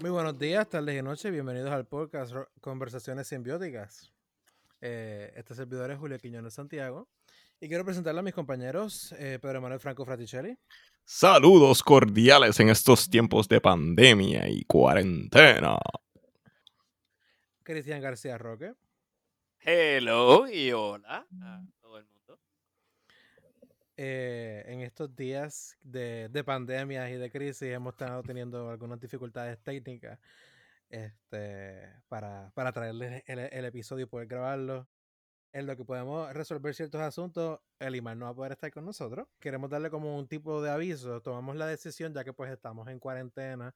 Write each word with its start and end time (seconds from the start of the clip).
Muy 0.00 0.10
buenos 0.10 0.38
días, 0.38 0.68
tardes 0.68 0.98
y 0.98 1.02
noches. 1.02 1.30
Bienvenidos 1.30 1.70
al 1.70 1.86
podcast 1.86 2.34
Conversaciones 2.60 3.28
Simbióticas. 3.28 4.12
Eh, 4.80 5.32
este 5.36 5.54
servidor 5.54 5.90
es 5.90 5.98
Julio 5.98 6.18
Quiñones 6.18 6.54
Santiago. 6.54 7.08
Y 7.60 7.68
quiero 7.68 7.84
presentarle 7.84 8.20
a 8.20 8.22
mis 8.22 8.32
compañeros 8.34 9.12
eh, 9.18 9.38
Pedro 9.40 9.60
Manuel 9.60 9.80
Franco 9.80 10.04
Fraticelli, 10.04 10.56
Saludos 11.04 11.82
cordiales 11.82 12.58
en 12.60 12.68
estos 12.68 13.10
tiempos 13.10 13.48
de 13.48 13.60
pandemia 13.60 14.48
y 14.48 14.64
cuarentena. 14.64 15.76
Cristian 17.62 18.00
García 18.00 18.38
Roque 18.38 18.74
Hello 19.60 20.48
y 20.48 20.72
hola 20.72 21.26
a 21.42 21.62
todo 21.80 21.98
el 21.98 22.06
mundo. 22.06 22.38
eh, 23.96 24.64
en 24.66 24.80
estos 24.80 25.14
días 25.14 25.76
de, 25.82 26.28
de 26.30 26.44
pandemias 26.44 27.10
y 27.10 27.14
de 27.14 27.30
crisis 27.30 27.62
hemos 27.68 27.92
estado 27.94 28.22
teniendo 28.22 28.70
algunas 28.70 29.00
dificultades 29.00 29.58
técnicas 29.62 30.18
este, 30.90 32.02
para, 32.08 32.52
para 32.54 32.72
traerles 32.72 33.22
el, 33.26 33.38
el 33.38 33.64
episodio 33.64 34.04
y 34.04 34.08
poder 34.08 34.28
grabarlo. 34.28 34.88
En 35.52 35.66
lo 35.66 35.76
que 35.76 35.84
podemos 35.84 36.32
resolver 36.32 36.74
ciertos 36.74 37.00
asuntos, 37.00 37.60
el 37.80 37.96
imán 37.96 38.18
no 38.20 38.26
va 38.26 38.30
a 38.30 38.34
poder 38.34 38.52
estar 38.52 38.70
con 38.70 38.84
nosotros. 38.84 39.26
Queremos 39.40 39.68
darle 39.68 39.90
como 39.90 40.16
un 40.16 40.28
tipo 40.28 40.62
de 40.62 40.70
aviso. 40.70 41.20
Tomamos 41.22 41.56
la 41.56 41.66
decisión 41.66 42.14
ya 42.14 42.22
que 42.22 42.32
pues 42.32 42.52
estamos 42.52 42.86
en 42.88 43.00
cuarentena 43.00 43.74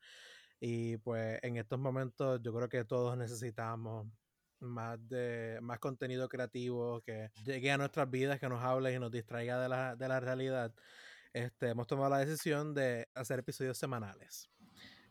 y 0.61 0.97
pues 0.99 1.41
en 1.43 1.57
estos 1.57 1.79
momentos 1.79 2.41
yo 2.43 2.55
creo 2.55 2.69
que 2.69 2.85
todos 2.85 3.17
necesitamos 3.17 4.07
más 4.61 4.99
de 5.09 5.59
más 5.63 5.79
contenido 5.79 6.29
creativo 6.29 7.01
que 7.03 7.31
llegue 7.45 7.71
a 7.71 7.77
nuestras 7.79 8.11
vidas, 8.11 8.41
que 8.41 8.49
nos 8.49 8.63
hable 8.63 8.93
y 8.95 8.99
nos 8.99 9.11
distraiga 9.11 9.61
de 9.61 9.69
la, 9.69 9.97
de 9.97 10.09
la 10.09 10.21
realidad. 10.21 10.73
Este, 11.33 11.71
hemos 11.71 11.87
tomado 11.87 12.11
la 12.11 12.19
decisión 12.19 12.75
de 12.75 13.09
hacer 13.15 13.41
episodios 13.41 13.77
semanales. 13.77 14.49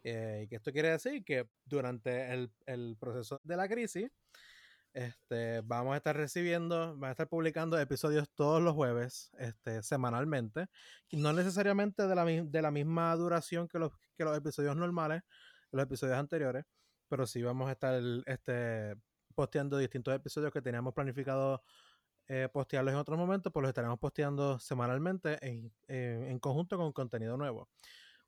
Eh, 0.04 0.42
y 0.44 0.48
que 0.48 0.56
esto 0.58 0.72
quiere 0.72 0.90
decir 0.90 1.24
que 1.24 1.48
durante 1.66 2.34
el, 2.34 2.52
el 2.66 2.98
proceso 3.00 3.40
de 3.44 3.56
la 3.58 3.68
crisis, 3.68 4.12
este, 4.94 5.62
vamos 5.62 5.94
a 5.94 5.98
estar 5.98 6.16
recibiendo, 6.16 6.78
vamos 6.90 7.08
a 7.08 7.12
estar 7.12 7.28
publicando 7.28 7.80
episodios 7.80 8.30
todos 8.36 8.62
los 8.62 8.74
jueves, 8.74 9.32
este, 9.40 9.82
semanalmente. 9.82 10.68
No 11.12 11.34
necesariamente 11.34 12.06
de 12.08 12.16
la, 12.16 12.26
de 12.26 12.62
la 12.62 12.72
misma 12.72 13.16
duración 13.16 13.68
que 13.68 13.80
los, 13.80 13.92
que 14.18 14.24
los 14.24 14.38
episodios 14.38 14.76
normales, 14.76 15.24
los 15.72 15.84
episodios 15.84 16.18
anteriores, 16.18 16.66
pero 17.08 17.26
sí 17.26 17.42
vamos 17.42 17.70
a 17.70 17.72
estar 17.72 18.02
este, 18.26 18.96
posteando 19.36 19.78
distintos 19.78 20.14
episodios 20.16 20.52
que 20.52 20.62
teníamos 20.62 20.94
planificado 20.94 21.64
eh, 22.28 22.48
postearlos 22.54 22.94
en 22.94 23.00
otros 23.00 23.18
momentos, 23.18 23.52
pues 23.52 23.62
los 23.64 23.70
estaremos 23.70 24.00
posteando 24.00 24.60
semanalmente 24.60 25.38
en, 25.46 25.74
en- 25.88 26.24
en 26.28 26.40
conjunto 26.40 26.78
con 26.78 26.94
contenido 26.94 27.36
nuevo. 27.38 27.70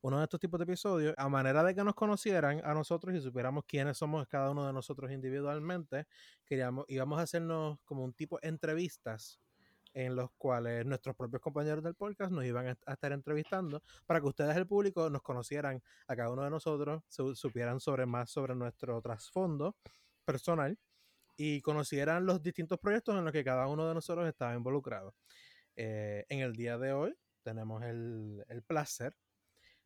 Uno 0.06 0.20
de 0.20 0.26
estos 0.26 0.40
tipos 0.40 0.60
de 0.60 0.66
episodios, 0.66 1.16
a 1.18 1.28
manera 1.30 1.64
de 1.64 1.74
que 1.74 1.84
nos 1.84 1.96
conocieran 1.96 2.62
a 2.64 2.76
nosotros 2.76 3.16
y 3.16 3.22
supiéramos 3.22 3.64
quiénes 3.66 3.98
somos 3.98 4.28
cada 4.28 4.52
uno 4.52 4.68
de 4.68 4.72
nosotros 4.72 5.12
individualmente, 5.12 6.06
queríamos, 6.46 6.86
íbamos 6.90 7.18
a 7.18 7.24
hacernos 7.24 7.80
como 7.86 8.04
un 8.04 8.14
tipo 8.14 8.38
de 8.40 8.50
entrevistas 8.50 9.40
en 9.96 10.16
los 10.16 10.30
cuales 10.38 10.86
nuestros 10.86 11.16
propios 11.16 11.42
compañeros 11.42 11.84
del 11.84 11.96
podcast 11.96 12.32
nos 12.32 12.46
iban 12.46 12.68
a 12.86 12.94
estar 12.94 13.14
entrevistando 13.14 13.82
para 14.06 14.22
que 14.22 14.28
ustedes, 14.28 14.56
el 14.56 14.68
público, 14.68 15.10
nos 15.10 15.24
conocieran 15.24 15.82
a 16.08 16.16
cada 16.16 16.30
uno 16.30 16.44
de 16.44 16.52
nosotros, 16.52 17.02
su- 17.10 17.34
supieran 17.34 17.80
sobre 17.80 18.06
más 18.06 18.30
sobre 18.30 18.54
nuestro 18.54 19.02
trasfondo 19.02 19.76
personal 20.24 20.78
y 21.36 21.62
conocieran 21.62 22.28
los 22.28 22.44
distintos 22.44 22.78
proyectos 22.78 23.16
en 23.18 23.24
los 23.24 23.34
que 23.34 23.44
cada 23.44 23.66
uno 23.66 23.88
de 23.88 23.96
nosotros 23.96 24.28
estaba 24.28 24.54
involucrado. 24.54 25.16
Eh, 25.76 26.26
en 26.30 26.42
el 26.42 26.54
día 26.54 26.78
de 26.78 26.94
hoy 26.94 27.16
tenemos 27.42 27.82
el 27.84 28.64
placer 28.68 29.16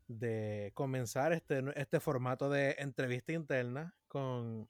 de 0.10 0.72
comenzar 0.74 1.34
este, 1.34 1.64
este 1.76 2.00
formato 2.00 2.50
de 2.50 2.76
entrevista 2.80 3.32
interna 3.32 3.96
con 4.08 4.68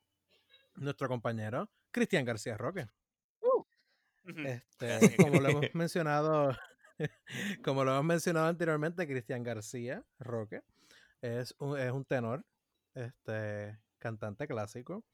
nuestro 0.75 1.07
compañero 1.07 1.69
Cristian 1.91 2.25
García 2.25 2.57
Roque. 2.57 2.87
Este, 4.45 4.93
Así 4.93 5.09
que- 5.09 5.15
como 5.17 5.39
lo 5.39 5.49
hemos 5.49 5.65
mencionado, 5.73 6.51
como 7.63 7.83
lo 7.83 7.91
hemos 7.93 8.03
mencionado 8.05 8.47
anteriormente, 8.47 9.07
Cristian 9.07 9.43
García 9.43 10.03
Roque 10.19 10.61
es 11.21 11.55
un, 11.59 11.79
es 11.79 11.91
un 11.91 12.05
tenor, 12.05 12.45
este, 12.93 13.79
cantante 13.97 14.47
clásico. 14.47 15.05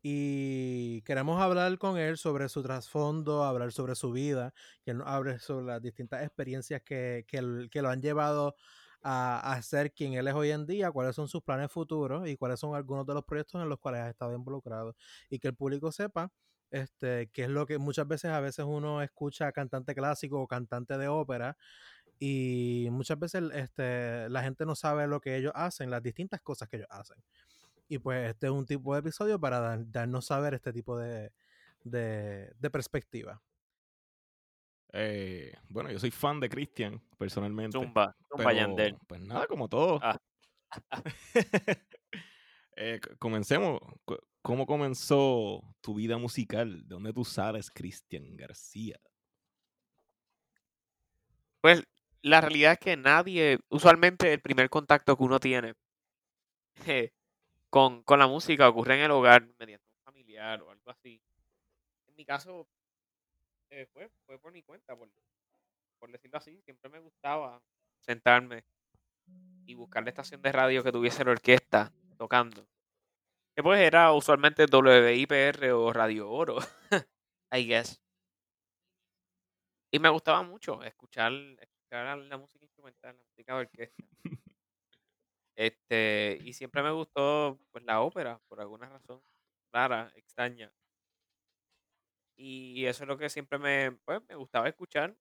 Y 0.00 1.02
queremos 1.02 1.40
hablar 1.42 1.76
con 1.76 1.98
él 1.98 2.16
sobre 2.16 2.48
su 2.48 2.62
trasfondo, 2.62 3.44
hablar 3.44 3.72
sobre 3.72 3.96
su 3.96 4.12
vida, 4.12 4.54
que 4.82 4.92
él 4.92 4.98
nos 4.98 5.08
hable 5.08 5.38
sobre 5.40 5.66
las 5.66 5.82
distintas 5.82 6.22
experiencias 6.24 6.82
que, 6.82 7.24
que, 7.28 7.68
que 7.70 7.82
lo 7.82 7.90
han 7.90 8.00
llevado 8.00 8.54
a, 9.02 9.52
a 9.52 9.62
ser 9.62 9.92
quien 9.92 10.14
él 10.14 10.28
es 10.28 10.34
hoy 10.34 10.50
en 10.50 10.66
día, 10.66 10.90
cuáles 10.90 11.14
son 11.14 11.28
sus 11.28 11.42
planes 11.42 11.70
futuros 11.70 12.28
y 12.28 12.36
cuáles 12.36 12.60
son 12.60 12.74
algunos 12.74 13.06
de 13.06 13.14
los 13.14 13.24
proyectos 13.24 13.62
en 13.62 13.68
los 13.68 13.78
cuales 13.78 14.02
ha 14.02 14.10
estado 14.10 14.34
involucrado. 14.34 14.94
Y 15.30 15.38
que 15.38 15.48
el 15.48 15.54
público 15.54 15.92
sepa 15.92 16.30
este, 16.70 17.28
que 17.32 17.44
es 17.44 17.48
lo 17.48 17.66
que 17.66 17.78
muchas 17.78 18.06
veces 18.06 18.30
a 18.30 18.40
veces 18.40 18.64
uno 18.68 19.02
escucha 19.02 19.50
cantante 19.52 19.94
clásico 19.94 20.40
o 20.40 20.46
cantante 20.46 20.98
de 20.98 21.08
ópera 21.08 21.56
y 22.18 22.88
muchas 22.90 23.18
veces 23.18 23.44
este, 23.54 24.28
la 24.28 24.42
gente 24.42 24.66
no 24.66 24.74
sabe 24.74 25.06
lo 25.06 25.20
que 25.20 25.36
ellos 25.36 25.52
hacen, 25.54 25.90
las 25.90 26.02
distintas 26.02 26.40
cosas 26.40 26.68
que 26.68 26.76
ellos 26.78 26.88
hacen. 26.90 27.16
Y 27.88 27.98
pues 27.98 28.28
este 28.30 28.46
es 28.48 28.52
un 28.52 28.66
tipo 28.66 28.92
de 28.94 29.00
episodio 29.00 29.40
para 29.40 29.60
dar- 29.60 29.90
darnos 29.90 30.26
saber 30.26 30.54
este 30.54 30.72
tipo 30.72 30.98
de, 30.98 31.32
de, 31.84 32.52
de 32.58 32.70
perspectiva. 32.70 33.40
Eh, 34.92 35.52
bueno, 35.68 35.90
yo 35.90 35.98
soy 35.98 36.10
fan 36.10 36.40
de 36.40 36.48
Christian, 36.48 37.00
personalmente. 37.18 37.78
Zumba, 37.78 38.16
Zumba 38.28 38.52
Yandel. 38.52 38.96
Pues 39.06 39.20
nada, 39.20 39.46
como 39.46 39.68
todo. 39.68 40.00
Ah. 40.02 40.18
Eh, 42.80 43.00
comencemos. 43.18 43.80
¿Cómo 44.40 44.64
comenzó 44.64 45.64
tu 45.80 45.94
vida 45.94 46.16
musical? 46.16 46.82
¿De 46.82 46.94
dónde 46.94 47.12
tú 47.12 47.24
sales, 47.24 47.72
Christian 47.72 48.36
García? 48.36 49.00
Pues 51.60 51.82
la 52.22 52.40
realidad 52.40 52.74
es 52.74 52.78
que 52.78 52.96
nadie, 52.96 53.58
usualmente 53.68 54.32
el 54.32 54.40
primer 54.40 54.70
contacto 54.70 55.16
que 55.16 55.24
uno 55.24 55.40
tiene 55.40 55.74
eh, 56.86 57.10
con, 57.68 58.02
con 58.04 58.18
la 58.20 58.28
música 58.28 58.68
ocurre 58.68 58.94
en 58.94 59.00
el 59.02 59.10
hogar 59.10 59.48
mediante 59.58 59.84
un 59.90 60.04
familiar 60.04 60.62
o 60.62 60.70
algo 60.70 60.90
así. 60.90 61.20
En 62.06 62.14
mi 62.14 62.24
caso, 62.24 62.68
eh, 63.70 63.86
fue, 63.92 64.10
fue 64.26 64.38
por 64.38 64.52
mi 64.52 64.62
cuenta, 64.62 64.96
por, 64.96 65.08
por 65.98 66.10
decirlo 66.10 66.38
así. 66.38 66.60
Siempre 66.62 66.90
me 66.90 67.00
gustaba 67.00 67.62
sentarme 68.00 68.64
y 69.66 69.74
buscar 69.74 70.02
la 70.02 70.10
estación 70.10 70.40
de 70.42 70.52
radio 70.52 70.82
que 70.82 70.92
tuviese 70.92 71.24
la 71.24 71.32
orquesta 71.32 71.92
tocando. 72.16 72.66
Que 73.54 73.62
pues 73.62 73.80
era 73.80 74.12
usualmente 74.12 74.66
WIPR 74.66 75.72
o 75.72 75.92
Radio 75.92 76.30
Oro, 76.30 76.58
I 77.52 77.66
guess. 77.66 78.00
Y 79.90 79.98
me 79.98 80.08
gustaba 80.10 80.42
mucho 80.42 80.82
escuchar, 80.82 81.32
escuchar 81.60 82.18
la 82.18 82.36
música 82.36 82.64
instrumental, 82.64 83.16
la 83.16 83.22
música 83.24 83.54
de 83.54 83.60
orquesta. 83.60 84.04
Este, 85.56 86.38
y 86.44 86.52
siempre 86.52 86.82
me 86.84 86.92
gustó 86.92 87.58
pues 87.72 87.82
la 87.84 88.00
ópera, 88.00 88.40
por 88.48 88.60
alguna 88.60 88.88
razón 88.88 89.20
rara, 89.72 90.12
extraña. 90.14 90.72
Y 92.38 92.86
eso 92.86 93.02
es 93.04 93.08
lo 93.08 93.18
que 93.18 93.28
siempre 93.28 93.58
me, 93.58 93.92
pues, 94.04 94.22
me 94.28 94.36
gustaba 94.36 94.68
escuchar. 94.68 95.14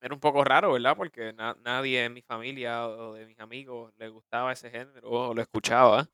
Era 0.00 0.14
un 0.14 0.20
poco 0.20 0.44
raro, 0.44 0.72
¿verdad? 0.72 0.96
Porque 0.96 1.32
na- 1.32 1.56
nadie 1.62 2.04
en 2.04 2.14
mi 2.14 2.22
familia 2.22 2.86
o 2.88 3.14
de 3.14 3.26
mis 3.26 3.38
amigos 3.38 3.92
le 3.98 4.08
gustaba 4.08 4.52
ese 4.52 4.70
género 4.70 5.08
o 5.10 5.34
lo 5.34 5.42
escuchaba. 5.42 6.08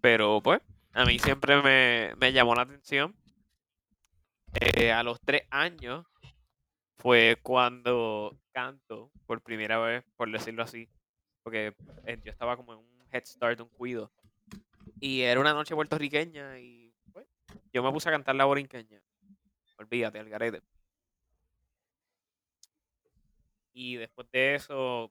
Pero 0.00 0.40
pues, 0.42 0.60
a 0.92 1.04
mí 1.04 1.18
siempre 1.18 1.60
me, 1.62 2.14
me 2.16 2.32
llamó 2.32 2.54
la 2.54 2.62
atención. 2.62 3.14
Eh, 4.60 4.92
a 4.92 5.02
los 5.02 5.20
tres 5.20 5.42
años 5.50 6.06
fue 6.98 7.38
cuando 7.42 8.38
canto 8.52 9.12
por 9.26 9.42
primera 9.42 9.78
vez, 9.78 10.04
por 10.16 10.30
decirlo 10.30 10.62
así. 10.62 10.88
Porque 11.42 11.74
eh, 12.06 12.18
yo 12.24 12.32
estaba 12.32 12.56
como 12.56 12.72
en 12.74 12.80
un 12.80 13.06
head 13.12 13.24
start, 13.26 13.60
un 13.60 13.68
cuido. 13.68 14.12
Y 15.00 15.22
era 15.22 15.40
una 15.40 15.52
noche 15.54 15.74
puertorriqueña 15.74 16.58
y 16.58 16.79
yo 17.72 17.82
me 17.82 17.92
puse 17.92 18.08
a 18.08 18.12
cantar 18.12 18.34
la 18.34 18.44
borinqueña. 18.44 19.00
Olvídate, 19.78 20.18
al 20.18 20.28
garete. 20.28 20.62
Y 23.72 23.96
después 23.96 24.30
de 24.30 24.56
eso, 24.56 25.10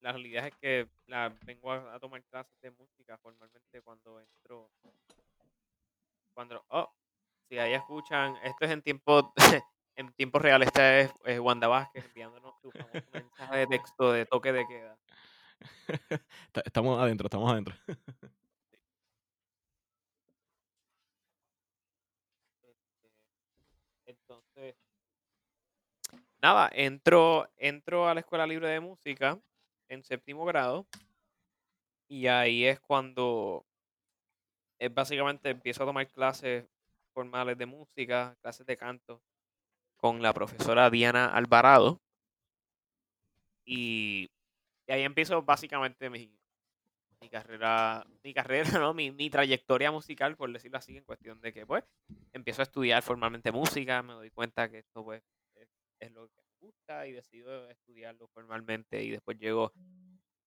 la 0.00 0.12
realidad 0.12 0.46
es 0.46 0.54
que 0.56 0.88
la, 1.06 1.34
vengo 1.46 1.72
a, 1.72 1.98
tomar 1.98 2.22
clases 2.24 2.60
de 2.60 2.70
música 2.70 3.16
formalmente 3.18 3.80
cuando 3.82 4.20
entro 4.20 4.70
cuando, 6.34 6.64
oh, 6.68 6.92
si 7.48 7.58
ahí 7.58 7.72
escuchan, 7.74 8.36
esto 8.42 8.64
es 8.64 8.70
en 8.72 8.82
tiempo, 8.82 9.32
en 9.96 10.12
tiempo 10.14 10.38
real, 10.40 10.62
esta 10.62 10.98
es, 11.00 11.12
es 11.24 11.38
Wanda 11.38 11.68
Vázquez 11.68 12.04
enviándonos 12.06 12.54
su 12.60 12.70
mensaje 13.12 13.56
de 13.56 13.66
texto 13.68 14.12
de 14.12 14.26
toque 14.26 14.52
de 14.52 14.66
queda. 14.66 14.98
Estamos 16.64 16.98
adentro, 16.98 17.26
estamos 17.26 17.50
adentro. 17.50 17.74
Este, 24.06 24.20
Entonces, 24.20 24.76
nada, 26.44 26.68
entro, 26.74 27.48
entro 27.56 28.06
a 28.06 28.12
la 28.12 28.20
Escuela 28.20 28.46
Libre 28.46 28.68
de 28.68 28.78
Música 28.78 29.40
en 29.88 30.04
séptimo 30.04 30.44
grado 30.44 30.86
y 32.06 32.26
ahí 32.26 32.66
es 32.66 32.78
cuando 32.80 33.64
es 34.78 34.92
básicamente 34.92 35.48
empiezo 35.48 35.82
a 35.82 35.86
tomar 35.86 36.06
clases 36.06 36.66
formales 37.14 37.56
de 37.56 37.64
música, 37.64 38.36
clases 38.42 38.66
de 38.66 38.76
canto 38.76 39.22
con 39.96 40.20
la 40.20 40.34
profesora 40.34 40.90
Diana 40.90 41.28
Alvarado 41.28 41.98
y, 43.64 44.28
y 44.86 44.92
ahí 44.92 45.02
empiezo 45.02 45.40
básicamente 45.40 46.10
mi, 46.10 46.30
mi 47.22 47.30
carrera, 47.30 48.06
mi 48.22 48.34
carrera, 48.34 48.64
¿no? 48.80 48.92
Mi, 48.92 49.10
mi 49.10 49.30
trayectoria 49.30 49.90
musical, 49.90 50.36
por 50.36 50.52
decirlo 50.52 50.76
así, 50.76 50.94
en 50.94 51.04
cuestión 51.04 51.40
de 51.40 51.54
que, 51.54 51.64
pues, 51.64 51.84
empiezo 52.34 52.60
a 52.60 52.64
estudiar 52.64 53.02
formalmente 53.02 53.50
música, 53.50 54.02
me 54.02 54.12
doy 54.12 54.30
cuenta 54.30 54.70
que 54.70 54.80
esto, 54.80 55.02
pues, 55.02 55.22
es, 56.04 56.12
lo 56.12 56.28
que 56.28 56.42
me 56.42 56.56
gusta 56.60 57.06
y 57.06 57.12
decido 57.12 57.68
estudiarlo 57.70 58.28
formalmente 58.28 59.02
y 59.02 59.10
después 59.10 59.38
llego 59.38 59.72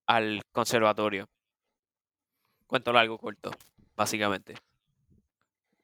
al 0.06 0.42
conservatorio. 0.52 1.28
Cuento 2.66 2.92
largo, 2.92 3.18
corto, 3.18 3.50
básicamente. 3.96 4.54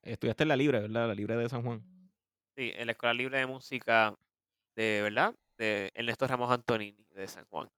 Estudiaste 0.02 0.42
en 0.42 0.48
la 0.48 0.56
Libre, 0.56 0.80
¿verdad? 0.80 1.08
La 1.08 1.14
Libre 1.14 1.36
de 1.36 1.48
San 1.48 1.62
Juan. 1.62 1.82
Sí, 2.56 2.72
en 2.74 2.86
la 2.86 2.92
Escuela 2.92 3.14
Libre 3.14 3.38
de 3.38 3.46
Música 3.46 4.14
de, 4.76 5.00
¿verdad? 5.02 5.34
De 5.56 5.90
Ernesto 5.94 6.26
Ramos 6.26 6.50
Antonini, 6.50 7.06
de 7.14 7.26
San 7.26 7.44
Juan. 7.46 7.68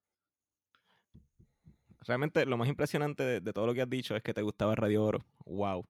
Realmente 2.00 2.46
lo 2.46 2.56
más 2.56 2.68
impresionante 2.68 3.22
de, 3.22 3.40
de 3.40 3.52
todo 3.52 3.66
lo 3.66 3.74
que 3.74 3.82
has 3.82 3.90
dicho 3.90 4.14
es 4.16 4.22
que 4.22 4.34
te 4.34 4.42
gustaba 4.42 4.74
Radio 4.74 5.04
Oro. 5.04 5.24
Wow. 5.44 5.86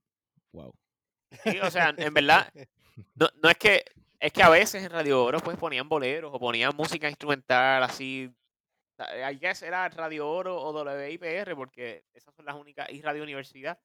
Wow. 0.52 0.74
Sí, 1.42 1.58
o 1.60 1.70
sea, 1.70 1.94
en 1.96 2.14
verdad, 2.14 2.52
no, 3.14 3.28
no 3.42 3.50
es 3.50 3.56
que 3.58 3.84
es 4.20 4.32
que 4.32 4.42
a 4.42 4.48
veces 4.48 4.82
en 4.84 4.90
Radio 4.90 5.22
Oro 5.24 5.40
pues 5.40 5.56
ponían 5.56 5.88
boleros 5.88 6.30
o 6.34 6.38
ponían 6.38 6.74
música 6.76 7.08
instrumental 7.08 7.82
así. 7.82 8.32
I 8.98 9.38
guess 9.38 9.62
era 9.62 9.88
Radio 9.90 10.28
Oro 10.28 10.56
o 10.56 10.72
WIPR 10.72 11.54
porque 11.54 12.04
esas 12.14 12.34
son 12.34 12.46
las 12.46 12.56
únicas 12.56 12.88
y 12.90 13.02
Radio 13.02 13.22
Universidad 13.22 13.78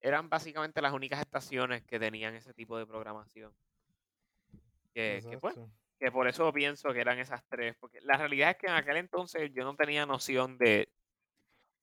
eran 0.00 0.28
básicamente 0.28 0.80
las 0.80 0.92
únicas 0.92 1.20
estaciones 1.20 1.82
que 1.84 1.98
tenían 1.98 2.34
ese 2.34 2.54
tipo 2.54 2.78
de 2.78 2.86
programación. 2.86 3.52
Que, 4.94 5.24
que, 5.28 5.38
pues, 5.38 5.56
que 5.98 6.10
por 6.10 6.28
eso 6.28 6.52
pienso 6.52 6.92
que 6.92 7.00
eran 7.00 7.18
esas 7.18 7.42
tres, 7.48 7.76
porque 7.78 8.00
la 8.02 8.16
realidad 8.16 8.50
es 8.50 8.56
que 8.56 8.66
en 8.66 8.74
aquel 8.74 8.96
entonces 8.96 9.50
yo 9.52 9.64
no 9.64 9.74
tenía 9.76 10.06
noción 10.06 10.58
de 10.58 10.88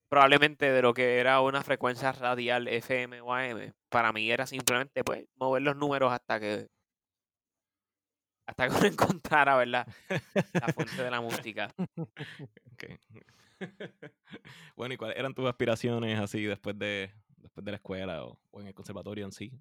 probablemente 0.10 0.72
de 0.72 0.82
lo 0.82 0.94
que 0.94 1.20
era 1.20 1.42
una 1.42 1.64
frecuencia 1.64 2.12
radial 2.12 2.68
FM 2.68 3.22
o 3.22 3.34
AM. 3.34 3.74
Para 3.90 4.14
mí 4.14 4.32
era 4.32 4.46
simplemente 4.46 5.04
pues 5.04 5.26
mover 5.36 5.62
los 5.62 5.76
números 5.76 6.12
hasta 6.12 6.40
que 6.40 6.68
hasta 8.46 8.70
que 8.70 8.76
uno 8.76 8.86
encontrara, 8.88 9.56
¿verdad? 9.58 9.88
La 10.54 10.74
fuente 10.74 11.04
de 11.04 11.12
la 11.12 11.22
música. 11.22 11.74
Bueno, 14.76 14.94
¿y 14.94 14.98
cuáles 14.98 15.18
eran 15.18 15.34
tus 15.34 15.48
aspiraciones 15.48 16.20
así 16.20 16.44
después 16.44 16.78
de, 16.78 17.12
después 17.38 17.64
de 17.64 17.72
la 17.72 17.78
escuela 17.78 18.26
o, 18.26 18.38
o 18.52 18.62
en 18.62 18.68
el 18.68 18.74
conservatorio 18.74 19.26
en 19.26 19.32
sí? 19.32 19.52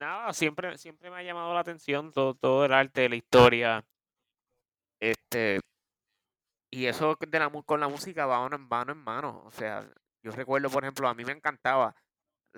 Nada, 0.00 0.32
siempre, 0.32 0.78
siempre 0.78 1.10
me 1.10 1.16
ha 1.16 1.22
llamado 1.22 1.52
la 1.52 1.60
atención 1.60 2.12
todo, 2.12 2.34
todo 2.34 2.64
el 2.64 2.72
arte, 2.72 3.08
la 3.08 3.16
historia. 3.16 3.84
Este, 5.00 5.60
y 6.70 6.86
eso 6.86 7.16
de 7.20 7.38
la, 7.38 7.50
con 7.50 7.80
la 7.80 7.88
música 7.88 8.26
va 8.26 8.40
mano 8.40 8.56
en 8.56 8.68
mano 8.68 8.92
en 8.92 8.98
mano. 8.98 9.42
O 9.44 9.50
sea, 9.50 9.88
yo 10.22 10.30
recuerdo, 10.32 10.70
por 10.70 10.84
ejemplo, 10.84 11.08
a 11.08 11.14
mí 11.14 11.24
me 11.24 11.32
encantaba 11.32 11.94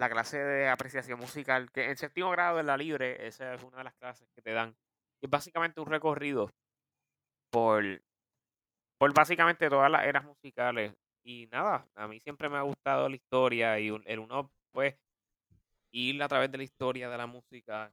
la 0.01 0.09
clase 0.09 0.39
de 0.39 0.67
apreciación 0.67 1.21
musical, 1.21 1.71
que 1.71 1.91
en 1.91 1.97
séptimo 1.99 2.31
grado 2.31 2.57
de 2.57 2.63
la 2.63 2.79
libre, 2.79 3.27
esa 3.27 3.53
es 3.53 3.63
una 3.63 3.79
de 3.79 3.85
las 3.85 3.95
clases 3.97 4.27
que 4.35 4.41
te 4.41 4.53
dan. 4.53 4.75
Es 5.21 5.29
básicamente 5.29 5.79
un 5.79 5.89
recorrido 5.89 6.51
por, 7.51 7.85
por 8.99 9.13
básicamente 9.13 9.69
todas 9.69 9.91
las 9.91 10.07
eras 10.07 10.25
musicales. 10.25 10.95
Y 11.23 11.49
nada, 11.53 11.87
a 11.95 12.09
mí 12.09 12.19
siempre 12.19 12.49
me 12.49 12.57
ha 12.57 12.63
gustado 12.63 13.11
la 13.11 13.17
historia 13.17 13.79
y 13.79 13.89
el 14.07 14.19
uno, 14.19 14.51
pues, 14.73 14.97
ir 15.91 16.23
a 16.23 16.29
través 16.29 16.51
de 16.51 16.57
la 16.57 16.65
historia 16.65 17.11
de 17.11 17.19
la 17.19 17.27
música 17.27 17.93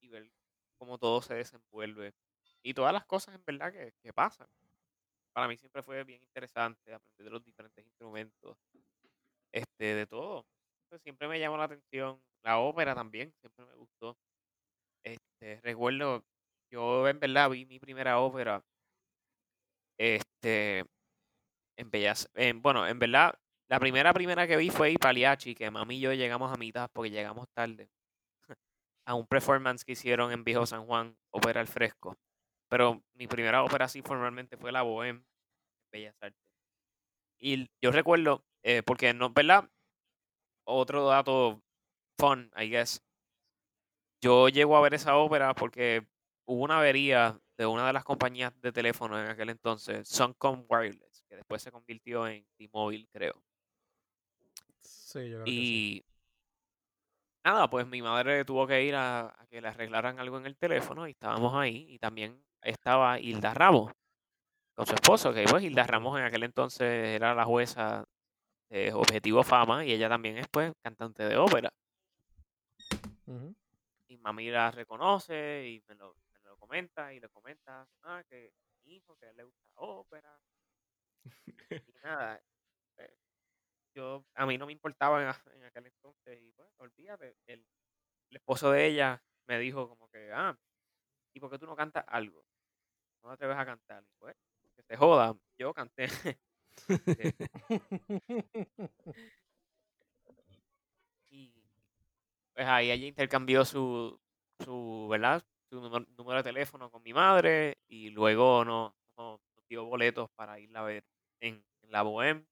y 0.00 0.08
ver 0.08 0.30
cómo 0.78 0.96
todo 0.96 1.20
se 1.20 1.34
desenvuelve. 1.34 2.14
Y 2.62 2.72
todas 2.72 2.94
las 2.94 3.04
cosas 3.04 3.34
en 3.34 3.44
verdad 3.44 3.70
que, 3.70 3.92
que 4.02 4.14
pasan. 4.14 4.48
Para 5.34 5.46
mí 5.46 5.58
siempre 5.58 5.82
fue 5.82 6.02
bien 6.04 6.22
interesante 6.22 6.94
aprender 6.94 7.26
de 7.26 7.30
los 7.30 7.44
diferentes 7.44 7.84
instrumentos, 7.84 8.56
este, 9.52 9.94
de 9.94 10.06
todo. 10.06 10.46
Entonces, 10.94 11.02
siempre 11.02 11.26
me 11.26 11.40
llamó 11.40 11.56
la 11.56 11.64
atención. 11.64 12.22
La 12.44 12.58
ópera 12.58 12.94
también, 12.94 13.32
siempre 13.40 13.66
me 13.66 13.74
gustó. 13.74 14.16
Este, 15.04 15.60
recuerdo, 15.62 16.24
yo 16.70 17.08
en 17.08 17.18
verdad 17.18 17.50
vi 17.50 17.66
mi 17.66 17.80
primera 17.80 18.20
ópera, 18.20 18.62
este, 19.98 20.84
en 21.76 21.90
Bellas, 21.90 22.30
en, 22.34 22.62
bueno, 22.62 22.86
en 22.86 23.00
verdad, 23.00 23.34
la 23.68 23.80
primera 23.80 24.12
primera 24.12 24.46
que 24.46 24.56
vi 24.56 24.70
fue 24.70 24.92
Ipaliachi, 24.92 25.56
que 25.56 25.68
mami 25.68 25.96
y 25.96 26.00
yo 26.00 26.12
llegamos 26.12 26.52
a 26.52 26.56
mitad 26.56 26.88
porque 26.92 27.10
llegamos 27.10 27.48
tarde 27.56 27.88
a 29.04 29.14
un 29.14 29.26
performance 29.26 29.84
que 29.84 29.92
hicieron 29.92 30.30
en 30.30 30.44
Viejo 30.44 30.64
San 30.64 30.86
Juan, 30.86 31.16
Ópera 31.32 31.60
al 31.60 31.66
Fresco. 31.66 32.16
Pero 32.68 33.02
mi 33.14 33.26
primera 33.26 33.64
ópera 33.64 33.86
así 33.86 34.00
formalmente 34.00 34.56
fue 34.56 34.70
La 34.70 34.84
Bohème, 34.84 35.24
Bellas 35.92 36.14
Artes. 36.22 36.40
Y 37.40 37.66
yo 37.82 37.90
recuerdo, 37.90 38.44
eh, 38.62 38.82
porque 38.84 39.12
no, 39.12 39.30
¿verdad? 39.30 39.68
Otro 40.64 41.06
dato 41.06 41.62
fun, 42.18 42.50
I 42.56 42.68
guess. 42.68 43.02
Yo 44.22 44.48
llego 44.48 44.76
a 44.76 44.80
ver 44.80 44.94
esa 44.94 45.16
ópera 45.16 45.54
porque 45.54 46.06
hubo 46.46 46.62
una 46.62 46.78
avería 46.78 47.38
de 47.56 47.66
una 47.66 47.86
de 47.86 47.92
las 47.92 48.04
compañías 48.04 48.52
de 48.60 48.72
teléfono 48.72 49.20
en 49.20 49.28
aquel 49.28 49.50
entonces, 49.50 50.08
Suncom 50.08 50.64
Wireless, 50.68 51.24
que 51.28 51.36
después 51.36 51.62
se 51.62 51.70
convirtió 51.70 52.26
en 52.26 52.46
T-Mobile, 52.56 53.06
creo. 53.12 53.42
Sí, 54.80 55.30
yo 55.30 55.36
creo 55.36 55.44
que 55.44 55.50
sí. 55.50 56.02
Y 56.02 56.04
nada, 57.44 57.68
pues 57.68 57.86
mi 57.86 58.02
madre 58.02 58.44
tuvo 58.44 58.66
que 58.66 58.82
ir 58.82 58.94
a, 58.94 59.26
a 59.26 59.46
que 59.48 59.60
le 59.60 59.68
arreglaran 59.68 60.18
algo 60.18 60.38
en 60.38 60.46
el 60.46 60.56
teléfono 60.56 61.06
y 61.06 61.12
estábamos 61.12 61.54
ahí. 61.54 61.86
Y 61.90 61.98
también 61.98 62.42
estaba 62.62 63.20
Hilda 63.20 63.54
Ramos 63.54 63.92
con 64.74 64.86
su 64.86 64.94
esposo, 64.94 65.32
que 65.32 65.44
pues 65.44 65.62
Hilda 65.62 65.84
Ramos 65.84 66.18
en 66.18 66.24
aquel 66.24 66.42
entonces 66.42 66.88
era 66.88 67.34
la 67.34 67.44
jueza 67.44 68.04
de 68.74 68.92
Objetivo 68.92 69.44
Fama 69.44 69.84
y 69.84 69.92
ella 69.92 70.08
también 70.08 70.36
es 70.36 70.48
pues 70.48 70.72
cantante 70.82 71.22
de 71.22 71.36
ópera. 71.36 71.72
Y 74.08 74.16
mami 74.16 74.50
la 74.50 74.72
reconoce 74.72 75.68
y 75.68 75.84
me 75.86 75.94
lo, 75.94 76.16
me 76.32 76.50
lo 76.50 76.56
comenta 76.56 77.14
y 77.14 77.20
le 77.20 77.28
comenta, 77.28 77.86
ah, 78.02 78.24
que 78.28 78.52
mi 78.84 78.96
hijo, 78.96 79.16
que 79.16 79.26
a 79.26 79.30
él 79.30 79.36
le 79.36 79.44
gusta 79.44 79.62
la 79.76 79.80
ópera. 79.80 80.40
Y 81.88 81.92
nada, 82.02 82.42
eh, 82.98 83.16
yo, 83.94 84.24
a 84.34 84.44
mí 84.44 84.58
no 84.58 84.66
me 84.66 84.72
importaba 84.72 85.22
en, 85.22 85.64
aquel 85.64 85.86
entonces 85.86 86.40
y 86.42 86.52
pues, 86.52 86.68
olvídate, 86.78 87.36
el, 87.46 87.64
el 88.30 88.36
esposo 88.36 88.70
de 88.72 88.86
ella 88.86 89.22
me 89.46 89.58
dijo 89.58 89.88
como 89.88 90.08
que, 90.10 90.32
ah, 90.32 90.56
¿y 91.32 91.40
por 91.40 91.50
qué 91.50 91.58
tú 91.58 91.66
no 91.66 91.76
cantas 91.76 92.04
algo? 92.08 92.44
No 93.22 93.30
te 93.30 93.34
atreves 93.34 93.56
a 93.56 93.66
cantar. 93.66 94.04
Y 94.04 94.14
pues, 94.18 94.36
que 94.74 94.82
se 94.82 94.96
joda, 94.96 95.36
yo 95.58 95.72
canté. 95.72 96.06
Y 101.30 101.52
pues 102.52 102.66
ahí 102.66 102.90
ella 102.90 103.06
intercambió 103.06 103.64
su, 103.64 104.20
su 104.60 105.08
¿verdad? 105.10 105.42
Su 105.68 105.80
número, 105.80 106.36
de 106.36 106.42
teléfono 106.42 106.90
con 106.90 107.02
mi 107.02 107.12
madre 107.12 107.78
y 107.88 108.10
luego 108.10 108.64
nos, 108.64 108.92
dio 109.68 109.84
boletos 109.84 110.30
para 110.30 110.58
irla 110.60 110.80
a 110.80 110.84
ver 110.84 111.04
en, 111.40 111.64
en 111.82 111.92
la 111.92 112.04
Bohème. 112.04 112.46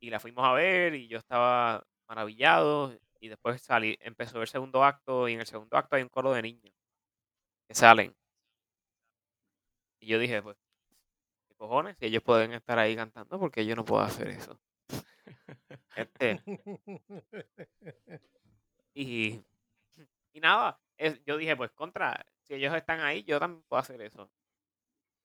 Y 0.00 0.10
la 0.10 0.20
fuimos 0.20 0.44
a 0.44 0.52
ver 0.52 0.94
y 0.94 1.08
yo 1.08 1.18
estaba 1.18 1.86
maravillado. 2.08 2.98
Y 3.20 3.28
después 3.28 3.62
salí, 3.62 3.96
empezó 4.00 4.40
el 4.40 4.48
segundo 4.48 4.82
acto 4.82 5.28
y 5.28 5.34
en 5.34 5.40
el 5.40 5.46
segundo 5.46 5.76
acto 5.76 5.96
hay 5.96 6.02
un 6.02 6.08
coro 6.08 6.32
de 6.32 6.42
niños 6.42 6.74
que 7.68 7.74
salen. 7.74 8.14
Y 10.00 10.06
yo 10.06 10.18
dije, 10.18 10.42
pues, 10.42 10.56
¿qué 10.56 10.69
cojones? 11.60 11.96
Si 11.98 12.06
ellos 12.06 12.22
pueden 12.22 12.52
estar 12.52 12.78
ahí 12.78 12.96
cantando, 12.96 13.38
porque 13.38 13.66
yo 13.66 13.76
no 13.76 13.84
puedo 13.84 14.02
hacer 14.02 14.28
eso? 14.28 14.58
Este, 15.94 16.40
y, 18.94 19.44
y 20.32 20.40
nada, 20.40 20.80
yo 21.26 21.36
dije, 21.36 21.54
pues 21.56 21.70
contra, 21.72 22.24
si 22.42 22.54
ellos 22.54 22.74
están 22.74 23.00
ahí, 23.00 23.22
yo 23.24 23.38
también 23.38 23.62
puedo 23.68 23.80
hacer 23.80 24.00
eso. 24.00 24.30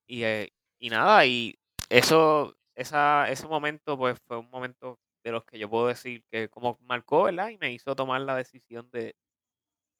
Y, 0.08 0.24
eh, 0.24 0.52
y 0.78 0.90
nada, 0.90 1.26
y 1.26 1.58
eso, 1.90 2.58
esa, 2.76 3.30
ese 3.30 3.48
momento, 3.48 3.98
pues 3.98 4.20
fue 4.28 4.38
un 4.38 4.50
momento 4.50 5.00
de 5.24 5.32
los 5.32 5.44
que 5.46 5.54
que 5.56 5.60
yo 5.60 5.70
puedo 5.70 5.88
decir 5.88 6.24
que 6.30 6.50
como 6.50 6.78
marcó, 6.82 7.24
¿verdad? 7.24 7.50
Y 7.50 7.58
me 7.58 7.72
hizo 7.72 7.96
tomar 7.96 8.22
la 8.22 8.36
decisión 8.36 8.90
de, 8.92 9.16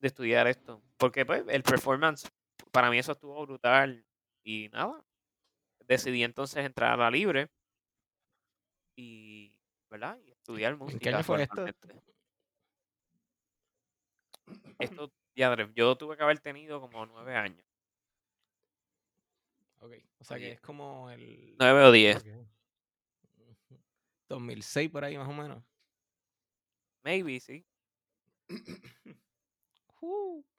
de 0.00 0.08
estudiar 0.08 0.46
esto. 0.46 0.82
Porque 0.98 1.24
pues 1.24 1.44
el 1.48 1.62
performance, 1.62 2.28
para 2.72 2.90
mí 2.90 2.98
eso 2.98 3.12
estuvo 3.12 3.40
brutal. 3.46 4.04
Y 4.44 4.68
nada, 4.68 5.02
decidí 5.86 6.22
entonces 6.22 6.64
entrar 6.64 6.92
a 6.92 6.96
la 6.96 7.10
libre 7.10 7.48
y, 8.96 9.52
¿verdad? 9.90 10.18
Y 10.24 10.30
estudiar 10.30 10.76
música. 10.76 10.96
¿En 10.96 11.00
qué 11.00 11.08
año 11.10 11.24
fue 11.24 11.42
esto? 11.42 11.66
Esto, 14.78 15.12
ya, 15.34 15.54
yo 15.74 15.96
tuve 15.96 16.16
que 16.16 16.22
haber 16.22 16.40
tenido 16.40 16.80
como 16.80 17.04
nueve 17.06 17.34
años. 17.34 17.64
Ok, 19.80 19.92
o 20.18 20.24
sea 20.24 20.38
que 20.38 20.52
es 20.52 20.60
como 20.60 21.10
el 21.10 21.54
Nueve 21.58 21.84
o 21.84 21.92
diez. 21.92 22.16
Ok. 22.16 22.26
ujú, 23.36 23.80
2006 24.28 24.90
por 24.90 25.04
ahí 25.04 25.16
más 25.16 25.28
o 25.28 25.32
menos. 25.32 25.62
Maybe, 27.02 27.38
sí. 27.40 27.64
Uh. 30.00 30.42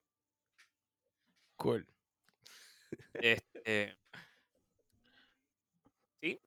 Cool. 1.57 1.87
Este. 3.15 3.97
Sí. 6.21 6.39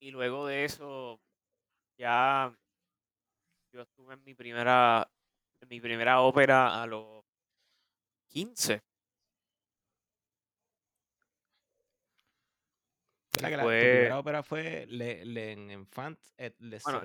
Y 0.00 0.10
luego 0.10 0.46
de 0.46 0.64
eso, 0.64 1.20
ya 1.98 2.54
yo 3.72 3.82
estuve 3.82 4.14
en 4.14 4.24
mi 4.24 4.34
primera, 4.34 5.10
en 5.60 5.68
mi 5.68 5.80
primera 5.80 6.20
ópera 6.20 6.82
a 6.82 6.86
los 6.86 7.24
15. 8.28 8.82
¿Verdad 13.34 13.48
que 13.50 13.56
la, 13.56 13.62
tu 13.62 13.68
primera 13.68 14.18
ópera 14.18 14.42
fue 14.42 14.86
Le, 14.88 15.24
Les 15.24 15.58
Enfants 15.70 16.34
et 16.38 16.54
les 16.60 16.82
Bueno? 16.84 17.02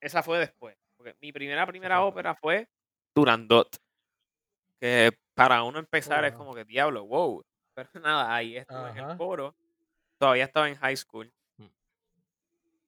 Esa 0.00 0.22
fue 0.22 0.38
después. 0.38 0.76
Porque 0.96 1.16
mi 1.20 1.32
primera, 1.32 1.66
primera 1.66 1.98
fue 1.98 2.06
ópera 2.06 2.34
fue 2.34 2.68
Turandot. 3.14 3.68
Que 4.80 5.12
para 5.34 5.62
uno 5.62 5.78
empezar 5.78 6.24
es 6.24 6.34
como 6.34 6.54
que 6.54 6.64
diablo, 6.64 7.06
wow. 7.06 7.42
Pero 7.74 7.88
nada, 8.02 8.34
ahí 8.34 8.56
estuve 8.56 8.90
en 8.90 8.96
el 8.98 9.04
Ajá. 9.04 9.16
coro. 9.16 9.54
Todavía 10.18 10.44
estaba 10.44 10.68
en 10.68 10.76
high 10.76 10.96
school. 10.96 11.32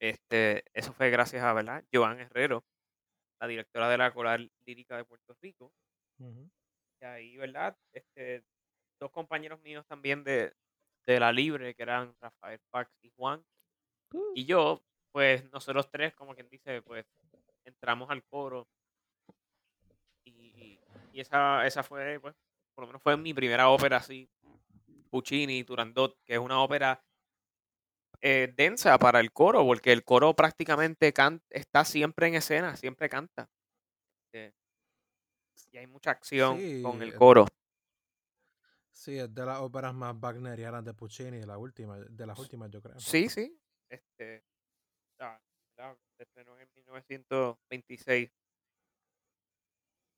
Este, 0.00 0.64
eso 0.72 0.92
fue 0.92 1.10
gracias 1.10 1.42
a, 1.42 1.52
¿verdad? 1.52 1.84
Joan 1.92 2.20
Herrero, 2.20 2.64
la 3.40 3.46
directora 3.46 3.88
de 3.88 3.98
la 3.98 4.12
Coral 4.12 4.50
Lírica 4.66 4.96
de 4.96 5.04
Puerto 5.04 5.34
Rico. 5.40 5.72
Y 6.18 7.04
ahí, 7.04 7.36
¿verdad? 7.36 7.76
Este, 7.92 8.44
dos 9.00 9.10
compañeros 9.10 9.60
míos 9.60 9.84
también 9.86 10.24
de, 10.24 10.54
de 11.06 11.20
la 11.20 11.32
Libre, 11.32 11.74
que 11.74 11.82
eran 11.82 12.14
Rafael 12.20 12.60
Pax 12.70 12.90
y 13.02 13.10
Juan. 13.10 13.44
Uh. 14.12 14.32
Y 14.34 14.44
yo, 14.44 14.82
pues 15.12 15.50
nosotros 15.52 15.90
tres, 15.90 16.14
como 16.14 16.34
quien 16.34 16.48
dice, 16.48 16.82
pues 16.82 17.06
entramos 17.64 18.10
al 18.10 18.24
coro. 18.24 18.68
Y, 20.24 20.80
y 21.12 21.20
esa, 21.20 21.66
esa 21.66 21.82
fue, 21.82 22.18
pues, 22.20 22.34
por 22.74 22.82
lo 22.82 22.86
menos 22.88 23.02
fue 23.02 23.16
mi 23.16 23.34
primera 23.34 23.68
ópera 23.68 23.98
así. 23.98 24.28
Puccini, 25.10 25.62
Turandot, 25.62 26.18
que 26.24 26.34
es 26.34 26.40
una 26.40 26.60
ópera 26.60 27.00
eh, 28.26 28.50
densa 28.56 28.98
para 28.98 29.20
el 29.20 29.32
coro, 29.32 29.66
porque 29.66 29.92
el 29.92 30.02
coro 30.02 30.34
prácticamente 30.34 31.12
can- 31.12 31.42
está 31.50 31.84
siempre 31.84 32.26
en 32.26 32.36
escena, 32.36 32.74
siempre 32.74 33.10
canta. 33.10 33.50
Eh, 34.32 34.50
y 35.70 35.76
hay 35.76 35.86
mucha 35.86 36.12
acción 36.12 36.58
con 36.82 37.02
el 37.02 37.14
coro. 37.14 37.46
Sí, 38.90 39.18
es 39.18 39.34
de 39.34 39.44
las 39.44 39.60
óperas 39.60 39.92
más 39.92 40.16
wagnerianas 40.18 40.82
de 40.84 40.94
Puccini, 40.94 41.42
la 41.42 41.58
última, 41.58 41.98
de 41.98 42.26
las 42.26 42.38
últimas, 42.38 42.70
yo 42.70 42.80
creo. 42.80 42.98
Sí, 42.98 43.28
sí. 43.28 43.60
Este, 43.90 44.42
¿verdad? 45.18 45.38
se 46.16 46.22
estrenó 46.22 46.58
en 46.58 46.68
1926. 46.74 48.30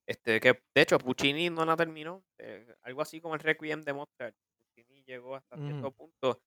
Este, 0.07 0.39
que 0.39 0.63
de 0.75 0.83
hecho 0.83 0.99
Puccini 0.99 1.51
no 1.51 1.65
la 1.65 1.77
terminó. 1.77 2.23
eh, 2.39 2.73
algo 2.83 3.03
así 3.03 3.21
como 3.21 3.35
el 3.35 3.41
Requiem 3.41 3.83
de 3.83 3.93
Mozart. 3.95 4.37
Puccini 4.61 5.03
llegó 5.03 5.35
hasta 5.35 5.57
cierto 5.57 5.89
Ujú. 5.89 5.97
punto 5.97 6.41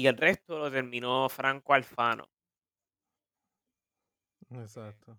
y 0.00 0.06
el 0.06 0.16
resto 0.16 0.58
lo 0.58 0.70
terminó 0.70 1.28
Franco 1.28 1.74
Alfano. 1.74 2.28
Exacto. 4.50 5.18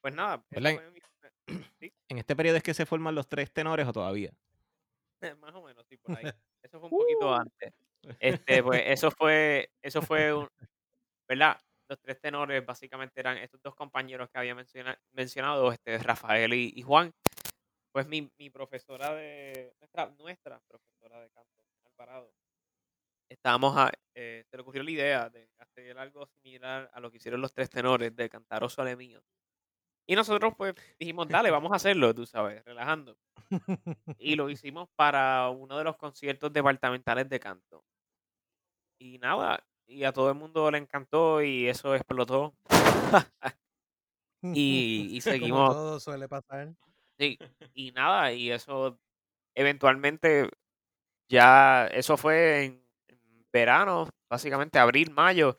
Pues 0.00 0.14
nada, 0.14 0.44
¿En 2.08 2.18
este 2.18 2.36
periodo 2.36 2.56
es 2.56 2.62
que 2.62 2.74
se 2.74 2.86
forman 2.86 3.14
los 3.14 3.28
tres 3.28 3.52
tenores 3.52 3.86
o 3.88 3.92
todavía? 3.92 4.32
más 5.40 5.54
o 5.54 5.62
menos, 5.62 5.84
sí, 5.88 5.96
por 5.96 6.16
ahí. 6.16 6.24
Eso 6.62 6.78
fue 6.80 6.88
un 6.88 6.90
poquito 6.90 7.30
Uh. 7.30 7.34
antes. 7.34 7.72
Este, 8.20 8.62
pues 8.62 8.82
eso 8.86 9.10
fue, 9.10 9.70
eso 9.82 10.00
fue 10.02 10.32
un, 10.32 10.48
¿verdad? 11.28 11.60
Los 11.88 11.98
tres 12.00 12.20
tenores 12.20 12.64
básicamente 12.64 13.18
eran 13.18 13.36
estos 13.38 13.60
dos 13.62 13.74
compañeros 13.74 14.28
que 14.30 14.38
había 14.38 14.54
menciona- 14.54 14.96
mencionado, 15.12 15.72
este, 15.72 15.98
Rafael 15.98 16.52
y, 16.54 16.72
y 16.76 16.82
Juan. 16.82 17.12
Pues 17.92 18.06
mi, 18.06 18.30
mi 18.38 18.50
profesora 18.50 19.12
de, 19.14 19.74
nuestra, 19.80 20.06
nuestra 20.18 20.60
profesora 20.68 21.20
de 21.20 21.30
canto, 21.30 21.64
Alvarado, 21.84 22.32
estábamos 23.28 23.76
a, 23.76 23.92
eh, 24.14 24.44
se 24.50 24.56
le 24.56 24.62
ocurrió 24.62 24.82
la 24.82 24.90
idea 24.90 25.30
de 25.30 25.48
hacer 25.58 25.98
algo 25.98 26.26
similar 26.26 26.90
a 26.92 27.00
lo 27.00 27.10
que 27.10 27.18
hicieron 27.18 27.40
los 27.40 27.52
tres 27.52 27.70
tenores 27.70 28.14
de 28.16 28.28
cantar 28.28 28.64
O 28.64 28.68
Sole 28.68 28.96
Mío. 28.96 29.22
Y 30.06 30.16
nosotros 30.16 30.54
pues 30.56 30.74
dijimos, 30.98 31.28
dale, 31.30 31.50
vamos 31.50 31.72
a 31.72 31.76
hacerlo, 31.76 32.14
tú 32.14 32.26
sabes, 32.26 32.64
relajando. 32.64 33.16
Y 34.18 34.36
lo 34.36 34.50
hicimos 34.50 34.90
para 34.94 35.48
uno 35.48 35.78
de 35.78 35.84
los 35.84 35.96
conciertos 35.96 36.52
departamentales 36.52 37.28
de 37.30 37.40
canto. 37.40 37.84
Y 38.98 39.18
nada, 39.18 39.64
y 39.86 40.04
a 40.04 40.12
todo 40.12 40.28
el 40.30 40.36
mundo 40.36 40.70
le 40.70 40.78
encantó 40.78 41.42
y 41.42 41.68
eso 41.68 41.94
explotó. 41.94 42.54
y, 44.52 45.08
y 45.16 45.20
Como 45.38 45.60
seguimos, 45.60 45.68
todo 45.68 46.00
suele 46.00 46.28
pasar. 46.28 46.74
sí, 47.18 47.40
y 47.74 47.92
nada, 47.92 48.32
y 48.32 48.50
eso 48.50 48.98
eventualmente 49.54 50.50
ya, 51.30 51.88
eso 51.88 52.18
fue 52.18 52.64
en 52.66 52.85
verano, 53.52 54.08
básicamente 54.30 54.78
abril, 54.78 55.10
mayo, 55.10 55.58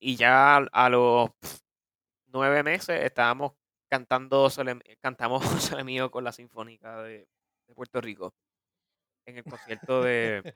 y 0.00 0.16
ya 0.16 0.56
a, 0.56 0.88
los 0.88 1.30
nueve 2.26 2.62
meses 2.62 3.02
estábamos 3.02 3.52
cantando, 3.88 4.50
Sole- 4.50 4.80
cantamos 5.00 5.42
Sole 5.60 6.10
con 6.10 6.24
la 6.24 6.32
Sinfónica 6.32 7.02
de, 7.02 7.26
Puerto 7.74 8.00
Rico 8.00 8.32
en 9.26 9.38
el 9.38 9.44
concierto 9.44 10.02
de 10.02 10.54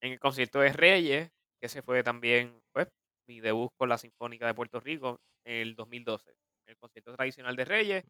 en 0.00 0.12
el 0.12 0.18
concierto 0.18 0.60
de 0.60 0.72
Reyes, 0.72 1.30
que 1.60 1.66
ese 1.66 1.82
fue 1.82 2.02
también 2.02 2.62
pues, 2.72 2.88
mi 3.26 3.40
debut 3.40 3.70
con 3.76 3.88
la 3.88 3.98
Sinfónica 3.98 4.46
de 4.46 4.54
Puerto 4.54 4.80
Rico 4.80 5.20
en 5.44 5.56
el 5.56 5.74
2012. 5.74 6.34
El 6.66 6.78
concierto 6.78 7.14
tradicional 7.14 7.56
de 7.56 7.64
Reyes, 7.64 8.04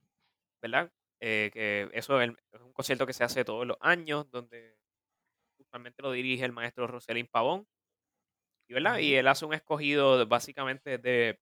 ¿verdad? 0.62 0.90
Eh, 1.20 1.50
que 1.52 1.90
eso 1.92 2.20
es 2.20 2.30
un 2.60 2.72
concierto 2.72 3.06
que 3.06 3.12
se 3.12 3.24
hace 3.24 3.44
todos 3.44 3.66
los 3.66 3.76
años, 3.80 4.30
donde 4.30 4.79
usualmente 5.70 6.02
lo 6.02 6.10
dirige 6.12 6.44
el 6.44 6.52
maestro 6.52 6.86
Roselín 6.86 7.28
Pavón. 7.28 7.66
Y, 8.68 8.74
¿verdad? 8.74 8.98
y 8.98 9.14
él 9.14 9.26
hace 9.28 9.44
un 9.44 9.54
escogido 9.54 10.26
básicamente 10.26 10.98
de, 10.98 11.40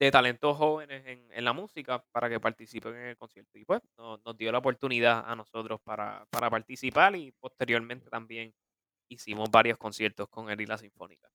de 0.00 0.10
talentos 0.10 0.56
jóvenes 0.56 1.04
en, 1.06 1.28
en 1.30 1.44
la 1.44 1.52
música 1.52 2.04
para 2.12 2.28
que 2.28 2.40
participen 2.40 2.94
en 2.94 3.06
el 3.08 3.16
concierto. 3.16 3.58
Y 3.58 3.64
pues 3.64 3.80
nos, 3.96 4.24
nos 4.24 4.36
dio 4.36 4.50
la 4.52 4.58
oportunidad 4.58 5.24
a 5.26 5.36
nosotros 5.36 5.80
para, 5.82 6.26
para 6.30 6.50
participar 6.50 7.16
y 7.16 7.32
posteriormente 7.32 8.08
también 8.10 8.54
hicimos 9.08 9.50
varios 9.50 9.78
conciertos 9.78 10.28
con 10.28 10.50
él 10.50 10.60
y 10.60 10.66
la 10.66 10.78
Sinfónica. 10.78 11.28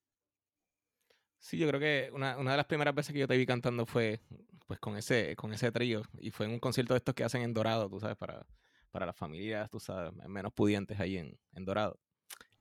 Sí, 1.39 1.57
yo 1.57 1.67
creo 1.67 1.79
que 1.79 2.09
una, 2.13 2.37
una 2.37 2.51
de 2.51 2.57
las 2.57 2.65
primeras 2.65 2.95
veces 2.95 3.11
que 3.11 3.19
yo 3.19 3.27
te 3.27 3.35
vi 3.35 3.45
cantando 3.45 3.85
fue 3.85 4.21
pues 4.65 4.79
con 4.79 4.95
ese, 4.95 5.35
con 5.35 5.53
ese 5.53 5.71
trío. 5.73 6.03
Y 6.19 6.31
fue 6.31 6.45
en 6.45 6.53
un 6.53 6.59
concierto 6.59 6.93
de 6.93 6.99
estos 6.99 7.15
que 7.15 7.25
hacen 7.25 7.41
en 7.41 7.53
Dorado, 7.53 7.89
tú 7.89 7.99
sabes, 7.99 8.15
para, 8.15 8.45
para 8.91 9.05
las 9.07 9.15
familias, 9.15 9.69
tú 9.69 9.79
sabes, 9.79 10.13
menos 10.27 10.53
pudientes 10.53 10.99
ahí 10.99 11.17
en, 11.17 11.37
en 11.53 11.65
Dorado. 11.65 11.99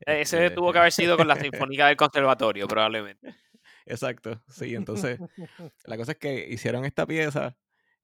Ese 0.06 0.46
Este, 0.46 0.50
tuvo 0.50 0.72
que 0.72 0.78
haber 0.78 0.92
sido 0.92 1.16
con 1.16 1.28
la 1.28 1.36
Sinfónica 1.36 1.86
del 1.86 1.96
Conservatorio, 1.96 2.66
probablemente. 2.66 3.34
Exacto, 3.86 4.42
sí, 4.48 4.74
entonces 4.74 5.18
la 5.86 5.96
cosa 5.96 6.12
es 6.12 6.18
que 6.18 6.48
hicieron 6.48 6.84
esta 6.84 7.06
pieza 7.06 7.56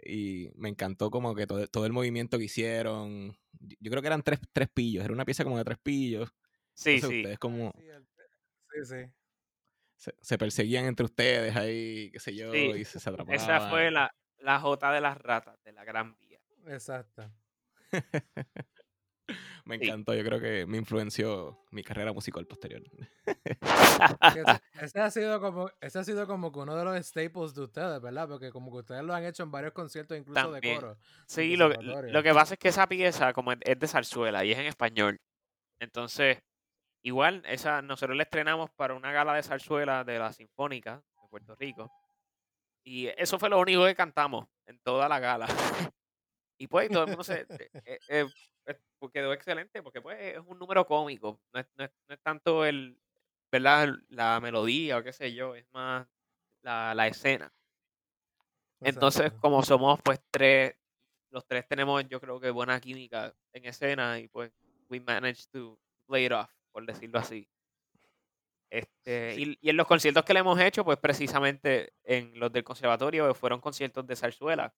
y 0.05 0.51
me 0.57 0.69
encantó 0.69 1.11
como 1.11 1.35
que 1.35 1.47
todo, 1.47 1.67
todo 1.69 1.87
el 1.87 1.93
movimiento 1.93 2.39
que 2.39 2.45
hicieron. 2.45 3.37
Yo 3.81 3.91
creo 3.91 4.03
que 4.03 4.09
eran 4.09 4.23
tres, 4.23 4.41
tres 4.53 4.69
pillos, 4.69 5.05
era 5.05 5.13
una 5.13 5.25
pieza 5.25 5.45
como 5.45 5.59
de 5.59 5.65
tres 5.65 5.79
pillos. 5.79 6.33
Sí, 6.75 6.95
Entonces 6.95 7.11
sí. 7.11 7.23
ustedes 7.23 7.39
como 7.39 7.73
Sí, 8.71 8.85
sí, 8.85 9.13
se, 9.97 10.15
se 10.21 10.39
perseguían 10.39 10.85
entre 10.87 11.05
ustedes 11.05 11.57
ahí, 11.57 12.11
qué 12.13 12.21
sé 12.21 12.35
yo, 12.35 12.53
Sí, 12.53 12.71
y 12.77 12.85
se, 12.85 13.01
se 13.01 13.11
atrapaban. 13.11 13.35
Esa 13.35 13.69
fue 13.69 13.91
la, 13.91 14.15
la 14.39 14.61
Jota 14.61 14.93
de 14.93 15.01
las 15.01 15.19
ratas 15.19 15.63
de 15.65 15.73
la 15.73 15.85
Gran 15.85 16.17
Vía. 16.19 16.41
Exacto. 16.69 17.31
Me 19.65 19.79
Sí. 19.79 19.85
encantó, 19.85 20.15
yo 20.15 20.25
creo 20.25 20.41
que 20.41 20.65
me 20.67 20.79
influenció 20.79 21.59
mi 21.71 21.83
carrera 21.85 22.13
musical 22.13 22.47
posterior. 22.47 22.83
Ese, 24.81 25.01
ha 25.01 25.11
sido 25.11 25.41
como, 25.41 25.71
ese 25.81 25.99
ha 25.99 26.05
sido 26.05 26.27
como 26.27 26.51
que 26.53 26.61
uno 26.61 26.75
de 26.75 26.85
los 26.85 27.07
staples 27.07 27.55
de 27.55 27.63
ustedes, 27.63 28.01
¿verdad? 28.01 28.29
Porque 28.29 28.51
como 28.51 28.71
que 28.71 28.79
ustedes 28.79 29.03
lo 29.03 29.13
han 29.15 29.25
hecho 29.25 29.43
en 29.43 29.51
varios 29.51 29.73
conciertos, 29.73 30.17
incluso 30.17 30.41
También. 30.41 30.75
de 30.77 30.81
coro. 30.81 30.97
Sí, 31.27 31.57
lo, 31.57 31.69
lo 31.69 32.23
que 32.23 32.33
pasa 32.33 32.55
es 32.55 32.59
que 32.59 32.69
esa 32.69 32.87
pieza, 32.87 33.33
como 33.33 33.53
es 33.53 33.59
es 33.63 33.79
de 33.79 33.89
zarzuela 33.89 34.45
y 34.45 34.53
es 34.53 34.59
en 34.59 34.67
español, 34.67 35.21
entonces, 35.81 36.39
igual, 37.03 37.43
esa 37.47 37.83
nosotros 37.83 38.17
la 38.17 38.23
estrenamos 38.23 38.71
para 38.71 38.95
una 38.95 39.13
gala 39.13 39.35
de 39.35 39.43
zarzuela 39.43 40.05
de 40.05 40.19
la 40.19 40.33
Sinfónica, 40.33 41.03
de 41.23 41.29
Puerto 41.29 41.55
Rico. 41.57 41.91
Y 42.85 43.09
eso 43.09 43.39
fue 43.39 43.51
lo 43.51 43.59
único 43.61 43.85
que 43.85 43.95
cantamos 43.95 44.47
en 44.67 44.79
toda 44.81 45.09
la 45.09 45.19
gala. 45.21 45.47
y 46.59 46.67
pues 46.67 46.89
todo 46.89 47.03
el 47.03 47.09
mundo 47.09 47.25
se... 47.25 47.47
eh, 47.85 47.99
eh, 48.09 48.27
quedó 49.13 49.33
excelente 49.33 49.83
porque 49.83 50.01
pues 50.01 50.19
es 50.21 50.39
un 50.47 50.59
número 50.59 50.87
cómico. 50.87 51.41
No 51.53 51.61
es, 51.61 51.67
no 51.77 51.85
es, 51.85 51.91
no 52.09 52.15
es 52.15 52.21
tanto 52.21 52.65
el, 52.65 52.99
¿verdad? 53.51 53.95
La 54.09 54.41
melodía 54.41 54.99
o 54.99 55.03
qué 55.03 55.13
sé 55.13 55.33
yo, 55.35 55.55
es 55.55 55.67
más 55.73 56.07
la, 56.63 56.95
la 56.95 57.07
escena. 57.07 57.53
Entonces, 58.81 59.33
como 59.41 59.63
somos 59.63 60.01
pues 60.03 60.21
tres, 60.31 60.75
los 61.31 61.45
tres 61.47 61.67
tenemos 61.67 62.07
yo 62.09 62.21
creo 62.21 62.41
que 62.41 62.51
buena 62.51 62.81
química 62.81 63.35
en 63.53 63.65
escena 63.65 64.19
y 64.19 64.29
pues 64.29 64.53
we 64.89 65.01
managed 65.01 65.51
to 65.51 65.79
play 66.07 66.27
it 66.27 66.33
off, 66.33 66.51
por 66.73 66.87
decirlo 66.87 67.19
así. 67.19 67.49
Este, 68.71 69.35
Sí. 69.35 69.57
y, 69.61 69.67
y 69.67 69.71
en 69.71 69.77
los 69.77 69.87
conciertos 69.87 70.25
que 70.25 70.35
le 70.35 70.41
hemos 70.41 70.61
hecho, 70.61 70.85
pues 70.85 70.99
precisamente 70.99 71.95
en 72.05 72.39
los 72.39 72.53
del 72.53 72.65
conservatorio 72.65 73.35
fueron 73.35 73.61
conciertos 73.61 74.07
de 74.07 74.15
zarzuela. 74.17 74.75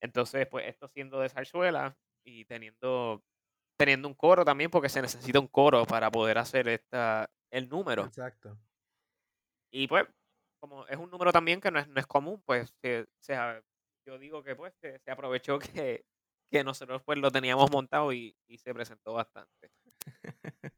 Entonces, 0.00 0.46
pues 0.46 0.66
esto 0.68 0.88
siendo 0.88 1.20
de 1.20 1.28
zarzuela 1.28 1.96
y 2.24 2.44
teniendo, 2.44 3.22
teniendo 3.76 4.08
un 4.08 4.14
coro 4.14 4.44
también, 4.44 4.70
porque 4.70 4.88
se 4.88 5.02
necesita 5.02 5.40
un 5.40 5.48
coro 5.48 5.84
para 5.86 6.10
poder 6.10 6.38
hacer 6.38 6.68
esta, 6.68 7.30
el 7.50 7.68
número. 7.68 8.04
Exacto. 8.04 8.58
Y 9.70 9.86
pues, 9.88 10.06
como 10.60 10.86
es 10.86 10.96
un 10.96 11.10
número 11.10 11.32
también 11.32 11.60
que 11.60 11.70
no 11.70 11.78
es, 11.78 11.88
no 11.88 12.00
es 12.00 12.06
común, 12.06 12.42
pues 12.46 12.72
se, 12.80 13.06
se 13.20 13.36
yo 14.06 14.18
digo 14.18 14.42
que 14.42 14.54
pues 14.54 14.74
se, 14.80 14.98
se 14.98 15.10
aprovechó 15.10 15.58
que, 15.58 16.04
que 16.50 16.64
nosotros 16.64 17.02
pues 17.04 17.18
lo 17.18 17.30
teníamos 17.30 17.70
montado 17.70 18.12
y, 18.12 18.36
y 18.46 18.58
se 18.58 18.72
presentó 18.74 19.14
bastante. 19.14 19.70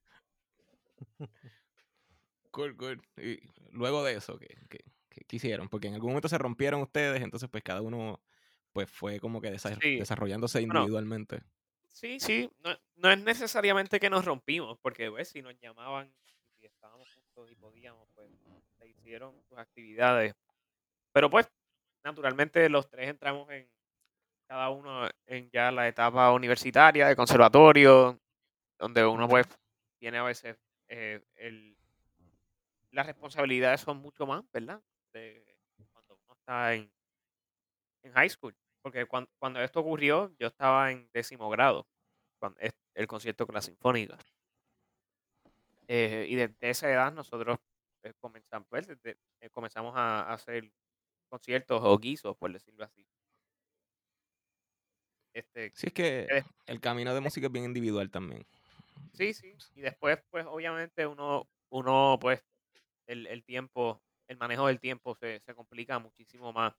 Cool, 2.50 2.76
cool. 2.76 3.02
Y 3.18 3.38
luego 3.70 4.02
de 4.02 4.14
eso, 4.14 4.38
¿qué, 4.38 4.48
qué, 4.68 4.78
qué- 5.10 5.24
qué 5.26 5.36
hicieron? 5.36 5.68
Porque 5.68 5.88
en 5.88 5.94
algún 5.94 6.10
momento 6.10 6.28
se 6.28 6.38
rompieron 6.38 6.80
ustedes, 6.80 7.22
entonces 7.22 7.48
pues 7.50 7.62
cada 7.62 7.82
uno 7.82 8.22
pues 8.76 8.90
fue 8.90 9.18
como 9.18 9.40
que 9.40 9.50
desa- 9.52 9.78
Sí. 9.80 9.98
desarrollándose 9.98 10.58
Bueno, 10.60 10.80
individualmente. 10.80 11.40
Sí, 11.88 12.20
sí, 12.20 12.50
no, 12.62 12.78
no 12.96 13.10
es 13.10 13.18
necesariamente 13.22 13.98
que 13.98 14.10
nos 14.10 14.24
rompimos, 14.24 14.78
porque 14.80 15.10
pues, 15.10 15.28
si 15.28 15.40
nos 15.40 15.58
llamaban 15.60 16.12
y 16.58 16.66
estábamos 16.66 17.08
juntos 17.10 17.50
y 17.50 17.54
podíamos, 17.54 18.06
pues 18.14 18.30
se 18.78 18.86
hicieron 18.86 19.34
sus 19.48 19.56
actividades. 19.56 20.34
Pero 21.12 21.30
pues, 21.30 21.50
naturalmente 22.04 22.68
los 22.68 22.88
tres 22.90 23.08
entramos 23.08 23.48
en 23.50 23.66
cada 24.46 24.68
uno 24.68 25.08
en 25.26 25.50
ya 25.50 25.72
la 25.72 25.88
etapa 25.88 26.30
universitaria, 26.32 27.08
de 27.08 27.16
conservatorio, 27.16 28.20
donde 28.78 29.04
uno 29.06 29.26
pues 29.26 29.46
tiene 29.98 30.18
a 30.18 30.22
veces 30.22 30.56
eh, 30.88 31.24
el, 31.36 31.76
las 32.90 33.06
responsabilidades 33.06 33.80
son 33.80 33.96
mucho 33.98 34.26
más, 34.26 34.44
¿verdad? 34.52 34.82
De 35.14 35.56
cuando 35.92 36.18
uno 36.26 36.34
está 36.34 36.74
en, 36.74 36.92
en 38.02 38.12
high 38.12 38.28
school. 38.28 38.54
Porque 38.86 39.06
cuando, 39.06 39.28
cuando 39.40 39.60
esto 39.60 39.80
ocurrió, 39.80 40.32
yo 40.38 40.46
estaba 40.46 40.92
en 40.92 41.10
décimo 41.12 41.50
grado, 41.50 41.88
cuando 42.38 42.60
el 42.94 43.06
concierto 43.08 43.44
con 43.46 43.56
la 43.56 43.62
sinfónica. 43.62 44.18
Eh, 45.88 46.26
y 46.28 46.34
desde 46.36 46.56
esa 46.70 46.90
edad 46.90 47.12
nosotros 47.12 47.58
eh, 48.02 48.12
comenzamos, 48.20 48.66
pues, 48.68 48.86
desde- 48.88 49.18
eh, 49.40 49.50
comenzamos 49.50 49.94
a, 49.96 50.20
a 50.22 50.32
hacer 50.34 50.72
conciertos 51.30 51.80
o 51.84 51.98
guisos, 51.98 52.36
por 52.38 52.52
decirlo 52.52 52.84
así. 52.84 53.06
Este, 55.32 55.74
Sí, 55.74 55.86
es 55.88 55.92
que 55.92 56.32
el 56.66 56.80
camino 56.80 57.14
de 57.14 57.20
música 57.20 57.46
es 57.46 57.52
bien 57.52 57.64
individual 57.66 58.10
también. 58.10 58.44
sí, 59.12 59.34
sí. 59.34 59.60
Y 59.74 59.80
después, 59.82 60.18
pues, 60.30 60.46
obviamente 60.46 61.06
uno, 61.06 61.48
uno 61.70 62.18
pues, 62.20 62.44
el, 63.06 63.26
el 63.26 63.44
tiempo, 63.44 64.02
el 64.28 64.38
manejo 64.38 64.66
del 64.68 64.80
tiempo 64.80 65.14
se, 65.16 65.40
se 65.40 65.54
complica 65.54 65.98
muchísimo 65.98 66.52
más. 66.52 66.74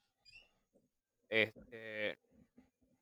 Este, 1.29 2.17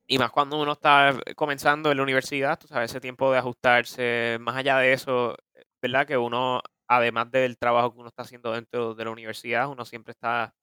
y 0.08 0.18
más 0.18 0.32
cuando 0.32 0.62
uno 0.62 0.74
está 0.74 1.18
comenzando 1.36 1.92
en 1.92 1.98
la 1.98 2.04
universidad, 2.04 2.60
tú 2.60 2.68
sabes, 2.68 2.92
ese 2.92 3.02
tiempo 3.02 3.32
de 3.32 3.40
ajustarse, 3.40 4.38
más 4.40 4.56
allá 4.56 4.78
de 4.78 4.94
eso, 4.94 5.36
¿verdad? 5.82 6.06
Que 6.08 6.18
uno, 6.18 6.62
además 6.88 7.32
del 7.32 7.58
trabajo 7.58 7.92
que 7.94 8.00
uno 8.00 8.10
está 8.10 8.24
haciendo 8.24 8.52
dentro 8.52 8.94
de 8.96 9.06
la 9.06 9.12
universidad, 9.12 9.70
uno 9.70 9.86
siempre 9.86 10.12
está 10.12 10.54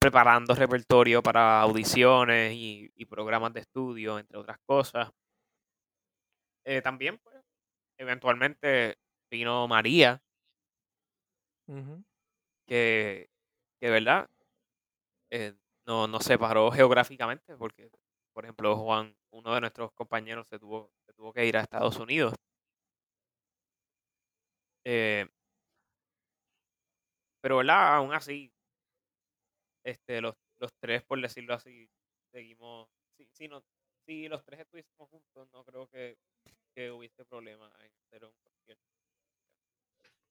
preparando 0.00 0.54
repertorio 0.54 1.22
para 1.22 1.60
audiciones 1.60 2.52
y, 2.54 2.90
y 2.94 3.04
programas 3.06 3.52
de 3.52 3.60
estudio, 3.60 4.18
entre 4.18 4.38
otras 4.38 4.58
cosas. 4.66 5.10
Eh, 6.64 6.82
también, 6.82 7.18
pues, 7.18 7.36
eventualmente 7.98 8.98
vino 9.30 9.66
María, 9.68 10.20
que, 12.66 13.30
que 13.80 13.90
¿verdad? 13.90 14.28
Eh, 15.30 15.54
no, 15.88 16.06
nos 16.06 16.22
separó 16.24 16.70
geográficamente, 16.70 17.56
porque, 17.56 17.90
por 18.34 18.44
ejemplo, 18.44 18.76
Juan, 18.76 19.16
uno 19.30 19.54
de 19.54 19.60
nuestros 19.62 19.90
compañeros, 19.92 20.46
se 20.46 20.58
tuvo, 20.58 20.92
se 21.06 21.14
tuvo 21.14 21.32
que 21.32 21.46
ir 21.46 21.56
a 21.56 21.62
Estados 21.62 21.96
Unidos. 21.98 22.34
Eh, 24.84 25.26
pero, 27.40 27.58
¿verdad? 27.58 27.96
Aún 27.96 28.12
así, 28.12 28.52
este, 29.84 30.20
los, 30.20 30.34
los 30.58 30.72
tres, 30.78 31.02
por 31.04 31.20
decirlo 31.20 31.54
así, 31.54 31.88
seguimos. 32.30 32.88
Si, 33.16 33.26
si, 33.32 33.48
no, 33.48 33.62
si 34.06 34.28
los 34.28 34.44
tres 34.44 34.60
estuviésemos 34.60 35.08
juntos, 35.08 35.48
no 35.52 35.64
creo 35.64 35.88
que, 35.88 36.18
que 36.74 36.90
hubiese 36.90 37.24
problema. 37.24 37.70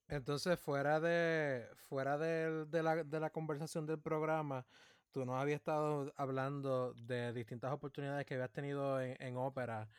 Entonces, 0.10 0.58
fuera 0.60 1.00
de 1.00 1.68
fuera 1.90 2.18
del- 2.18 2.70
de, 2.72 2.82
la, 2.84 3.04
de 3.04 3.20
la 3.20 3.30
conversación 3.30 3.86
del 3.86 4.00
programa, 4.00 4.66
tú 5.12 5.26
nos 5.26 5.42
habías 5.42 5.58
estado 5.60 6.12
hablando 6.16 6.94
de 6.94 7.34
distintas 7.34 7.72
oportunidades 7.72 8.26
que 8.26 8.36
habías 8.36 8.52
tenido 8.52 9.02
en, 9.02 9.16
en 9.22 9.38
ópera 9.38 9.90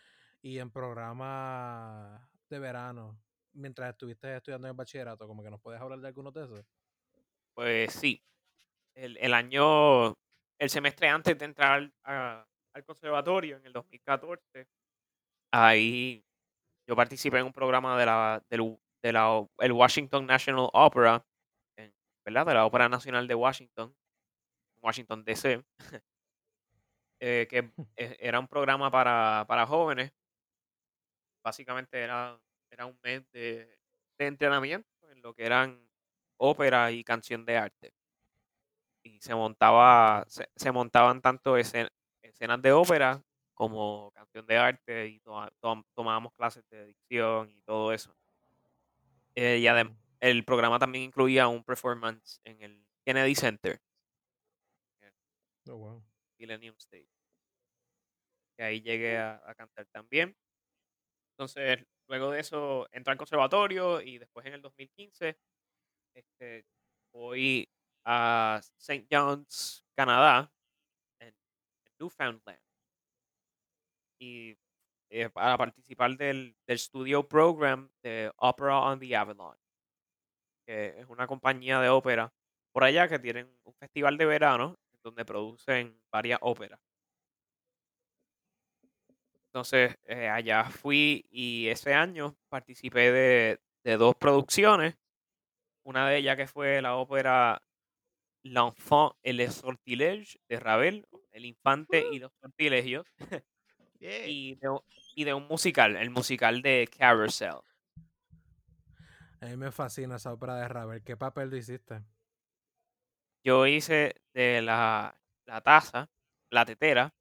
y 0.43 0.59
en 0.59 0.71
programas 0.71 2.23
de 2.49 2.59
verano 2.59 3.21
mientras 3.53 3.91
estuviste 3.91 4.37
estudiando 4.37 4.69
en 4.69 4.73
el 4.73 4.77
bachillerato. 4.77 5.27
Como 5.27 5.43
que 5.43 5.51
nos 5.51 5.61
puedes 5.61 5.81
hablar 5.81 6.01
de 6.01 6.09
algunos 6.09 6.33
de 6.35 6.45
esos. 6.45 6.65
Pues 7.55 7.93
sí, 7.93 8.23
el, 8.95 9.17
el 9.19 9.35
año, 9.35 10.15
el 10.59 10.71
semestre 10.71 11.09
antes 11.09 11.39
de 11.39 11.45
entrar 11.47 11.91
al 12.05 12.85
conservatorio, 12.87 13.57
en 13.59 13.67
el 13.67 13.73
2014, 13.73 14.69
ahí 15.53 16.25
yo 16.89 16.97
participé 16.97 17.39
en 17.39 17.47
un 17.47 17.53
programa 17.53 17.99
de 17.99 18.07
la, 18.07 18.45
del 18.51 18.79
de 19.03 19.13
la, 19.13 19.47
el 19.59 19.73
Washington 19.73 20.27
National 20.27 20.71
Opera, 20.73 21.27
en- 21.77 21.95
¿verdad? 22.25 22.47
De 22.47 22.55
la 22.55 22.67
Ópera 22.67 22.89
Nacional 22.89 23.29
de 23.29 23.35
Washington, 23.37 23.97
Washington 24.83 25.25
DC, 25.25 25.65
eh, 27.21 27.47
que 27.51 27.71
e- 27.97 28.17
era 28.21 28.39
un 28.41 28.49
programa 28.49 28.91
para, 28.91 29.45
para 29.49 29.67
jóvenes. 29.67 30.13
Básicamente 31.43 31.99
era, 32.01 32.39
era 32.71 32.87
un 32.87 32.99
mes 33.03 33.29
de, 33.33 33.79
entrenamiento 34.19 34.89
en 35.11 35.23
lo 35.23 35.33
que 35.35 35.47
eran 35.47 35.89
ópera 36.37 36.91
y 36.93 37.05
canción 37.05 37.45
de 37.45 37.57
arte. 37.57 37.93
Y 39.03 39.21
se 39.21 39.35
montaba, 39.35 40.25
se, 40.29 40.49
se 40.57 40.73
montaban 40.73 41.21
tanto 41.23 41.57
escen- 41.57 41.91
escenas 42.23 42.61
de 42.63 42.73
ópera 42.73 43.23
como 43.55 44.13
canción 44.13 44.47
de 44.47 44.57
arte 44.59 45.07
y 45.09 45.21
tomábamos 45.95 46.33
clases 46.35 46.65
de 46.71 46.87
dicción 46.87 47.51
y 47.51 47.61
todo 47.63 47.93
eso. 47.93 48.15
Eh, 49.35 49.59
y 49.59 49.67
adem- 49.67 49.91
Ujú. 49.91 49.97
el 50.21 50.45
programa 50.45 50.79
también 50.79 51.05
incluía 51.05 51.49
un 51.49 51.63
performance 51.65 52.41
en 52.45 52.63
el 52.63 52.87
Kennedy 53.05 53.35
Center, 53.35 53.81
Oh, 55.69 55.77
wow. 55.77 56.03
Millennium 56.39 56.75
Stage. 56.79 57.09
Que 58.57 58.65
ahí 58.65 58.81
llegué 58.81 59.19
a, 59.19 59.43
a 59.45 59.55
cantar 59.55 59.87
también. 59.87 60.35
Entonces, 61.33 61.87
luego 62.09 62.31
de 62.31 62.41
eso, 62.41 62.89
entré 62.91 63.13
al 63.13 63.19
conservatorio 63.19 64.01
y 64.01 64.19
después 64.19 64.47
en 64.47 64.55
el 64.55 64.63
2015 64.63 65.39
este, 66.15 66.65
voy 67.13 67.69
a 68.05 68.61
St. 68.79 69.07
John's, 69.11 69.85
Canadá, 69.95 70.51
en, 71.21 71.29
en 71.29 71.93
Newfoundland. 71.99 72.61
Y 74.21 74.57
eh, 75.11 75.31
para 75.31 75.57
participar 75.57 76.17
del, 76.17 76.57
del 76.67 76.79
studio 76.79 77.29
program 77.29 77.91
de 78.03 78.33
Opera 78.37 78.81
on 78.81 78.99
the 78.99 79.15
Avalon, 79.15 79.57
que 80.67 81.01
es 81.01 81.07
una 81.09 81.27
compañía 81.27 81.81
de 81.81 81.89
ópera 81.89 82.33
por 82.73 82.85
allá 82.85 83.09
que 83.09 83.19
tienen 83.19 83.51
un 83.65 83.75
festival 83.75 84.17
de 84.19 84.27
verano 84.27 84.79
donde 85.09 85.25
producen 85.25 85.99
varias 86.11 86.39
óperas. 86.43 86.81
Entonces, 89.47 89.97
eh, 90.05 90.29
allá 90.29 90.65
fui 90.65 91.27
y 91.31 91.69
ese 91.69 91.95
año 91.95 92.37
participé 92.49 93.11
de, 93.11 93.61
de 93.83 93.97
dos 93.97 94.15
producciones. 94.17 94.97
Una 95.85 96.09
de 96.09 96.19
ellas 96.19 96.37
que 96.37 96.47
fue 96.47 96.83
la 96.83 96.97
ópera 96.97 97.63
L'Enfant 98.45 99.13
et 99.23 99.33
les 99.35 99.51
Sortilèges 99.55 100.39
de 100.49 100.61
Ravel, 100.61 101.07
El 101.33 101.45
Infante 101.47 102.05
y 102.13 102.19
los 102.19 102.33
Sortilegios, 102.41 103.05
y 104.01 104.55
de, 104.57 104.69
un- 104.69 104.81
y 105.17 105.25
de 105.25 105.35
un 105.35 105.49
musical, 105.49 105.97
el 105.97 106.11
musical 106.11 106.63
de 106.63 106.89
Carousel. 106.97 107.57
A 109.41 109.47
mí 109.47 109.57
me 109.57 109.71
fascina 109.73 110.17
esa 110.17 110.33
ópera 110.33 110.57
de 110.57 110.69
Ravel. 110.69 111.03
¿Qué 111.03 111.17
papel 111.17 111.51
lo 111.51 111.57
hiciste? 111.57 112.03
Yo 113.45 113.67
hice 113.67 114.15
de 114.35 114.63
la, 114.63 115.19
la 115.47 115.61
taza, 115.61 116.11
la 116.51 116.65
tetera 116.65 117.15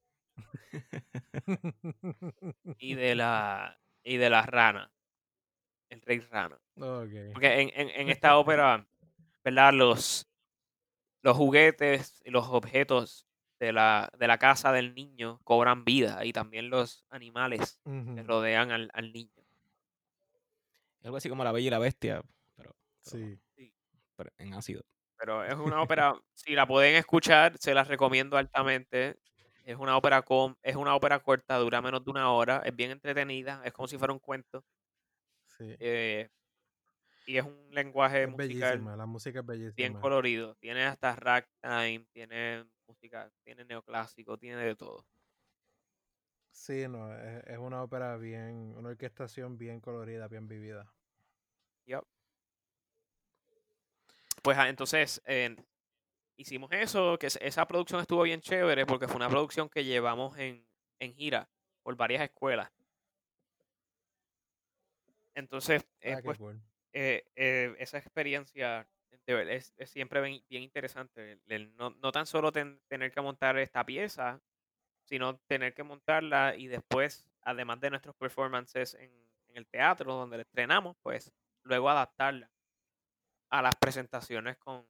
y 2.78 2.94
de 2.94 3.14
la 3.16 3.80
y 4.02 4.16
de 4.16 4.30
la 4.30 4.42
rana, 4.42 4.90
el 5.90 6.00
rey 6.02 6.20
rana. 6.20 6.58
Porque 7.32 7.60
en, 7.60 7.70
en, 7.74 7.88
en 7.90 8.08
esta 8.08 8.36
ópera, 8.38 8.86
¿verdad? 9.44 9.72
Los, 9.74 10.28
los 11.22 11.36
juguetes 11.36 12.22
y 12.24 12.30
los 12.30 12.46
objetos 12.48 13.26
de 13.60 13.72
la, 13.72 14.10
de 14.16 14.26
la 14.28 14.38
casa 14.38 14.72
del 14.72 14.94
niño 14.94 15.40
cobran 15.44 15.84
vida 15.84 16.24
y 16.24 16.32
también 16.32 16.70
los 16.70 17.04
animales 17.10 17.80
que 17.84 18.22
rodean 18.22 18.70
al, 18.70 18.90
al 18.94 19.12
niño. 19.12 19.32
Algo 21.02 21.16
así 21.16 21.28
como 21.28 21.42
La 21.44 21.52
Bella 21.52 21.66
y 21.66 21.70
la 21.70 21.78
Bestia, 21.78 22.22
pero, 22.56 22.76
pero, 23.04 23.26
Sí. 23.56 23.72
pero 24.16 24.30
en 24.38 24.54
ácido. 24.54 24.82
Pero 25.18 25.44
es 25.44 25.54
una 25.54 25.82
ópera, 25.82 26.14
si 26.34 26.54
la 26.54 26.66
pueden 26.66 26.96
escuchar, 26.96 27.58
se 27.58 27.74
las 27.74 27.88
recomiendo 27.88 28.36
altamente. 28.36 29.18
Es 29.64 29.76
una 29.76 29.96
ópera 29.96 30.22
con, 30.22 30.56
es 30.62 30.76
una 30.76 30.94
ópera 30.96 31.20
corta, 31.20 31.56
dura 31.58 31.82
menos 31.82 32.04
de 32.04 32.10
una 32.10 32.32
hora, 32.32 32.62
es 32.64 32.74
bien 32.74 32.90
entretenida, 32.90 33.62
es 33.64 33.72
como 33.72 33.88
si 33.88 33.98
fuera 33.98 34.12
un 34.14 34.20
cuento. 34.20 34.64
Sí. 35.58 35.78
eh, 35.78 36.28
y 37.26 37.38
es 37.38 37.44
un 37.44 37.70
lenguaje 37.72 38.26
Es 38.26 38.28
musical 38.28 38.86
bellísima, 38.86 38.96
la 38.96 39.06
música 39.06 39.40
es 39.40 39.46
bien 39.76 39.94
bellísima. 39.94 40.00
colorido. 40.00 40.56
Tiene 40.56 40.84
hasta 40.86 41.16
ragtime, 41.16 42.06
tiene 42.12 42.66
música, 42.88 43.32
tiene 43.44 43.64
neoclásico, 43.66 44.38
tiene 44.38 44.58
de 44.64 44.76
todo. 44.76 45.06
Sí, 46.50 46.86
no, 46.88 47.14
es, 47.16 47.42
es 47.46 47.58
una 47.58 47.82
ópera 47.82 48.16
bien, 48.18 48.74
una 48.76 48.90
orquestación 48.90 49.56
bien 49.58 49.80
colorida, 49.80 50.28
bien 50.28 50.46
vivida. 50.48 50.94
Yup. 51.86 52.06
Pues 54.48 54.56
ah, 54.56 54.70
entonces 54.70 55.20
eh, 55.26 55.54
hicimos 56.38 56.72
eso, 56.72 57.18
que 57.18 57.26
es- 57.26 57.38
esa 57.42 57.66
producción 57.68 58.00
estuvo 58.00 58.22
bien 58.22 58.40
chévere 58.40 58.86
porque 58.86 59.06
fue 59.06 59.16
una 59.16 59.28
producción 59.28 59.68
que 59.68 59.84
llevamos 59.84 60.38
en, 60.38 60.66
en 61.00 61.14
gira 61.14 61.50
por 61.82 61.96
varias 61.96 62.22
escuelas. 62.22 62.72
Entonces, 65.34 65.86
eh, 66.00 66.14
Ah, 66.16 66.20
pues 66.22 66.38
eh, 66.94 67.76
esa 67.78 67.98
experiencia 67.98 68.88
es, 69.26 69.74
es 69.76 69.90
siempre 69.90 70.22
bien, 70.22 70.42
bien 70.48 70.62
interesante. 70.62 71.32
el- 71.32 71.42
el 71.48 71.76
no, 71.76 71.90
no 71.90 72.10
tan 72.10 72.24
solo 72.24 72.50
ten- 72.50 72.80
tener 72.88 73.12
que 73.12 73.20
montar 73.20 73.58
esta 73.58 73.84
pieza, 73.84 74.40
sino 75.04 75.36
tener 75.40 75.74
que 75.74 75.82
montarla 75.82 76.56
y 76.56 76.68
después, 76.68 77.28
además 77.42 77.80
de 77.80 77.90
nuestros 77.90 78.16
performances 78.16 78.94
en, 78.94 79.10
en 79.48 79.56
el 79.58 79.66
teatro 79.66 80.14
donde 80.14 80.38
la 80.38 80.42
estrenamos, 80.44 80.96
pues 81.02 81.34
luego 81.64 81.90
adaptarla 81.90 82.50
a 83.50 83.62
las 83.62 83.76
presentaciones 83.76 84.56
con, 84.58 84.86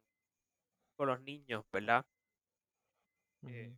con 0.96 1.08
los 1.08 1.20
niños, 1.22 1.64
¿verdad? 1.72 2.04
Eh, 3.46 3.76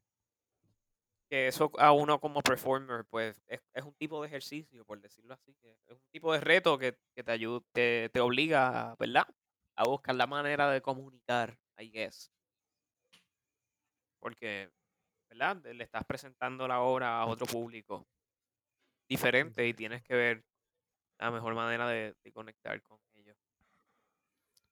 que 1.29 1.47
eso 1.47 1.71
a 1.79 1.93
uno 1.93 2.21
como 2.21 2.41
performer, 2.43 3.05
pues 3.09 3.41
es, 3.47 3.61
es 3.73 3.85
un 3.85 3.95
tipo 3.95 4.21
de 4.21 4.27
ejercicio, 4.27 4.85
por 4.85 5.01
decirlo 5.01 5.35
así, 5.35 5.55
que 5.55 5.71
es 5.87 5.97
un 5.97 6.11
tipo 6.11 6.33
de 6.33 6.41
reto 6.41 6.77
que, 6.77 6.99
que 7.15 7.23
te 7.23 7.31
ayuda, 7.33 7.65
te, 7.73 8.09
te 8.13 8.21
obliga, 8.21 8.97
¿verdad? 8.99 9.29
A 9.77 9.85
buscar 9.85 10.17
la 10.17 10.27
manera 10.27 10.69
de 10.71 10.83
comunicar, 10.83 11.57
I 11.79 11.91
guess. 11.91 12.33
Porque, 14.19 14.71
¿verdad? 15.31 15.63
Le 15.65 15.85
estás 15.85 16.05
presentando 16.05 16.67
la 16.67 16.81
obra 16.81 17.21
a 17.21 17.27
otro 17.27 17.47
público 17.47 18.07
diferente 19.09 19.67
y 19.67 19.75
tienes 19.75 20.03
que 20.03 20.15
ver 20.15 20.45
la 21.19 21.31
mejor 21.31 21.55
manera 21.55 21.89
de, 21.89 22.15
de 22.25 22.33
conectar 22.33 22.83
con. 22.83 22.99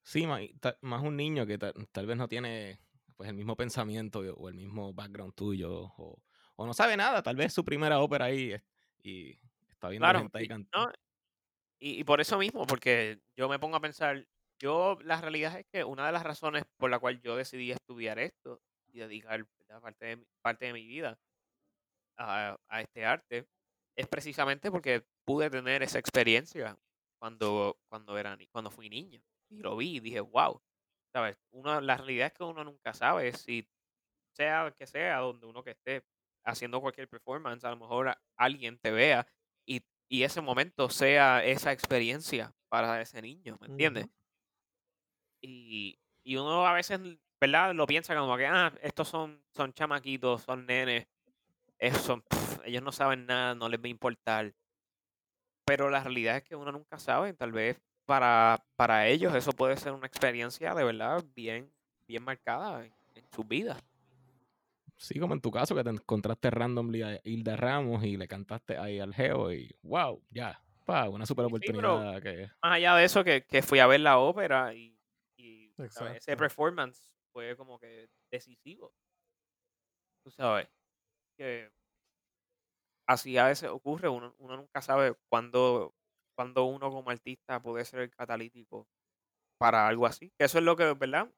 Sí, 0.08 0.26
ta- 0.60 0.78
más 0.80 1.02
un 1.02 1.16
niño 1.16 1.46
que 1.46 1.58
ta- 1.58 1.74
tal 1.92 2.06
vez 2.06 2.16
no 2.16 2.28
tiene 2.28 2.80
pues 3.14 3.28
el 3.28 3.36
mismo 3.36 3.56
pensamiento 3.56 4.20
o 4.20 4.48
el 4.48 4.54
mismo 4.54 4.94
background 4.94 5.34
tuyo 5.34 5.70
o, 5.98 6.22
o 6.56 6.66
no 6.66 6.72
sabe 6.72 6.96
nada, 6.96 7.22
tal 7.22 7.36
vez 7.36 7.52
su 7.52 7.62
primera 7.64 8.00
ópera 8.00 8.26
ahí 8.26 8.56
y 9.02 9.38
está 9.70 9.88
viendo 9.90 10.10
Claro, 10.10 10.14
gente 10.14 10.38
ahí 10.38 10.46
y, 10.46 10.48
cantando. 10.48 10.86
¿no? 10.86 10.92
y, 11.80 12.00
y 12.00 12.04
por 12.04 12.20
eso 12.20 12.38
mismo, 12.38 12.66
porque 12.66 13.20
yo 13.36 13.48
me 13.48 13.58
pongo 13.58 13.76
a 13.76 13.80
pensar, 13.80 14.26
yo 14.60 14.98
la 15.02 15.20
realidad 15.20 15.58
es 15.58 15.66
que 15.72 15.84
una 15.84 16.06
de 16.06 16.12
las 16.12 16.24
razones 16.24 16.64
por 16.78 16.90
la 16.90 16.98
cual 17.00 17.20
yo 17.22 17.36
decidí 17.36 17.72
estudiar 17.72 18.18
esto 18.18 18.62
y 18.88 19.00
dedicar 19.00 19.46
parte, 19.82 20.06
de, 20.06 20.16
mi- 20.18 20.26
parte 20.42 20.66
de 20.66 20.72
mi 20.74 20.86
vida 20.86 21.18
a, 22.16 22.58
a 22.68 22.80
este 22.80 23.04
arte 23.04 23.48
es 23.96 24.06
precisamente 24.08 24.70
porque 24.70 25.04
pude 25.24 25.50
tener 25.50 25.82
esa 25.82 25.98
experiencia 25.98 26.78
cuando, 27.18 27.78
cuando, 27.88 28.16
era, 28.18 28.38
cuando 28.52 28.70
fui 28.70 28.88
niño 28.88 29.22
y 29.50 29.58
lo 29.58 29.76
vi 29.76 29.96
y 29.96 30.00
dije, 30.00 30.20
wow, 30.20 30.60
¿sabes? 31.12 31.36
Uno, 31.50 31.80
la 31.80 31.96
realidad 31.96 32.28
es 32.28 32.32
que 32.34 32.44
uno 32.44 32.64
nunca 32.64 32.92
sabe 32.94 33.32
si 33.32 33.68
sea 34.32 34.72
que 34.76 34.86
sea 34.86 35.18
donde 35.18 35.46
uno 35.46 35.64
que 35.64 35.72
esté 35.72 36.04
haciendo 36.44 36.80
cualquier 36.80 37.08
performance, 37.08 37.64
a 37.64 37.70
lo 37.70 37.76
mejor 37.76 38.16
alguien 38.36 38.78
te 38.78 38.90
vea 38.90 39.26
y, 39.66 39.82
y 40.08 40.22
ese 40.22 40.40
momento 40.40 40.88
sea 40.88 41.44
esa 41.44 41.72
experiencia 41.72 42.54
para 42.68 43.00
ese 43.00 43.20
niño, 43.20 43.58
¿me 43.60 43.66
entiendes? 43.66 44.04
Ujú. 44.04 44.14
Y, 45.42 45.98
y 46.22 46.36
uno 46.36 46.66
a 46.66 46.72
veces, 46.72 47.00
¿verdad? 47.40 47.74
Lo 47.74 47.86
piensa 47.86 48.16
como 48.16 48.36
que, 48.36 48.46
ah, 48.46 48.72
estos 48.82 49.08
son, 49.08 49.44
son 49.54 49.72
chamaquitos, 49.72 50.42
son 50.42 50.66
nenes, 50.66 51.06
son, 52.02 52.22
pf, 52.22 52.60
ellos 52.64 52.82
no 52.82 52.92
saben 52.92 53.26
nada, 53.26 53.54
no 53.54 53.68
les 53.68 53.80
va 53.80 53.86
a 53.86 53.88
importar. 53.88 54.54
Pero 55.66 55.90
la 55.90 56.02
realidad 56.02 56.38
es 56.38 56.44
que 56.44 56.56
uno 56.56 56.72
nunca 56.72 56.98
sabe, 56.98 57.34
tal 57.34 57.52
vez 57.52 57.80
para, 58.08 58.64
para 58.74 59.06
ellos 59.06 59.34
eso 59.34 59.52
puede 59.52 59.76
ser 59.76 59.92
una 59.92 60.06
experiencia 60.06 60.74
de 60.74 60.82
verdad 60.82 61.22
bien, 61.36 61.70
bien 62.06 62.24
marcada 62.24 62.86
en, 62.86 62.94
en 63.14 63.24
sus 63.30 63.46
vidas. 63.46 63.78
Sí, 64.96 65.20
como 65.20 65.34
en 65.34 65.42
tu 65.42 65.50
caso, 65.50 65.74
que 65.74 65.84
te 65.84 65.90
encontraste 65.90 66.50
randomly 66.50 67.02
a 67.02 67.20
Hilda 67.22 67.54
Ramos 67.56 68.02
y 68.04 68.16
le 68.16 68.26
cantaste 68.26 68.78
ahí 68.78 68.98
al 68.98 69.12
Geo 69.12 69.52
y 69.52 69.70
wow, 69.82 70.22
ya, 70.30 70.58
pa, 70.86 71.10
una 71.10 71.26
super 71.26 71.44
sí, 71.44 71.48
oportunidad 71.48 72.22
que 72.22 72.48
más 72.62 72.72
allá 72.72 72.96
de 72.96 73.04
eso, 73.04 73.22
que, 73.22 73.44
que 73.44 73.60
fui 73.60 73.78
a 73.78 73.86
ver 73.86 74.00
la 74.00 74.18
ópera 74.18 74.72
y, 74.72 74.98
y, 75.36 75.70
¿sabes? 75.90 76.16
ese 76.16 76.34
performance 76.34 77.12
fue 77.30 77.54
como 77.58 77.78
que 77.78 78.08
decisivo. 78.30 78.94
Tú 80.24 80.30
sabes, 80.30 80.66
que 81.36 81.70
así 83.06 83.36
a 83.36 83.48
veces 83.48 83.68
ocurre, 83.68 84.08
uno, 84.08 84.34
uno 84.38 84.56
nunca 84.56 84.80
sabe 84.80 85.14
cuándo, 85.28 85.94
cuándo 86.38 86.66
uno 86.66 86.90
como 86.92 87.10
artista 87.10 87.60
puede 87.62 87.84
ser 87.86 88.00
el 88.02 88.10
catalítico 88.12 88.88
para 89.58 89.88
algo 89.88 90.06
así. 90.06 90.32
Eso 90.38 90.58
es 90.58 90.64
lo 90.64 90.76
que, 90.76 90.94
¿verdad? 90.94 91.32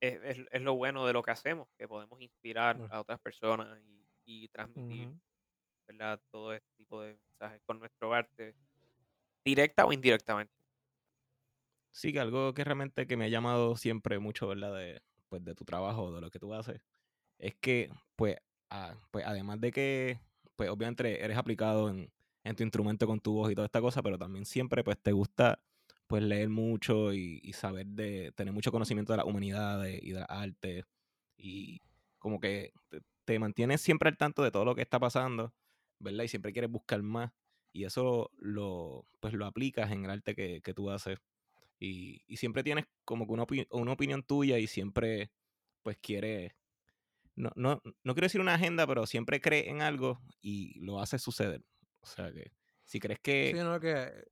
Es, 0.00 0.20
es- 0.24 0.46
es 0.50 0.62
lo 0.62 0.76
bueno 0.76 1.06
de 1.06 1.12
lo 1.14 1.22
que 1.22 1.32
hacemos, 1.32 1.68
que 1.78 1.88
podemos 1.88 2.20
inspirar 2.22 2.82
a 2.88 3.00
otras 3.00 3.20
personas 3.20 3.80
y, 3.84 4.08
y 4.26 4.48
transmitir. 4.48 5.10
¿verdad? 5.88 6.20
Todo 6.32 6.54
este 6.54 6.68
tipo 6.76 7.02
de 7.02 7.18
mensajes 7.28 7.62
con 7.66 7.78
nuestro 7.80 8.14
arte, 8.14 8.56
directa 9.44 9.86
o 9.86 9.92
indirectamente. 9.92 10.54
sí, 11.90 12.12
que 12.12 12.20
algo 12.20 12.54
que 12.54 12.64
realmente 12.64 13.06
que 13.06 13.16
me 13.16 13.26
ha 13.26 13.28
llamado 13.28 13.76
siempre 13.76 14.18
mucho, 14.18 14.48
¿verdad? 14.48 14.74
De, 14.76 15.02
pues, 15.28 15.44
de 15.44 15.54
tu 15.54 15.64
trabajo, 15.64 16.12
de 16.14 16.20
lo 16.20 16.30
que 16.30 16.38
tú 16.38 16.54
haces, 16.54 16.82
es 17.38 17.54
que, 17.56 17.90
pues, 18.16 18.38
a- 18.70 18.96
pues 19.12 19.26
además 19.26 19.60
de 19.60 19.72
que, 19.72 20.20
pues 20.56 20.70
obviamente 20.70 21.24
eres 21.24 21.36
aplicado 21.38 21.90
en, 21.90 22.12
en 22.48 22.56
tu 22.56 22.62
instrumento 22.62 23.06
con 23.06 23.20
tu 23.20 23.34
voz 23.34 23.50
y 23.52 23.54
toda 23.54 23.66
esta 23.66 23.80
cosa, 23.80 24.02
pero 24.02 24.18
también 24.18 24.44
siempre, 24.46 24.84
pues, 24.84 24.98
te 24.98 25.12
gusta, 25.12 25.60
pues, 26.06 26.22
leer 26.22 26.48
mucho 26.48 27.12
y, 27.14 27.40
saber 27.52 27.86
de, 27.86 28.32
tener 28.32 28.52
mucho 28.54 28.72
conocimiento 28.72 29.12
de 29.12 29.18
las 29.18 29.26
humanidades 29.26 30.00
y 30.02 30.12
de 30.12 30.20
las 30.20 30.30
artes 30.30 30.84
y 31.36 31.80
como 32.18 32.40
que 32.40 32.72
te, 32.88 33.02
te 33.24 33.38
mantienes 33.38 33.80
siempre 33.80 34.08
al 34.08 34.16
tanto 34.16 34.42
de 34.42 34.50
todo 34.50 34.64
lo 34.64 34.74
que 34.74 34.82
está 34.82 34.98
pasando, 35.00 35.52
¿verdad? 35.98 36.24
Y 36.24 36.28
siempre 36.28 36.52
quieres 36.52 36.70
buscar 36.70 37.02
más 37.02 37.32
y 37.72 37.84
eso 37.84 38.30
lo, 38.38 39.06
pues, 39.20 39.34
lo 39.34 39.46
aplicas 39.46 39.90
en 39.92 40.04
el 40.04 40.10
arte 40.10 40.34
que, 40.34 40.60
que 40.62 40.74
tú 40.74 40.90
haces 40.90 41.18
y, 41.78 42.22
siempre 42.36 42.62
tienes 42.62 42.86
como 43.04 43.26
que 43.26 43.32
una, 43.32 43.44
opi- 43.46 43.66
una 43.70 43.92
opinión 43.92 44.22
tuya 44.22 44.58
y 44.58 44.66
siempre 44.66 45.30
pues 45.82 45.98
quieres, 45.98 46.52
no, 47.36 47.50
no, 47.56 47.82
no 48.02 48.14
quiero 48.14 48.26
decir 48.26 48.40
una 48.40 48.54
agenda, 48.54 48.86
pero 48.86 49.06
siempre 49.06 49.40
crees 49.40 49.68
en 49.68 49.82
algo 49.82 50.20
y 50.40 50.78
lo 50.80 51.00
haces 51.00 51.22
suceder. 51.22 51.64
O 52.06 52.14
sea 52.14 52.32
que 52.32 52.52
si 52.84 53.00
crees 53.00 53.18
Sí, 53.22 53.22
que... 53.22 53.52
no, 53.54 53.80
que, 53.80 54.24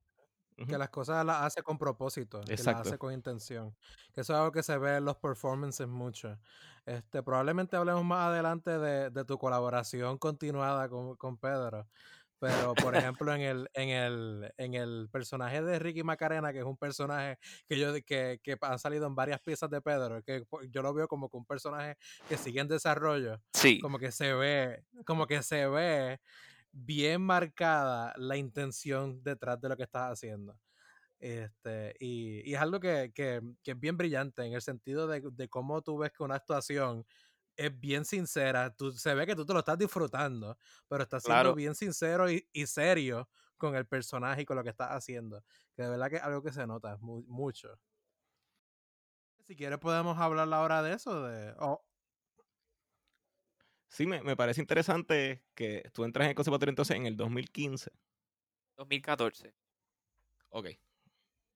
que 0.68 0.78
las 0.78 0.90
cosas 0.90 1.24
las 1.26 1.42
hace 1.42 1.62
con 1.62 1.78
propósito, 1.78 2.40
que 2.40 2.52
las 2.52 2.60
Exacto. 2.60 2.82
hace 2.82 2.98
con 2.98 3.12
intención. 3.12 3.76
Que 4.12 4.20
eso 4.20 4.32
es 4.32 4.38
algo 4.38 4.52
que 4.52 4.62
se 4.62 4.78
ve 4.78 4.96
en 4.98 5.04
los 5.04 5.16
performances 5.16 5.88
mucho. 5.88 6.38
Este, 6.86 7.22
probablemente 7.22 7.76
hablemos 7.76 8.04
más 8.04 8.28
adelante 8.28 8.78
de, 8.78 9.10
de 9.10 9.24
tu 9.24 9.36
colaboración 9.38 10.18
continuada 10.18 10.88
con, 10.88 11.16
con 11.16 11.38
Pedro. 11.38 11.88
Pero, 12.38 12.74
por 12.74 12.94
ejemplo, 12.96 13.34
en 13.34 13.40
el, 13.40 13.68
en 13.74 13.88
el, 13.88 14.52
en 14.58 14.74
el 14.74 15.08
personaje 15.10 15.62
de 15.62 15.78
Ricky 15.78 16.02
Macarena, 16.04 16.52
que 16.52 16.58
es 16.60 16.64
un 16.64 16.76
personaje 16.76 17.38
que 17.66 17.78
yo 17.78 17.92
que, 18.04 18.38
que 18.42 18.56
ha 18.60 18.78
salido 18.78 19.06
en 19.06 19.14
varias 19.14 19.40
piezas 19.40 19.70
de 19.70 19.80
Pedro, 19.80 20.22
que 20.22 20.44
yo 20.68 20.82
lo 20.82 20.92
veo 20.94 21.08
como 21.08 21.28
que 21.30 21.36
un 21.36 21.46
personaje 21.46 21.96
que 22.28 22.36
sigue 22.36 22.60
en 22.60 22.68
desarrollo, 22.68 23.40
Sí, 23.52 23.80
como 23.80 23.98
que 23.98 24.12
se 24.12 24.34
ve, 24.34 24.84
como 25.06 25.26
que 25.26 25.42
se 25.42 25.66
ve 25.66 26.20
bien 26.74 27.22
marcada 27.22 28.12
la 28.16 28.36
intención 28.36 29.22
detrás 29.22 29.60
de 29.60 29.68
lo 29.68 29.76
que 29.76 29.84
estás 29.84 30.12
haciendo. 30.12 30.58
Este, 31.20 31.94
y, 32.00 32.50
y 32.50 32.54
es 32.54 32.60
algo 32.60 32.80
que, 32.80 33.12
que, 33.14 33.40
que, 33.62 33.70
es 33.70 33.80
bien 33.80 33.96
brillante 33.96 34.44
en 34.44 34.52
el 34.52 34.60
sentido 34.60 35.06
de, 35.06 35.22
de, 35.32 35.48
cómo 35.48 35.80
tú 35.80 35.96
ves 35.96 36.12
que 36.12 36.22
una 36.22 36.34
actuación 36.34 37.06
es 37.56 37.80
bien 37.80 38.04
sincera. 38.04 38.74
Tú, 38.74 38.92
se 38.92 39.14
ve 39.14 39.26
que 39.26 39.36
tú 39.36 39.46
te 39.46 39.52
lo 39.52 39.60
estás 39.60 39.78
disfrutando, 39.78 40.58
pero 40.88 41.04
estás 41.04 41.22
siendo 41.22 41.42
Claro. 41.42 41.54
bien 41.54 41.74
sincero 41.74 42.30
y, 42.30 42.46
y, 42.52 42.66
serio 42.66 43.28
con 43.56 43.76
el 43.76 43.86
personaje 43.86 44.42
y 44.42 44.44
con 44.44 44.56
lo 44.56 44.64
que 44.64 44.70
estás 44.70 44.90
haciendo. 44.90 45.42
Que 45.76 45.84
de 45.84 45.90
verdad 45.90 46.10
que 46.10 46.16
es 46.16 46.22
algo 46.22 46.42
que 46.42 46.52
se 46.52 46.66
nota 46.66 46.98
mu 47.00 47.22
mucho. 47.28 47.78
Si 49.46 49.54
quieres 49.56 49.78
podemos 49.78 50.18
hablar 50.18 50.52
ahora 50.52 50.82
de 50.82 50.94
eso. 50.94 51.22
De. 51.22 51.54
Sí, 53.88 54.06
me, 54.06 54.22
me, 54.22 54.36
parece 54.36 54.60
interesante 54.60 55.44
que 55.54 55.88
tú 55.92 56.04
entras 56.04 56.24
en 56.24 56.30
el 56.30 56.34
conservatorio 56.34 56.70
entonces 56.70 56.96
en 56.96 57.06
el 57.06 57.16
2015. 57.16 57.90
2014. 58.76 59.54
Ok. 60.50 60.68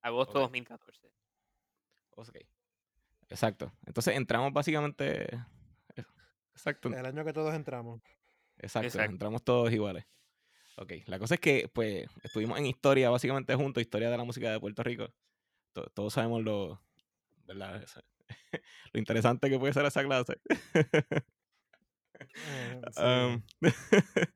Agosto 0.03 0.33
okay. 0.33 0.43
2014. 0.43 1.13
Ok. 2.17 2.37
Exacto. 3.29 3.73
Entonces 3.87 4.17
entramos 4.17 4.53
básicamente. 4.53 5.29
Exacto. 6.53 6.89
El 6.89 7.07
año 7.07 7.25
que 7.25 7.33
todos 7.33 7.55
entramos. 7.55 8.01
Exacto, 8.59 8.87
Exacto. 8.89 9.13
entramos 9.13 9.45
todos 9.45 9.73
iguales. 9.73 10.05
Ok, 10.77 10.93
la 11.07 11.19
cosa 11.19 11.35
es 11.35 11.41
que, 11.41 11.69
pues, 11.73 12.07
estuvimos 12.23 12.59
en 12.59 12.67
historia 12.67 13.11
básicamente 13.11 13.55
juntos, 13.55 13.81
historia 13.81 14.11
de 14.11 14.17
la 14.17 14.25
música 14.25 14.51
de 14.51 14.61
Puerto 14.61 14.83
Rico. 14.83 15.13
Todos, 15.73 15.93
todos 15.93 16.13
sabemos 16.13 16.43
lo, 16.43 16.81
¿verdad? 17.47 17.85
lo 18.93 18.99
interesante 18.99 19.51
que 19.51 19.59
puede 19.59 19.73
ser 19.73 19.85
esa 19.87 20.05
clase. 20.05 20.41
Um, 22.97 23.43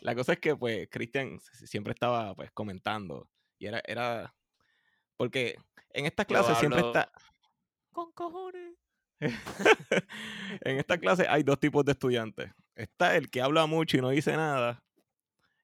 la 0.00 0.14
cosa 0.14 0.32
es 0.32 0.38
que, 0.38 0.56
pues, 0.56 0.88
Cristian 0.90 1.38
siempre 1.40 1.92
estaba, 1.92 2.34
pues, 2.34 2.50
comentando. 2.52 3.28
Y 3.58 3.66
era, 3.66 3.82
era, 3.86 4.34
porque 5.16 5.56
en 5.90 6.06
esta 6.06 6.24
clase 6.24 6.54
siempre 6.54 6.80
está... 6.80 7.10
Con 7.92 8.12
cojones. 8.12 8.74
en 10.62 10.78
esta 10.78 10.98
clase 10.98 11.26
hay 11.28 11.42
dos 11.42 11.58
tipos 11.58 11.84
de 11.84 11.92
estudiantes. 11.92 12.50
Está 12.74 13.16
el 13.16 13.30
que 13.30 13.42
habla 13.42 13.66
mucho 13.66 13.98
y 13.98 14.00
no 14.00 14.08
dice 14.08 14.34
nada. 14.36 14.82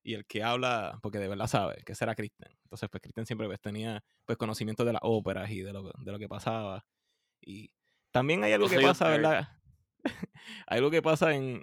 Y 0.02 0.14
el 0.14 0.26
que 0.26 0.42
habla 0.42 0.98
porque 1.02 1.18
de 1.18 1.28
verdad 1.28 1.46
sabe, 1.46 1.82
que 1.84 1.94
será 1.94 2.14
Cristian. 2.14 2.50
Entonces, 2.64 2.88
pues 2.90 3.02
Cristian 3.02 3.26
siempre 3.26 3.46
pues, 3.46 3.60
tenía 3.60 4.04
pues, 4.24 4.36
conocimiento 4.36 4.84
de 4.84 4.92
las 4.92 5.02
óperas 5.02 5.50
y 5.50 5.62
de 5.62 5.72
lo, 5.72 5.82
de 5.82 6.12
lo 6.12 6.18
que 6.18 6.28
pasaba. 6.28 6.84
Y 7.40 7.70
también 8.10 8.44
hay 8.44 8.52
algo 8.52 8.68
que 8.68 8.80
pasa. 8.80 9.08
¿verdad? 9.08 9.48
algo 10.66 10.90
que 10.90 11.02
pasa 11.02 11.34
en, 11.34 11.62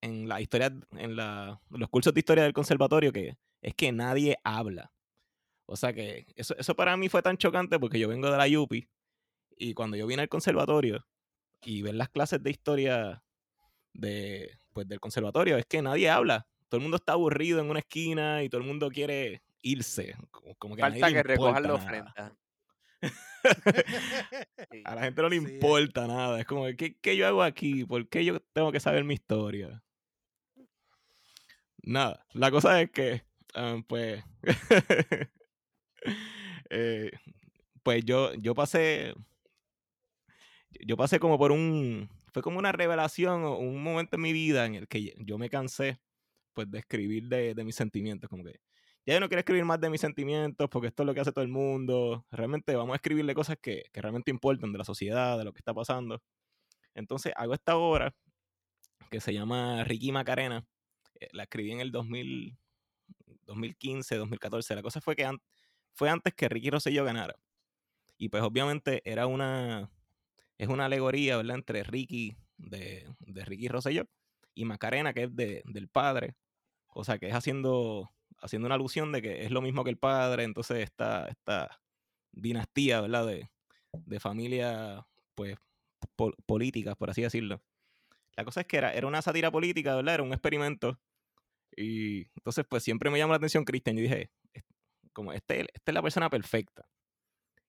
en 0.00 0.28
la 0.28 0.40
historia, 0.40 0.72
en 0.92 1.16
la, 1.16 1.60
los 1.70 1.88
cursos 1.88 2.14
de 2.14 2.20
historia 2.20 2.44
del 2.44 2.52
conservatorio, 2.52 3.12
que 3.12 3.36
es 3.62 3.74
que 3.74 3.92
nadie 3.92 4.36
habla. 4.44 4.92
O 5.66 5.76
sea 5.76 5.92
que 5.92 6.26
eso, 6.36 6.56
eso 6.58 6.76
para 6.76 6.96
mí 6.96 7.08
fue 7.08 7.22
tan 7.22 7.36
chocante 7.36 7.78
porque 7.78 7.98
yo 7.98 8.08
vengo 8.08 8.30
de 8.30 8.36
la 8.36 8.46
Yupi 8.46 8.88
y 9.56 9.74
cuando 9.74 9.96
yo 9.96 10.06
vine 10.06 10.22
al 10.22 10.28
conservatorio 10.28 11.06
y 11.64 11.82
ver 11.82 11.94
las 11.94 12.08
clases 12.08 12.42
de 12.42 12.50
historia 12.50 13.22
de, 13.92 14.58
pues, 14.72 14.86
del 14.86 15.00
conservatorio, 15.00 15.56
es 15.56 15.66
que 15.66 15.82
nadie 15.82 16.08
habla. 16.10 16.46
Todo 16.68 16.78
el 16.78 16.82
mundo 16.82 16.96
está 16.96 17.12
aburrido 17.12 17.60
en 17.60 17.70
una 17.70 17.80
esquina 17.80 18.42
y 18.42 18.48
todo 18.48 18.60
el 18.60 18.66
mundo 18.66 18.90
quiere 18.90 19.42
irse. 19.62 20.14
Como, 20.30 20.76
que 20.76 20.82
Falta 20.82 21.12
que 21.12 21.22
recojan 21.22 21.62
la 21.62 21.74
ofrenda. 21.74 22.36
A 24.84 24.94
la 24.94 25.02
gente 25.02 25.22
no 25.22 25.28
le 25.28 25.36
Sí, 25.36 25.44
eh. 25.44 25.48
importa 25.54 26.06
nada. 26.06 26.40
Es 26.40 26.46
como, 26.46 26.64
¿qué, 26.76 26.96
¿qué 27.00 27.16
yo 27.16 27.26
hago 27.26 27.42
aquí? 27.42 27.84
¿Por 27.84 28.08
qué 28.08 28.24
yo 28.24 28.40
tengo 28.40 28.72
que 28.72 28.80
saber 28.80 29.04
mi 29.04 29.14
historia? 29.14 29.82
Nada. 31.82 32.26
La 32.32 32.50
cosa 32.50 32.80
es 32.82 32.90
que, 32.90 33.22
ah, 33.54 33.78
pues, 33.86 34.22
eh, 36.70 37.10
pues 37.82 38.04
yo, 38.04 38.34
yo 38.34 38.54
pasé, 38.54 39.14
yo 40.80 40.96
pasé 40.96 41.18
como 41.18 41.38
por 41.38 41.52
un, 41.52 42.08
fue 42.32 42.42
como 42.42 42.58
una 42.58 42.72
revelación 42.72 43.44
o 43.44 43.58
un 43.58 43.82
momento 43.82 44.16
en 44.16 44.22
mi 44.22 44.32
vida 44.32 44.66
en 44.66 44.74
el 44.74 44.88
que 44.88 45.14
yo 45.18 45.38
me 45.38 45.48
cansé, 45.50 46.00
pues, 46.54 46.70
de 46.70 46.78
escribir 46.80 47.28
de, 47.28 47.54
de 47.54 47.64
mis 47.64 47.76
sentimientos, 47.76 48.30
como 48.30 48.44
que 48.44 48.60
ya 49.06 49.14
yo 49.14 49.20
no 49.20 49.28
quiero 49.28 49.40
escribir 49.40 49.64
más 49.64 49.80
de 49.80 49.88
mis 49.88 50.00
sentimientos 50.00 50.68
porque 50.68 50.88
esto 50.88 51.02
es 51.02 51.06
lo 51.06 51.14
que 51.14 51.20
hace 51.20 51.32
todo 51.32 51.44
el 51.44 51.50
mundo. 51.50 52.26
Realmente 52.30 52.74
vamos 52.74 52.94
a 52.94 52.96
escribirle 52.96 53.34
cosas 53.34 53.56
que, 53.60 53.84
que 53.92 54.02
realmente 54.02 54.30
importan 54.30 54.72
de 54.72 54.78
la 54.78 54.84
sociedad, 54.84 55.38
de 55.38 55.44
lo 55.44 55.52
que 55.52 55.60
está 55.60 55.72
pasando. 55.72 56.20
Entonces 56.94 57.32
hago 57.36 57.54
esta 57.54 57.76
obra 57.76 58.14
que 59.10 59.20
se 59.20 59.32
llama 59.32 59.84
Ricky 59.84 60.12
Macarena. 60.12 60.66
Eh, 61.20 61.28
La 61.32 61.44
escribí 61.44 61.72
en 61.72 61.80
el 61.80 61.92
2000, 61.92 62.58
2015, 63.46 64.16
2014. 64.16 64.74
La 64.74 64.82
cosa 64.82 65.00
fue 65.00 65.16
que 65.16 65.30
fue 65.94 66.10
antes 66.10 66.34
que 66.34 66.48
Ricky 66.48 66.70
Rosselló 66.70 67.04
ganara. 67.04 67.34
Y 68.18 68.28
pues 68.28 68.42
obviamente 68.42 69.02
era 69.04 69.26
una, 69.26 69.90
es 70.58 70.68
una 70.68 70.86
alegoría, 70.86 71.36
¿verdad? 71.36 71.56
Entre 71.56 71.82
Ricky, 71.84 72.36
de, 72.56 73.06
de 73.20 73.44
Ricky 73.44 73.68
Rosselló, 73.68 74.04
y 74.54 74.64
Macarena, 74.64 75.12
que 75.12 75.24
es 75.24 75.36
de, 75.36 75.62
del 75.66 75.88
padre. 75.88 76.34
O 76.88 77.04
sea, 77.04 77.18
que 77.18 77.28
es 77.28 77.34
haciendo, 77.34 78.10
haciendo 78.46 78.66
una 78.66 78.76
alusión 78.76 79.12
de 79.12 79.22
que 79.22 79.44
es 79.44 79.52
lo 79.52 79.62
mismo 79.62 79.84
que 79.84 79.90
el 79.90 79.98
padre. 79.98 80.44
Entonces 80.44 80.78
esta, 80.84 81.28
esta 81.28 81.80
dinastía, 82.32 83.00
¿verdad? 83.02 83.26
De, 83.26 83.50
de 83.94 84.20
familia, 84.20 85.06
pues, 85.34 85.56
pol- 86.16 86.36
políticas, 86.46 86.96
por 86.96 87.10
así 87.10 87.22
decirlo. 87.22 87.62
La 88.36 88.44
cosa 88.44 88.62
es 88.62 88.66
que 88.66 88.78
era, 88.78 88.92
era 88.94 89.06
una 89.06 89.22
sátira 89.22 89.50
política, 89.50 89.96
¿verdad? 89.96 90.14
Era 90.14 90.22
un 90.24 90.32
experimento. 90.32 91.00
Y 91.76 92.28
entonces, 92.36 92.64
pues 92.68 92.82
siempre 92.84 93.10
me 93.10 93.18
llamó 93.18 93.32
la 93.32 93.38
atención 93.38 93.64
Christian. 93.64 93.98
Y 93.98 94.02
dije, 94.02 94.30
"Es- 94.54 94.64
como 95.12 95.32
este, 95.32 95.62
esta 95.62 95.92
es 95.92 95.94
la 95.94 96.02
persona 96.02 96.30
perfecta. 96.30 96.88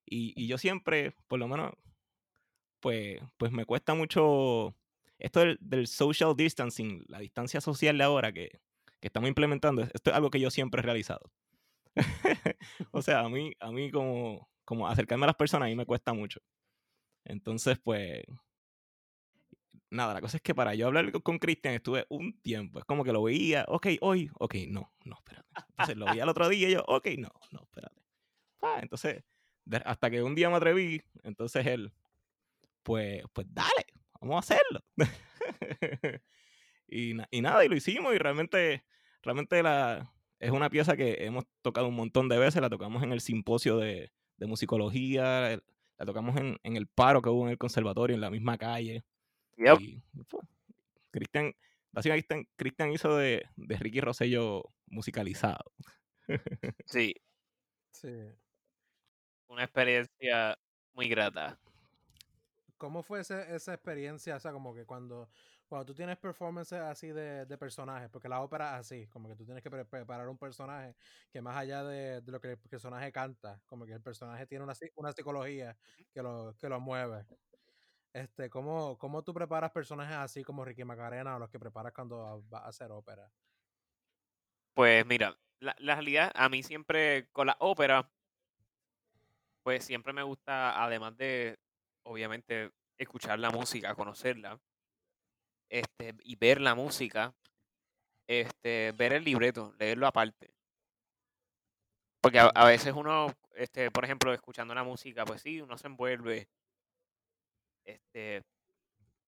Y, 0.06 0.34
y 0.42 0.48
yo 0.48 0.58
siempre, 0.58 1.16
por 1.28 1.40
lo 1.40 1.48
menos, 1.48 1.74
pues, 2.80 3.20
pues 3.38 3.52
me 3.52 3.66
cuesta 3.66 3.94
mucho 3.94 4.76
esto 5.20 5.40
del, 5.42 5.58
del 5.62 5.88
social 5.88 6.36
distancing, 6.36 7.04
la 7.08 7.20
distancia 7.20 7.62
social 7.62 7.98
de 7.98 8.04
ahora 8.04 8.32
que, 8.32 8.60
que 9.00 9.08
estamos 9.08 9.28
implementando. 9.30 9.84
Esto 9.84 10.10
es 10.12 10.16
algo 10.16 10.30
que 10.30 10.40
yo 10.40 10.50
siempre 10.52 10.80
he 10.80 10.84
realizado. 10.84 11.32
o 12.92 13.02
sea, 13.02 13.22
a 13.22 13.30
mí, 13.30 13.54
a 13.60 13.72
mí 13.72 13.92
como, 13.92 14.50
como 14.66 14.88
acercarme 14.88 15.26
a 15.26 15.28
las 15.28 15.36
personas, 15.36 15.68
a 15.68 15.70
mí 15.70 15.76
me 15.76 15.86
cuesta 15.86 16.14
mucho. 16.14 16.40
Entonces, 17.26 17.80
pues, 17.84 18.24
nada, 19.90 20.14
la 20.14 20.22
cosa 20.22 20.38
es 20.38 20.44
que 20.44 20.56
para 20.56 20.76
yo 20.76 20.88
hablar 20.88 21.12
con- 21.24 21.40
Cristian 21.40 21.74
estuve 21.74 22.06
un 22.10 22.40
tiempo. 22.42 22.80
Es 22.80 22.86
como 22.86 23.04
que 23.04 23.14
lo 23.14 23.24
veía, 23.24 23.66
ok, 23.68 23.88
hoy, 24.02 24.30
ok, 24.40 24.56
no, 24.70 24.92
no, 25.06 25.16
espérate. 25.18 25.48
Entonces 25.70 25.98
lo 25.98 26.06
veía 26.06 26.24
el 26.24 26.30
otro 26.30 26.50
día 26.50 26.70
y 26.70 26.74
yo, 26.74 26.84
ok, 26.88 27.08
no, 27.18 27.30
no, 27.52 27.62
espérate. 27.64 28.02
Ah, 28.62 28.80
entonces, 28.82 29.24
hasta 29.86 30.10
que 30.10 30.24
un 30.24 30.36
día 30.36 30.50
me 30.50 30.58
atreví, 30.58 31.02
entonces 31.24 31.66
él, 31.66 31.94
pues, 32.84 33.24
pues 33.34 33.48
dale, 33.50 33.86
vamos 34.20 34.36
a 34.36 34.40
hacerlo. 34.40 34.82
y, 36.88 37.14
na- 37.14 37.28
y 37.32 37.42
nada, 37.42 37.64
y 37.66 37.70
lo 37.70 37.76
hicimos 37.76 38.14
y 38.16 38.18
realmente, 38.18 38.84
realmente 39.22 39.62
la, 39.64 40.14
es 40.40 40.52
una 40.52 40.70
pieza 40.70 40.96
que 40.98 41.26
hemos 41.26 41.46
tocado 41.62 41.88
un 41.88 41.96
montón 41.96 42.30
de 42.30 42.38
veces, 42.38 42.62
la 42.62 42.70
tocamos 42.70 43.04
en 43.04 43.12
el 43.12 43.22
simposio 43.22 43.78
de, 43.78 44.12
de 44.38 44.46
musicología, 44.48 45.52
el- 45.54 45.64
la 45.98 46.06
tocamos 46.06 46.38
en, 46.38 46.58
en 46.64 46.78
el 46.78 46.88
paro 46.88 47.22
que 47.22 47.30
hubo 47.30 47.44
en 47.46 47.50
el 47.52 47.58
conservatorio, 47.58 48.14
en 48.16 48.22
la 48.22 48.30
misma 48.30 48.58
calle. 48.58 49.04
Yep. 49.58 49.82
Y 49.82 50.04
Cristian, 51.12 51.54
básicamente 51.92 52.48
Cristian 52.56 52.92
hizo 52.92 53.16
de, 53.18 53.44
de 53.56 53.78
Ricky 53.78 54.02
Rosello 54.02 54.64
musicalizado. 54.86 55.72
Sí, 56.86 57.16
Sí. 57.92 58.10
una 59.48 59.64
experiencia 59.64 60.60
muy 60.94 61.08
grata. 61.10 61.58
¿Cómo 62.78 63.02
fue 63.02 63.22
ese- 63.22 63.56
esa 63.56 63.74
experiencia? 63.74 64.36
O 64.36 64.40
sea, 64.40 64.52
como 64.52 64.76
que 64.76 64.86
cuando, 64.86 65.30
cuando 65.68 65.86
tú 65.86 65.94
tienes 65.96 66.18
performances 66.18 66.80
así 66.80 67.10
de, 67.10 67.46
de 67.46 67.58
personajes, 67.58 68.10
porque 68.10 68.30
la 68.30 68.42
ópera 68.42 68.76
es 68.76 68.82
así, 68.82 69.08
como 69.08 69.28
que 69.30 69.36
tú 69.36 69.46
tienes 69.46 69.62
que 69.64 69.70
pre- 69.70 69.86
preparar 69.86 70.30
un 70.30 70.38
personaje 70.38 70.96
que 71.32 71.42
más 71.42 71.58
allá 71.58 71.84
de, 71.84 72.22
de 72.22 72.32
lo 72.32 72.40
que 72.42 72.52
el 72.52 72.58
personaje 72.60 73.12
canta, 73.12 73.62
como 73.66 73.86
que 73.86 73.94
el 73.94 74.02
personaje 74.02 74.48
tiene 74.48 74.64
una, 74.64 74.74
una 74.96 75.12
psicología 75.14 75.78
que 76.12 76.22
lo, 76.24 76.56
que 76.58 76.70
lo 76.70 76.80
mueve. 76.80 77.26
Este, 78.14 78.50
¿cómo, 78.50 78.98
¿Cómo 78.98 79.24
tú 79.24 79.34
preparas 79.34 79.72
personajes 79.72 80.16
así 80.18 80.44
como 80.44 80.66
Ricky 80.66 80.84
Macarena 80.86 81.36
o 81.38 81.40
los 81.40 81.50
que 81.50 81.60
preparas 81.60 81.94
cuando 81.94 82.44
vas 82.50 82.64
a 82.64 82.68
hacer 82.70 82.92
ópera? 82.92 83.32
Pues 84.74 85.06
mira, 85.06 85.38
la, 85.60 85.76
la 85.80 85.96
realidad, 85.96 86.32
a 86.36 86.48
mí 86.50 86.64
siempre 86.64 87.30
con 87.32 87.48
la 87.48 87.58
ópera, 87.60 88.12
pues 89.64 89.84
siempre 89.86 90.14
me 90.14 90.24
gusta, 90.24 90.82
además 90.84 91.18
de, 91.18 91.60
obviamente, 92.04 92.72
escuchar 92.98 93.40
la 93.40 93.50
música, 93.52 93.96
conocerla, 93.96 94.62
este, 95.70 96.16
y 96.24 96.36
ver 96.36 96.62
la 96.62 96.76
música, 96.76 97.34
este, 98.28 98.94
ver 98.98 99.14
el 99.14 99.24
libreto, 99.24 99.74
leerlo 99.80 100.08
aparte. 100.08 100.52
Porque 102.22 102.40
a, 102.40 102.48
a 102.48 102.66
veces 102.66 102.94
uno, 102.96 103.28
este, 103.56 103.92
por 103.92 104.04
ejemplo, 104.04 104.34
escuchando 104.34 104.74
la 104.74 104.84
música, 104.84 105.26
pues 105.26 105.42
sí, 105.42 105.62
uno 105.62 105.78
se 105.78 105.88
envuelve, 105.88 106.50
este, 107.86 108.44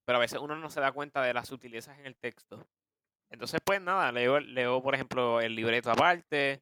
pero 0.06 0.18
a 0.18 0.22
veces 0.22 0.40
uno 0.40 0.56
no 0.56 0.70
se 0.70 0.82
da 0.82 0.92
cuenta 0.92 1.22
de 1.22 1.34
las 1.34 1.48
sutilezas 1.48 1.98
en 2.00 2.06
el 2.06 2.16
texto. 2.16 2.68
Entonces, 3.30 3.62
pues 3.64 3.82
nada, 3.82 4.12
leo, 4.12 4.40
leo 4.40 4.82
por 4.82 4.96
ejemplo, 4.96 5.40
el 5.40 5.56
libreto 5.56 5.92
aparte, 5.92 6.62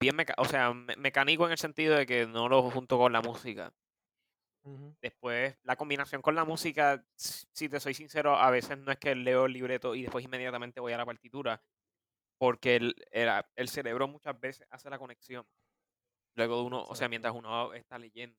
bien, 0.00 0.16
meca- 0.16 0.34
o 0.38 0.44
sea, 0.46 0.72
me- 0.72 0.96
mecánico 0.96 1.46
en 1.46 1.52
el 1.52 1.58
sentido 1.58 1.96
de 1.96 2.06
que 2.06 2.26
no 2.26 2.48
lo 2.48 2.70
junto 2.70 2.98
con 2.98 3.12
la 3.12 3.20
música. 3.20 3.72
Ujú. 4.64 4.96
Después, 5.02 5.56
la 5.64 5.76
combinación 5.76 6.22
con 6.22 6.34
la 6.36 6.44
música, 6.44 7.04
si 7.16 7.68
te 7.68 7.80
soy 7.80 7.94
sincero, 7.94 8.36
a 8.36 8.50
veces 8.50 8.78
no 8.78 8.92
es 8.92 8.98
que 8.98 9.14
leo 9.14 9.46
el 9.46 9.52
libreto 9.52 9.94
y 9.94 10.02
después 10.02 10.24
inmediatamente 10.24 10.80
voy 10.80 10.92
a 10.92 10.98
la 10.98 11.06
partitura, 11.06 11.60
porque 12.38 12.76
el, 12.76 12.96
el, 13.12 13.30
el 13.56 13.68
cerebro 13.68 14.08
muchas 14.08 14.38
veces 14.40 14.66
hace 14.70 14.90
la 14.90 14.98
conexión. 14.98 15.46
Luego 16.36 16.58
de 16.58 16.62
uno, 16.64 16.84
o 16.84 16.94
sea, 16.96 17.08
mientras 17.08 17.34
uno 17.34 17.74
está 17.74 17.98
leyendo. 17.98 18.38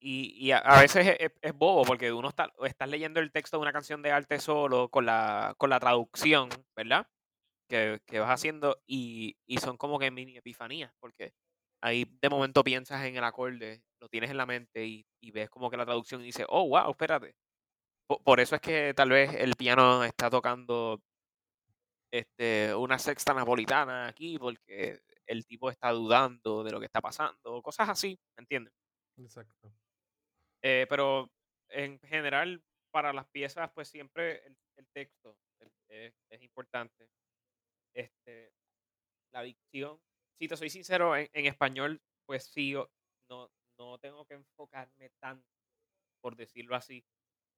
Y, 0.00 0.34
y 0.36 0.50
a, 0.52 0.58
a 0.58 0.80
veces 0.80 1.06
es, 1.20 1.32
es- 1.40 1.54
bobo, 1.54 1.84
porque 1.84 2.12
uno 2.12 2.28
está, 2.28 2.52
estás 2.64 2.88
leyendo 2.88 3.20
el 3.20 3.30
texto 3.32 3.56
de 3.56 3.62
una 3.62 3.72
canción 3.72 4.02
de 4.02 4.10
arte 4.10 4.40
solo 4.40 4.88
con 4.90 5.06
la, 5.06 5.54
con 5.58 5.70
la 5.70 5.78
traducción, 5.80 6.48
¿verdad? 6.76 7.06
Que, 7.68 8.00
que 8.06 8.20
vas 8.20 8.30
haciendo 8.30 8.82
y, 8.86 9.38
y 9.46 9.58
son 9.58 9.76
como 9.78 9.98
que 9.98 10.10
mini 10.10 10.36
epifanías, 10.38 10.92
porque 11.00 11.34
ahí 11.82 12.06
de 12.22 12.30
momento 12.30 12.64
piensas 12.64 13.04
en 13.06 13.16
el 13.16 13.24
acorde, 13.24 13.82
lo 14.02 14.08
tienes 14.08 14.30
en 14.30 14.36
la 14.36 14.46
mente 14.46 14.84
y, 14.84 15.06
y 15.20 15.30
ves 15.30 15.48
como 15.48 15.70
que 15.70 15.76
la 15.76 15.86
traducción 15.86 16.20
y 16.22 16.24
dices, 16.24 16.44
oh, 16.48 16.68
wow, 16.68 16.90
espérate. 16.90 17.36
Po- 18.08 18.20
Por, 18.22 18.40
eso 18.40 18.56
es 18.56 18.60
que 18.60 18.94
tal 18.94 19.10
vez 19.10 19.32
el 19.34 19.54
piano 19.54 20.02
está 20.04 20.28
tocando 20.28 21.00
este, 22.10 22.74
una 22.74 22.98
sexta 22.98 23.32
napolitana 23.32 24.08
aquí, 24.08 24.38
porque 24.38 25.00
el 25.26 25.46
tipo 25.46 25.70
está 25.70 25.90
dudando 25.92 26.64
de 26.64 26.72
lo 26.72 26.80
que 26.80 26.86
está 26.86 27.00
pasando, 27.00 27.62
cosas 27.62 27.88
así, 27.88 28.18
¿entiendes? 28.36 28.74
Exacto. 29.16 29.72
Eh, 30.62 30.86
pero 30.88 31.30
en 31.70 31.98
general, 32.00 32.62
para 32.90 33.12
las 33.12 33.26
piezas, 33.28 33.70
pues 33.72 33.88
siempre 33.88 34.44
el, 34.46 34.56
el 34.76 34.86
texto 34.92 35.36
es, 35.88 36.12
es 36.28 36.42
importante. 36.42 37.08
Este, 37.94 38.52
la 39.32 39.42
dicción, 39.42 40.00
si 40.38 40.48
te 40.48 40.56
soy 40.56 40.70
sincero, 40.70 41.16
en, 41.16 41.28
en 41.32 41.46
español, 41.46 42.02
pues 42.26 42.44
sí, 42.46 42.74
no, 43.30 43.50
no 43.78 43.98
tengo 43.98 44.24
que 44.26 44.34
enfocarme 44.34 45.10
tanto, 45.20 45.46
por 46.20 46.36
decirlo 46.36 46.76
así, 46.76 47.04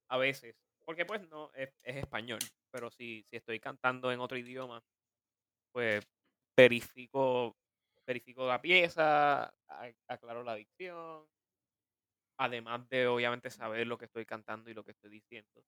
a 0.09 0.17
veces, 0.17 0.55
porque 0.85 1.05
pues 1.05 1.27
no, 1.29 1.51
es, 1.53 1.69
es 1.83 1.97
español, 1.97 2.39
pero 2.71 2.89
si, 2.91 3.23
si 3.29 3.37
estoy 3.37 3.59
cantando 3.59 4.11
en 4.11 4.19
otro 4.19 4.37
idioma, 4.37 4.83
pues 5.71 6.07
verifico, 6.57 7.57
verifico 8.07 8.47
la 8.47 8.61
pieza, 8.61 9.53
aclaro 10.07 10.43
la 10.43 10.55
dicción, 10.55 11.27
además 12.37 12.87
de 12.89 13.07
obviamente 13.07 13.49
saber 13.49 13.87
lo 13.87 13.97
que 13.97 14.05
estoy 14.05 14.25
cantando 14.25 14.69
y 14.69 14.73
lo 14.73 14.83
que 14.83 14.91
estoy 14.91 15.09
diciendo. 15.09 15.63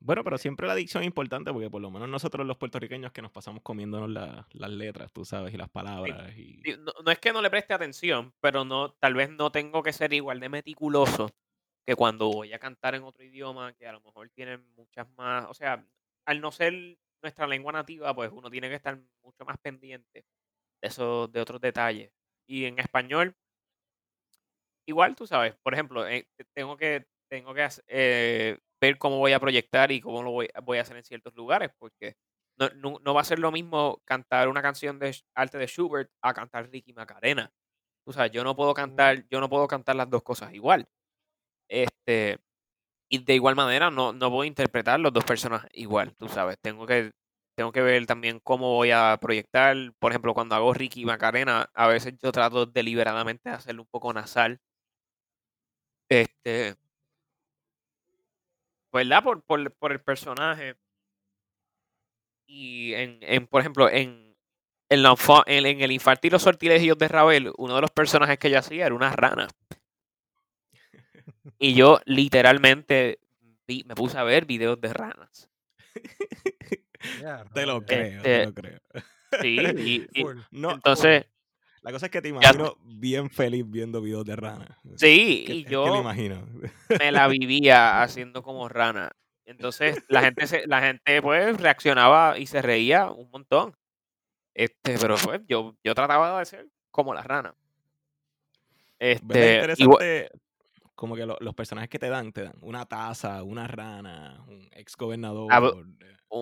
Bueno, 0.00 0.22
pero 0.24 0.36
Este, 0.36 0.42
siempre 0.42 0.66
la 0.66 0.74
dicción 0.74 1.02
es 1.02 1.06
importante 1.08 1.52
porque 1.52 1.70
por 1.70 1.80
lo 1.82 1.90
menos 1.90 2.08
nosotros 2.08 2.46
los 2.46 2.58
puertorriqueños 2.58 3.12
que 3.12 3.22
nos 3.22 3.32
pasamos 3.32 3.62
comiéndonos 3.62 4.10
la- 4.10 4.46
las 4.52 4.70
letras, 4.70 5.12
tú 5.12 5.24
sabes, 5.24 5.54
y 5.54 5.56
las 5.56 5.70
palabras. 5.70 6.36
Y... 6.36 6.70
no, 6.78 6.92
no 7.04 7.10
es 7.10 7.18
que 7.18 7.32
no 7.32 7.42
le 7.42 7.50
preste 7.50 7.74
atención, 7.74 8.34
pero 8.40 8.64
no, 8.64 8.92
tal 8.94 9.14
vez 9.14 9.30
no 9.30 9.50
tengo 9.52 9.82
que 9.82 9.92
ser 9.92 10.12
igual 10.12 10.40
de 10.40 10.48
meticuloso 10.48 11.28
que 11.86 11.94
cuando 11.94 12.28
voy 12.30 12.52
a 12.52 12.58
cantar 12.58 12.94
en 12.94 13.04
otro 13.04 13.24
idioma, 13.24 13.72
que 13.74 13.86
a 13.86 13.92
lo 13.92 14.00
mejor 14.00 14.28
tienen 14.30 14.66
muchas 14.74 15.08
más, 15.10 15.46
o 15.48 15.54
sea, 15.54 15.86
al 16.26 16.40
no 16.40 16.50
ser 16.52 16.98
nuestra 17.22 17.46
lengua 17.46 17.72
nativa, 17.72 18.14
pues 18.14 18.30
uno 18.32 18.50
tiene 18.50 18.68
que 18.68 18.74
estar 18.74 18.98
mucho 19.22 19.44
más 19.44 19.58
pendiente 19.58 20.26
de 20.82 20.88
esos, 20.88 21.32
de 21.32 21.40
otros 21.40 21.60
detalles. 21.60 22.12
Y 22.48 22.66
en 22.66 22.78
español, 22.80 23.36
igual 24.86 25.14
tú 25.16 25.26
sabes, 25.26 25.56
por 25.62 25.74
ejemplo, 25.74 26.06
eh, 26.08 26.28
te- 26.36 26.44
tengo 26.54 26.76
que, 26.76 27.06
tengo 27.28 27.54
que 27.54 27.68
eh, 27.88 28.58
ver 28.80 28.98
cómo 28.98 29.18
voy 29.18 29.32
a 29.32 29.40
proyectar 29.40 29.90
y 29.92 30.00
cómo 30.00 30.22
lo 30.22 30.30
voy, 30.32 30.48
voy 30.64 30.78
a 30.78 30.82
hacer 30.82 30.96
en 30.96 31.04
ciertos 31.04 31.34
lugares, 31.34 31.70
porque 31.78 32.16
no, 32.58 32.68
no- 32.76 32.98
no 33.02 33.14
va 33.14 33.20
a 33.22 33.24
ser 33.24 33.38
lo 33.38 33.52
mismo 33.52 34.00
cantar 34.04 34.48
una 34.48 34.62
canción 34.62 34.98
de 34.98 35.16
arte 35.34 35.58
de 35.58 35.66
Schubert 35.66 36.10
a 36.22 36.34
cantar 36.34 36.70
Ricky 36.70 36.92
Macarena. 36.92 37.50
Tú 38.06 38.12
sabes, 38.12 38.32
yo 38.32 38.44
no 38.44 38.56
puedo 38.56 38.74
cantar, 38.74 39.26
yo 39.30 39.40
no 39.40 39.48
puedo 39.50 39.68
cantar 39.68 39.96
las 39.96 40.10
dos 40.10 40.22
cosas 40.22 40.54
igual. 40.54 40.88
Este, 41.68 42.38
y 43.10 43.18
de 43.24 43.34
igual 43.34 43.56
manera 43.56 43.90
no, 43.90 44.12
no 44.12 44.40
a 44.42 44.46
interpretar 44.46 45.00
los 45.00 45.12
dos 45.12 45.24
personajes 45.24 45.70
igual, 45.74 46.14
tú 46.16 46.28
sabes. 46.28 46.58
Tengo 46.60 46.86
que, 46.86 47.12
tengo 47.56 47.72
que 47.72 47.82
ver 47.82 48.06
también 48.06 48.40
cómo 48.40 48.74
voy 48.74 48.92
a 48.92 49.18
proyectar. 49.20 49.76
Por 49.98 50.12
ejemplo, 50.12 50.34
cuando 50.34 50.54
hago 50.56 50.74
Ricky 50.74 51.04
Macarena, 51.06 51.70
a 51.74 51.88
veces 51.88 52.14
yo 52.22 52.32
trato 52.32 52.66
deliberadamente 52.66 53.50
de 53.50 53.56
hacerlo 53.56 53.82
un 53.82 53.88
poco 53.90 54.12
nasal. 54.12 54.60
Este, 56.08 56.76
¿verdad? 58.96 59.22
Por, 59.22 59.42
por, 59.42 59.70
por 59.72 59.92
el 59.92 60.00
personaje. 60.00 60.74
Y 62.46 62.94
en, 62.94 63.18
en 63.22 63.46
por 63.46 63.60
ejemplo, 63.60 63.88
en, 63.90 64.36
en, 64.88 65.02
la 65.02 65.14
en, 65.46 65.66
en 65.66 65.80
el 65.80 65.92
infarto 65.92 66.26
y 66.26 66.30
los 66.30 66.42
sortilegios 66.42 66.98
de 66.98 67.08
Ravel, 67.08 67.52
uno 67.56 67.74
de 67.76 67.80
los 67.80 67.90
personajes 67.90 68.38
que 68.38 68.50
yo 68.50 68.58
hacía 68.58 68.86
era 68.86 68.94
una 68.94 69.10
rana. 69.10 69.48
Y 71.58 71.74
yo 71.74 72.00
literalmente 72.04 73.18
vi- 73.66 73.84
me 73.86 73.94
puse 73.94 74.18
a 74.18 74.24
ver 74.24 74.44
videos 74.46 74.80
de 74.80 74.92
ranas. 74.92 75.48
Ya, 77.20 77.44
Te 77.54 77.66
lo 77.66 77.84
creo, 77.84 78.22
te 78.22 78.38
Este, 78.38 78.44
lo 78.46 78.54
creo. 78.54 78.80
Sí, 79.40 79.58
y, 79.78 80.20
y 80.20 80.22
Full. 80.22 80.38
No, 80.50 80.72
entonces, 80.72 81.26
la 81.86 81.92
cosa 81.92 82.06
es 82.06 82.10
que 82.10 82.20
te 82.20 82.28
ya, 82.28 82.34
imagino 82.34 82.76
bien 82.82 83.30
feliz 83.30 83.64
viendo 83.64 84.00
videos 84.00 84.24
de 84.24 84.34
rana. 84.34 84.76
sí, 84.96 85.44
¿Qué, 85.46 85.54
y 85.54 85.60
es 85.60 85.66
que 85.66 85.74
lo 85.74 85.86
yo 85.86 86.00
imagino? 86.00 86.44
me 86.98 87.12
la 87.12 87.28
vivía 87.28 88.02
haciendo 88.02 88.42
como 88.42 88.68
rana. 88.68 89.12
Entonces 89.44 90.02
la 90.08 90.20
gente 90.22 90.48
se, 90.48 90.66
la 90.66 90.80
gente 90.80 91.22
pues 91.22 91.60
reaccionaba 91.60 92.40
y 92.40 92.46
se 92.46 92.60
reía 92.60 93.12
un 93.12 93.30
montón. 93.30 93.76
Este, 94.52 94.98
pero 94.98 95.14
pues 95.22 95.42
yo, 95.46 95.76
yo 95.84 95.94
trataba 95.94 96.40
de 96.40 96.46
ser 96.46 96.66
como 96.90 97.14
la 97.14 97.22
rana. 97.22 97.54
Este, 98.98 99.72
igual, 99.78 100.02
Interesante 100.02 100.30
como 100.96 101.14
que 101.14 101.24
lo- 101.26 101.36
los 101.40 101.54
personajes 101.54 101.88
que 101.88 101.98
te 102.00 102.08
dan, 102.08 102.32
te 102.32 102.42
dan 102.42 102.54
una 102.62 102.84
taza, 102.86 103.42
una 103.44 103.68
rana, 103.68 104.42
un 104.48 104.68
ex 104.72 104.96
gobernador, 104.96 105.52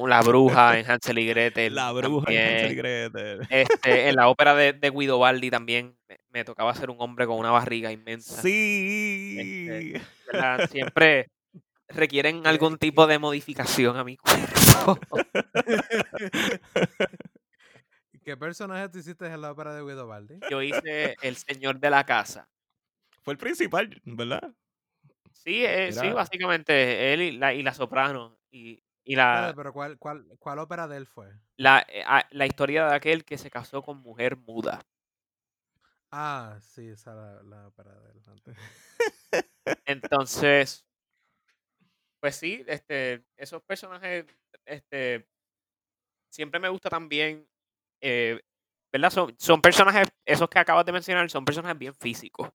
la 0.08 0.22
bruja 0.22 0.78
en 0.78 0.90
Hansel 0.90 1.18
y 1.18 1.26
Gretel 1.26 1.74
la 1.74 1.92
bruja 1.92 2.32
en 2.32 2.38
Hansel 2.38 2.72
y 2.72 2.76
también. 2.76 3.12
Gretel. 3.12 3.40
Este, 3.50 4.08
en 4.08 4.16
la 4.16 4.28
ópera 4.28 4.54
de, 4.54 4.72
de 4.72 4.90
Guido 4.90 5.18
Baldi 5.18 5.50
también 5.50 5.96
me, 6.08 6.18
me 6.30 6.44
tocaba 6.44 6.74
ser 6.74 6.88
un 6.90 6.96
hombre 7.00 7.26
con 7.26 7.38
una 7.38 7.50
barriga 7.50 7.92
inmensa. 7.92 8.36
Este, 8.36 8.42
Sí. 8.42 9.92
¿verdad? 10.32 10.68
Siempre 10.70 11.28
requieren 11.88 12.42
¿Qué, 12.42 12.48
algún 12.48 12.78
tipo 12.78 13.06
de 13.06 13.18
modificación 13.18 13.96
a 13.98 14.04
mi 14.04 14.16
cuerpo. 14.16 14.98
qué 18.24 18.36
personaje 18.36 18.88
tú 18.88 18.98
hiciste 18.98 19.26
en 19.26 19.40
la 19.40 19.52
ópera 19.52 19.74
de 19.74 19.82
Guido 19.82 20.06
Baldi? 20.06 20.38
Yo 20.50 20.62
hice 20.62 21.16
El 21.20 21.36
Señor 21.36 21.78
de 21.78 21.90
la 21.90 22.04
Casa. 22.04 22.48
Fue 23.24 23.32
el 23.32 23.38
principal, 23.38 24.00
¿verdad? 24.04 24.52
Sí, 25.32 25.64
eh, 25.64 25.92
sí, 25.92 26.10
básicamente 26.10 27.12
él 27.12 27.22
y 27.22 27.32
la, 27.32 27.54
y 27.54 27.62
la 27.62 27.74
soprano. 27.74 28.38
Y, 28.50 28.82
y 29.02 29.16
la, 29.16 29.52
pero 29.56 29.72
¿cuál, 29.72 29.98
cuál, 29.98 30.26
cuál 30.38 30.58
ópera 30.58 30.86
de 30.86 30.98
él 30.98 31.06
fue? 31.06 31.32
la, 31.56 31.84
eh, 31.88 32.02
ah, 32.06 32.26
la 32.30 32.46
historia 32.46 32.86
de 32.86 32.94
aquel 32.94 33.24
que 33.24 33.38
se 33.38 33.50
casó 33.50 33.82
con 33.82 34.00
mujer 34.00 34.36
muda. 34.36 34.80
Ah, 36.10 36.58
sí, 36.60 36.88
esa 36.88 37.12
era 37.12 37.42
la, 37.42 37.42
la 37.42 37.66
ópera 37.68 37.98
de 37.98 38.10
él 38.12 38.22
antes. 38.26 38.56
Entonces, 39.86 40.86
pues 42.20 42.36
sí, 42.36 42.62
este, 42.66 43.24
esos 43.36 43.62
personajes, 43.62 44.26
este, 44.64 45.26
siempre 46.30 46.60
me 46.60 46.68
gusta 46.68 46.88
también, 46.88 47.46
eh, 48.00 48.40
¿verdad? 48.92 49.10
Son, 49.10 49.34
son 49.38 49.60
personajes, 49.60 50.08
esos 50.24 50.48
que 50.48 50.58
acabas 50.58 50.86
de 50.86 50.92
mencionar, 50.92 51.28
son 51.30 51.44
personajes 51.44 51.78
bien 51.78 51.94
físicos. 51.94 52.50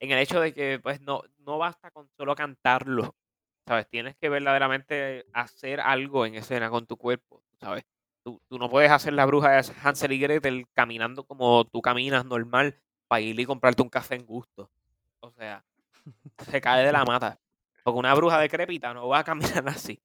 En 0.00 0.10
el 0.10 0.18
hecho 0.18 0.40
de 0.40 0.52
que, 0.54 0.80
pues, 0.82 1.00
no, 1.02 1.22
no 1.38 1.58
basta 1.58 1.90
con 1.90 2.08
solo 2.16 2.34
cantarlo, 2.34 3.14
¿sabes? 3.66 3.86
Tienes 3.88 4.16
que 4.16 4.28
verdaderamente 4.28 5.26
hacer 5.32 5.80
algo 5.80 6.24
en 6.26 6.34
escena 6.34 6.70
con 6.70 6.86
tu 6.86 6.96
cuerpo, 6.96 7.42
¿sabes? 7.60 7.84
Tú, 8.24 8.40
tú 8.48 8.58
no 8.58 8.68
puedes 8.68 8.90
hacer 8.90 9.12
la 9.12 9.26
bruja 9.26 9.50
de 9.50 9.72
Hansel 9.82 10.12
y 10.12 10.18
Gretel 10.18 10.66
caminando 10.74 11.24
como 11.24 11.64
tú 11.66 11.80
caminas 11.82 12.24
normal 12.24 12.78
para 13.08 13.20
ir 13.20 13.38
y 13.38 13.44
comprarte 13.46 13.82
un 13.82 13.88
café 13.88 14.14
en 14.16 14.26
gusto. 14.26 14.70
O 15.20 15.30
sea, 15.32 15.64
se 16.50 16.60
cae 16.60 16.84
de 16.84 16.92
la 16.92 17.04
mata. 17.04 17.38
Porque 17.82 17.98
una 17.98 18.14
bruja 18.14 18.38
decrépita 18.38 18.92
no 18.94 19.08
va 19.08 19.20
a 19.20 19.24
caminar 19.24 19.64
así. 19.68 20.02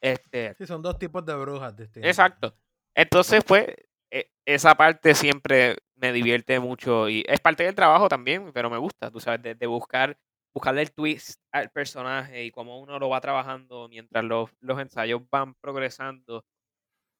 Este, 0.00 0.54
Sí, 0.54 0.66
son 0.66 0.82
dos 0.82 0.98
tipos 0.98 1.24
de 1.26 1.34
brujas 1.34 1.76
distintas. 1.76 2.08
exacto. 2.10 2.54
Entonces, 2.94 3.42
pues, 3.44 3.66
e- 4.10 4.30
esa 4.44 4.74
parte 4.74 5.14
siempre 5.14 5.76
me 6.00 6.12
divierte 6.12 6.58
mucho 6.60 7.08
y 7.08 7.24
es 7.26 7.40
parte 7.40 7.64
del 7.64 7.74
trabajo 7.74 8.08
también, 8.08 8.52
pero 8.52 8.70
me 8.70 8.78
gusta, 8.78 9.10
tú 9.10 9.20
sabes, 9.20 9.42
de, 9.42 9.54
de 9.54 9.66
buscar, 9.66 10.18
el 10.54 10.92
twist 10.92 11.40
al 11.52 11.70
personaje 11.70 12.44
y 12.44 12.50
cómo 12.50 12.80
uno 12.80 12.98
lo 12.98 13.08
va 13.08 13.20
trabajando 13.20 13.88
mientras 13.88 14.24
los, 14.24 14.50
los 14.60 14.80
ensayos 14.80 15.22
van 15.30 15.54
progresando. 15.54 16.44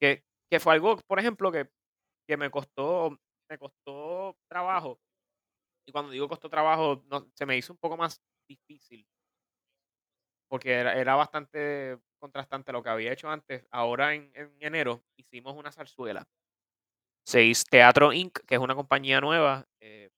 Que, 0.01 0.25
que 0.51 0.61
fue 0.61 0.75
algo, 0.75 0.99
por 1.07 1.21
ejemplo, 1.21 1.53
que, 1.53 1.71
que 2.29 2.37
me 2.37 2.51
costó, 2.51 3.19
me 3.51 3.59
costó 3.59 4.37
trabajo. 4.49 5.01
Y 5.87 5.93
cuando 5.93 6.13
digo 6.13 6.29
costó 6.29 6.49
trabajo, 6.51 7.03
no, 7.07 7.29
se 7.35 7.47
me 7.47 7.57
hizo 7.57 7.73
un 7.73 7.79
poco 7.79 7.97
más 7.97 8.21
difícil 8.49 9.07
porque 10.49 10.73
era, 10.73 10.95
era 10.99 11.15
bastante 11.15 11.99
contrastante 12.19 12.73
lo 12.73 12.83
que 12.83 12.91
había 12.91 13.13
hecho 13.13 13.31
antes. 13.31 13.65
Ahora 13.71 14.15
en, 14.15 14.31
en 14.35 14.53
enero 14.61 15.05
hicimos 15.17 15.57
una 15.57 15.73
zarzuela 15.73 16.27
Seis 17.25 17.65
Teatro 17.65 18.13
Inc., 18.13 18.41
que 18.47 18.55
es 18.57 18.61
una 18.61 18.75
compañía 18.75 19.21
nueva, 19.21 19.67
eh, 19.81 20.11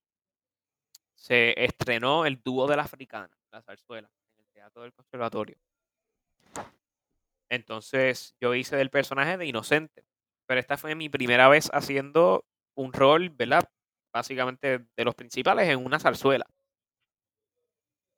se 1.15 1.55
estrenó 1.63 2.27
el 2.27 2.41
dúo 2.43 2.67
de 2.67 2.77
la 2.77 2.83
africana, 2.83 3.31
la 3.51 3.63
zarzuela, 3.63 4.11
en 4.37 4.45
el 4.45 4.51
Teatro 4.51 4.83
del 4.83 4.93
Conservatorio. 4.93 5.57
Entonces 7.49 8.35
yo 8.41 8.55
hice 8.55 8.77
del 8.77 8.91
personaje 8.91 9.37
de 9.37 9.47
inocente, 9.47 10.07
pero 10.47 10.59
esta 10.59 10.77
fue 10.77 10.95
mi 10.95 11.09
primera 11.09 11.49
vez 11.49 11.69
haciendo 11.73 12.47
un 12.75 12.93
rol, 12.93 13.29
¿verdad? 13.31 13.69
Básicamente 14.13 14.87
de 14.97 15.05
los 15.05 15.15
principales 15.15 15.69
en 15.69 15.85
una 15.85 15.99
zarzuela. 15.99 16.47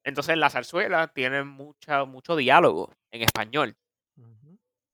Entonces 0.04 0.36
la 0.36 0.50
zarzuela 0.50 1.08
tiene 1.08 1.42
mucha, 1.44 2.04
mucho 2.04 2.36
diálogo 2.36 2.94
en 3.10 3.22
español. 3.22 3.76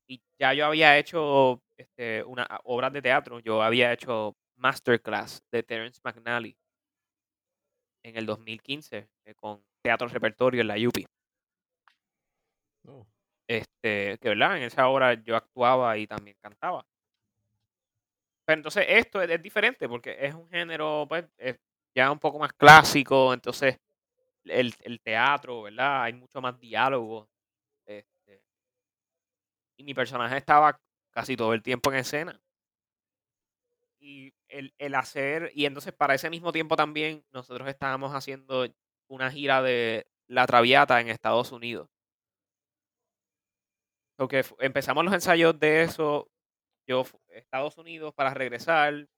Y 0.06 0.22
ya 0.38 0.54
yo 0.54 0.66
había 0.66 0.98
hecho 0.98 1.62
este, 1.80 2.22
una 2.24 2.46
obras 2.64 2.92
de 2.92 3.00
teatro, 3.00 3.40
yo 3.40 3.62
había 3.62 3.92
hecho 3.92 4.36
Masterclass 4.56 5.42
de 5.50 5.62
Terence 5.62 6.00
McNally 6.04 6.56
en 8.02 8.16
el 8.16 8.26
2015 8.26 9.08
eh, 9.24 9.34
con 9.34 9.64
Teatro 9.82 10.08
Repertorio 10.08 10.60
en 10.60 10.68
la 10.68 10.76
UPI. 10.76 11.06
Oh. 12.86 13.06
Este, 13.48 14.18
que 14.18 14.28
verdad, 14.28 14.58
en 14.58 14.64
esa 14.64 14.88
obra 14.88 15.14
yo 15.14 15.36
actuaba 15.36 15.96
y 15.96 16.06
también 16.06 16.36
cantaba. 16.40 16.84
Pero 18.44 18.58
entonces 18.58 18.84
esto 18.88 19.22
es, 19.22 19.30
es 19.30 19.42
diferente 19.42 19.88
porque 19.88 20.16
es 20.20 20.34
un 20.34 20.48
género, 20.50 21.06
pues, 21.08 21.24
es 21.38 21.58
ya 21.94 22.10
un 22.10 22.18
poco 22.18 22.38
más 22.38 22.52
clásico, 22.52 23.32
entonces 23.32 23.78
el, 24.44 24.74
el 24.82 25.00
teatro, 25.00 25.62
¿verdad? 25.62 26.02
Hay 26.04 26.12
mucho 26.12 26.40
más 26.40 26.58
diálogo. 26.60 27.28
Este, 27.86 28.42
y 29.78 29.82
mi 29.82 29.94
personaje 29.94 30.36
estaba 30.36 30.78
casi 31.10 31.36
todo 31.36 31.54
el 31.54 31.62
tiempo 31.62 31.90
en 31.92 31.98
escena. 31.98 32.40
Y 33.98 34.32
el, 34.48 34.74
el 34.78 34.94
hacer, 34.94 35.50
y 35.54 35.66
entonces 35.66 35.92
para 35.92 36.14
ese 36.14 36.30
mismo 36.30 36.52
tiempo 36.52 36.74
también 36.76 37.24
nosotros 37.32 37.68
estábamos 37.68 38.14
haciendo 38.14 38.66
una 39.08 39.30
gira 39.30 39.60
de 39.62 40.06
La 40.26 40.46
Traviata 40.46 41.00
en 41.00 41.08
Estados 41.08 41.52
Unidos. 41.52 41.90
Porque 44.16 44.44
empezamos 44.58 45.04
los 45.04 45.14
ensayos 45.14 45.58
de 45.58 45.82
eso, 45.82 46.30
yo 46.86 47.04
Estados 47.28 47.78
Unidos 47.78 48.14
para 48.14 48.34
regresar, 48.34 49.08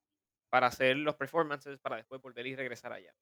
para 0.51 0.69
hacer 0.69 0.97
los 0.97 1.17
performances, 1.17 1.79
para 1.81 1.97
después 1.97 2.21
volver 2.21 2.47
y 2.47 2.57
regresar 2.57 2.93
allá. 2.93 3.13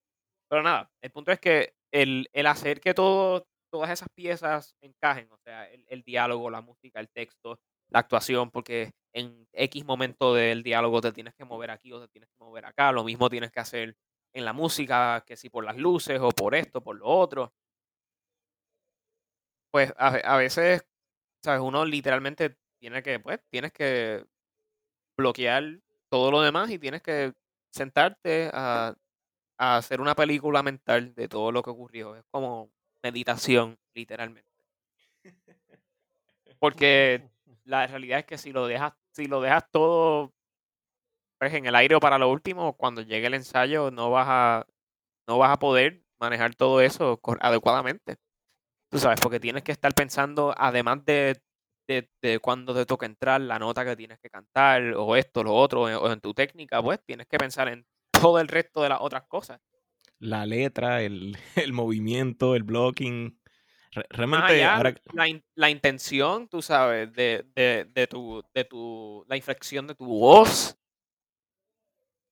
Pero 0.49 0.63
nada, 0.63 0.91
el 1.03 1.11
punto 1.11 1.33
es 1.33 1.41
que 1.41 1.75
el, 1.93 2.29
el 2.33 2.47
hacer 2.47 2.81
que 2.81 2.95
todo, 2.95 3.47
todas 3.71 3.91
esas 3.91 4.09
piezas 4.15 4.77
encajen, 4.81 5.31
o 5.33 5.39
sea, 5.39 5.71
el, 5.71 5.85
el 5.89 6.03
diálogo, 6.03 6.51
la 6.51 6.61
música, 6.61 7.01
el 7.01 7.09
texto, 7.11 7.61
la 7.91 8.01
actuación, 8.01 8.51
porque 8.51 8.93
en 9.13 9.49
X 9.53 9.85
momento 9.85 10.35
del 10.35 10.63
diálogo 10.63 11.01
te 11.01 11.13
tienes 11.13 11.35
que 11.35 11.45
mover 11.45 11.71
aquí 11.71 11.93
o 11.93 12.01
te 12.01 12.09
tienes 12.09 12.31
que 12.31 12.45
mover 12.45 12.67
acá, 12.67 12.93
lo 12.93 13.05
mismo 13.05 13.29
tienes 13.31 13.51
que 13.53 13.61
hacer 13.61 13.97
en 14.33 14.45
la 14.45 14.53
música, 14.53 15.25
que 15.27 15.37
si 15.37 15.51
por 15.51 15.65
las 15.65 15.77
luces 15.77 16.21
o 16.21 16.31
por 16.31 16.55
esto, 16.55 16.83
por 16.83 16.97
lo 16.97 17.07
otro. 17.07 17.53
Pues 19.73 19.93
a, 19.97 20.09
a 20.09 20.37
veces, 20.37 20.85
¿sabes? 21.45 21.61
Uno 21.63 21.85
literalmente 21.85 22.57
tiene 22.81 23.03
que, 23.03 23.21
pues, 23.21 23.41
tienes 23.51 23.73
que 23.73 24.25
bloquear 25.17 25.81
todo 26.11 26.31
lo 26.31 26.43
demás 26.43 26.71
y 26.71 26.79
tienes 26.79 27.03
que 27.03 27.35
sentarte 27.73 28.51
a, 28.53 28.95
a 29.59 29.77
hacer 29.77 30.01
una 30.01 30.15
película 30.15 30.63
mental 30.63 31.15
de 31.15 31.29
todo 31.29 31.53
lo 31.53 31.63
que 31.63 31.71
ocurrió. 31.71 32.17
Es 32.17 32.25
como 32.31 32.73
meditación, 33.03 33.79
literalmente. 33.95 34.51
Porque 36.59 37.29
la 37.71 37.87
realidad 37.87 38.19
es 38.19 38.27
que 38.27 38.39
si 38.39 38.53
lo 38.53 38.67
dejas, 38.67 38.93
si 39.13 39.27
lo 39.27 39.41
dejas 39.41 39.65
todo 39.71 40.33
pues, 41.39 41.55
en 41.55 41.67
el 41.67 41.75
aire 41.75 41.99
para 42.01 42.19
lo 42.19 42.31
último, 42.31 42.77
cuando 42.77 43.03
llegue 43.03 43.29
el 43.29 43.35
ensayo 43.35 43.91
no 43.91 44.11
vas 44.11 44.27
a, 44.29 44.67
no 45.27 45.39
vas 45.39 45.53
a 45.53 45.59
poder 45.59 46.03
manejar 46.21 46.55
todo 46.55 46.81
eso 46.81 47.21
adecuadamente. 47.41 48.17
Tú 48.91 48.99
sabes, 48.99 49.21
porque 49.21 49.41
tienes 49.41 49.63
que 49.63 49.73
estar 49.73 49.95
pensando, 49.95 50.53
además 50.57 51.05
de, 51.05 51.41
de, 51.89 52.11
de 52.21 52.41
cuando 52.41 52.75
te 52.75 52.85
toca 52.85 53.07
entrar, 53.07 53.41
la 53.41 53.59
nota 53.59 53.85
que 53.85 53.97
tienes 53.97 54.19
que 54.19 54.29
cantar, 54.29 54.95
o 54.97 55.15
esto, 55.17 55.45
lo 55.45 55.55
otro, 55.55 55.83
o 55.83 56.13
en 56.13 56.21
tu 56.21 56.35
técnica, 56.35 56.83
pues 56.83 57.01
tienes 57.07 57.29
que 57.29 57.39
pensar 57.39 57.69
en 57.69 57.87
todo 58.11 58.41
el 58.41 58.49
resto 58.49 58.83
de 58.83 58.89
las 58.89 59.01
otras 59.01 59.23
cosas. 59.29 59.61
La 60.19 60.45
letra, 60.45 61.03
el, 61.03 61.37
el 61.57 61.73
movimiento, 61.73 62.57
el 62.57 62.65
blocking. 62.65 63.40
Realmente, 63.93 64.63
ahora, 64.65 64.95
la, 65.13 65.29
in- 65.29 65.45
la 65.57 65.69
intención, 65.71 66.49
tú 66.49 66.63
sabes, 66.63 67.13
de, 67.13 67.45
de, 67.55 67.85
de 67.93 68.07
tu, 68.07 68.43
de 68.55 68.65
tu, 68.65 69.25
la 69.29 69.37
inflexión 69.37 69.87
de 69.87 69.95
tu 69.97 70.07
voz, 70.07 70.77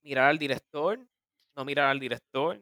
mirar 0.02 0.28
al 0.28 0.38
director, 0.38 0.98
no 1.56 1.64
mirar 1.64 1.86
al 1.90 1.98
director. 2.00 2.60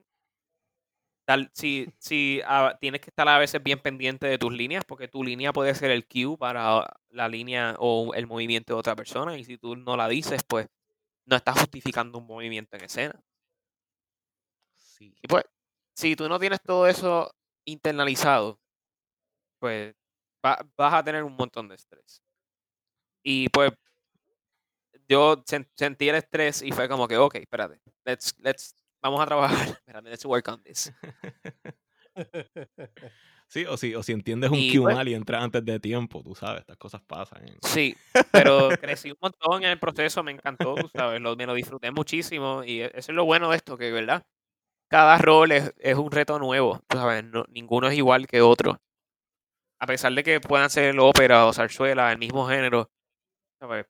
Tal, 1.26 1.50
si 1.52 1.88
si 1.98 2.40
ah, 2.46 2.76
tienes 2.80 3.00
que 3.00 3.10
estar 3.10 3.28
a 3.28 3.38
veces 3.38 3.60
bien 3.62 3.80
pendiente 3.80 4.28
de 4.28 4.38
tus 4.38 4.52
líneas, 4.52 4.84
porque 4.84 5.08
tu 5.08 5.24
línea 5.24 5.52
puede 5.52 5.74
ser 5.74 5.90
el 5.90 6.06
cue 6.06 6.36
para 6.38 6.86
la 7.10 7.28
línea 7.28 7.74
o 7.80 8.14
el 8.14 8.26
movimiento 8.28 8.74
de 8.74 8.78
otra 8.78 8.94
persona, 8.94 9.36
y 9.36 9.44
si 9.44 9.58
tú 9.58 9.74
no 9.76 9.96
la 9.96 10.08
dices, 10.08 10.42
pues 10.46 10.68
no 11.26 11.36
estás 11.36 11.58
justificando 11.60 12.18
un 12.18 12.26
movimiento 12.26 12.76
en 12.76 12.84
escena. 12.84 13.22
sí. 14.76 15.14
Y 15.22 15.28
pues, 15.28 15.44
si 15.94 16.16
tú 16.16 16.28
no 16.28 16.38
tienes 16.38 16.60
todo 16.62 16.86
eso 16.86 17.34
internalizado, 17.64 18.60
pues 19.66 19.94
va- 20.44 20.64
vas 20.76 20.94
a 20.94 21.02
tener 21.02 21.24
un 21.24 21.34
montón 21.34 21.68
de 21.68 21.74
estrés. 21.74 22.22
Y 23.24 23.48
pues 23.48 23.72
yo 25.08 25.42
sen- 25.44 25.68
sentí 25.74 26.08
el 26.08 26.14
estrés 26.16 26.62
y 26.62 26.70
fue 26.70 26.88
como 26.88 27.08
que, 27.08 27.16
ok, 27.16 27.34
espérate, 27.36 27.80
let's, 28.04 28.34
let's, 28.38 28.74
vamos 29.02 29.20
a 29.20 29.26
trabajar, 29.26 29.68
espérate, 29.80 30.08
let's 30.08 30.24
work 30.24 30.46
on 30.48 30.62
this. 30.62 30.92
Sí, 33.48 33.64
o 33.64 33.76
si, 33.76 33.94
o 33.94 34.02
si 34.02 34.10
entiendes 34.10 34.50
un 34.50 34.58
Y, 34.58 34.76
pues- 34.76 35.06
y 35.06 35.14
entras 35.14 35.44
antes 35.44 35.64
de 35.64 35.78
tiempo, 35.78 36.20
tú 36.20 36.34
sabes, 36.34 36.62
estas 36.62 36.76
cosas 36.78 37.00
pasan. 37.02 37.46
en- 37.46 37.58
Sí, 37.62 37.96
pero 38.32 38.70
crecí 38.70 39.10
un 39.12 39.18
montón 39.20 39.62
en 39.62 39.70
el 39.70 39.78
proceso, 39.78 40.24
me 40.24 40.32
encantó, 40.32 40.74
tú 40.74 40.88
sabes, 40.88 41.20
lo, 41.20 41.36
me 41.36 41.46
lo 41.46 41.54
disfruté 41.54 41.92
muchísimo 41.92 42.64
y 42.64 42.80
e- 42.82 42.90
eso 42.94 43.12
es 43.12 43.16
lo 43.16 43.24
bueno 43.24 43.48
de 43.50 43.56
esto, 43.56 43.76
que, 43.78 43.92
¿verdad? 43.92 44.24
Cada 44.88 45.16
rol 45.18 45.52
es, 45.52 45.72
es 45.78 45.96
un 45.96 46.10
reto 46.10 46.40
nuevo, 46.40 46.80
tú 46.88 46.96
sabes, 46.98 47.22
no- 47.24 47.44
ninguno 47.48 47.86
es 47.88 47.96
igual 47.96 48.26
que 48.26 48.40
otro. 48.40 48.78
A 49.78 49.86
pesar 49.86 50.12
de 50.12 50.22
que 50.22 50.40
puedan 50.40 50.70
ser 50.70 50.98
ópera 50.98 51.46
o 51.46 51.52
zarzuela, 51.52 52.12
el 52.12 52.18
mismo 52.18 52.46
género, 52.46 52.90
¿sabes? 53.58 53.86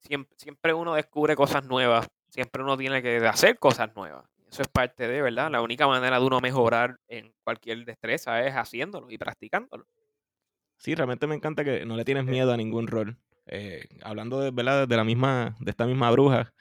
Siempre, 0.00 0.36
siempre 0.38 0.74
uno 0.74 0.94
descubre 0.94 1.36
cosas 1.36 1.64
nuevas, 1.64 2.06
siempre 2.28 2.62
uno 2.62 2.76
tiene 2.76 3.02
que 3.02 3.16
hacer 3.26 3.58
cosas 3.58 3.94
nuevas. 3.94 4.28
Eso 4.50 4.62
es 4.62 4.68
parte 4.68 5.06
de, 5.06 5.22
¿verdad? 5.22 5.50
La 5.50 5.60
única 5.60 5.86
manera 5.86 6.18
de 6.18 6.26
uno 6.26 6.40
mejorar 6.40 6.98
en 7.08 7.32
cualquier 7.44 7.84
destreza 7.84 8.42
es 8.44 8.54
haciéndolo 8.54 9.10
y 9.10 9.18
practicándolo. 9.18 9.86
Sí, 10.78 10.94
realmente 10.94 11.26
me 11.26 11.34
encanta 11.34 11.64
que 11.64 11.84
no 11.84 11.96
le 11.96 12.04
tienes 12.04 12.24
miedo 12.24 12.52
a 12.52 12.56
ningún 12.56 12.86
rol. 12.86 13.18
Eh, 13.46 13.88
hablando 14.02 14.40
de, 14.40 14.50
¿verdad? 14.50 14.86
de 14.86 14.96
la 14.96 15.04
misma, 15.04 15.56
de 15.60 15.70
esta 15.70 15.86
misma 15.86 16.10
bruja, 16.10 16.54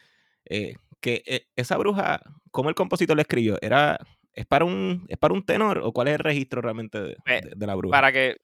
eh, 0.46 0.76
que 1.00 1.24
eh, 1.26 1.48
esa 1.56 1.78
bruja, 1.78 2.22
¿cómo 2.52 2.70
el 2.70 2.76
compositor 2.76 3.16
la 3.16 3.22
escribió? 3.22 3.58
¿Era, 3.62 4.00
es, 4.38 4.46
para 4.46 4.66
un, 4.66 5.06
¿Es 5.10 5.18
para 5.18 5.34
un 5.34 5.46
tenor 5.46 5.80
o 5.80 5.92
cuál 5.92 6.08
es 6.10 6.14
el 6.16 6.20
registro 6.20 6.62
realmente 6.62 7.00
de, 7.02 7.12
Eh, 7.26 7.42
de- 7.42 7.54
de 7.56 7.68
la 7.68 7.76
bruja? 7.76 7.92
Para 7.92 8.12
que, 8.12 8.38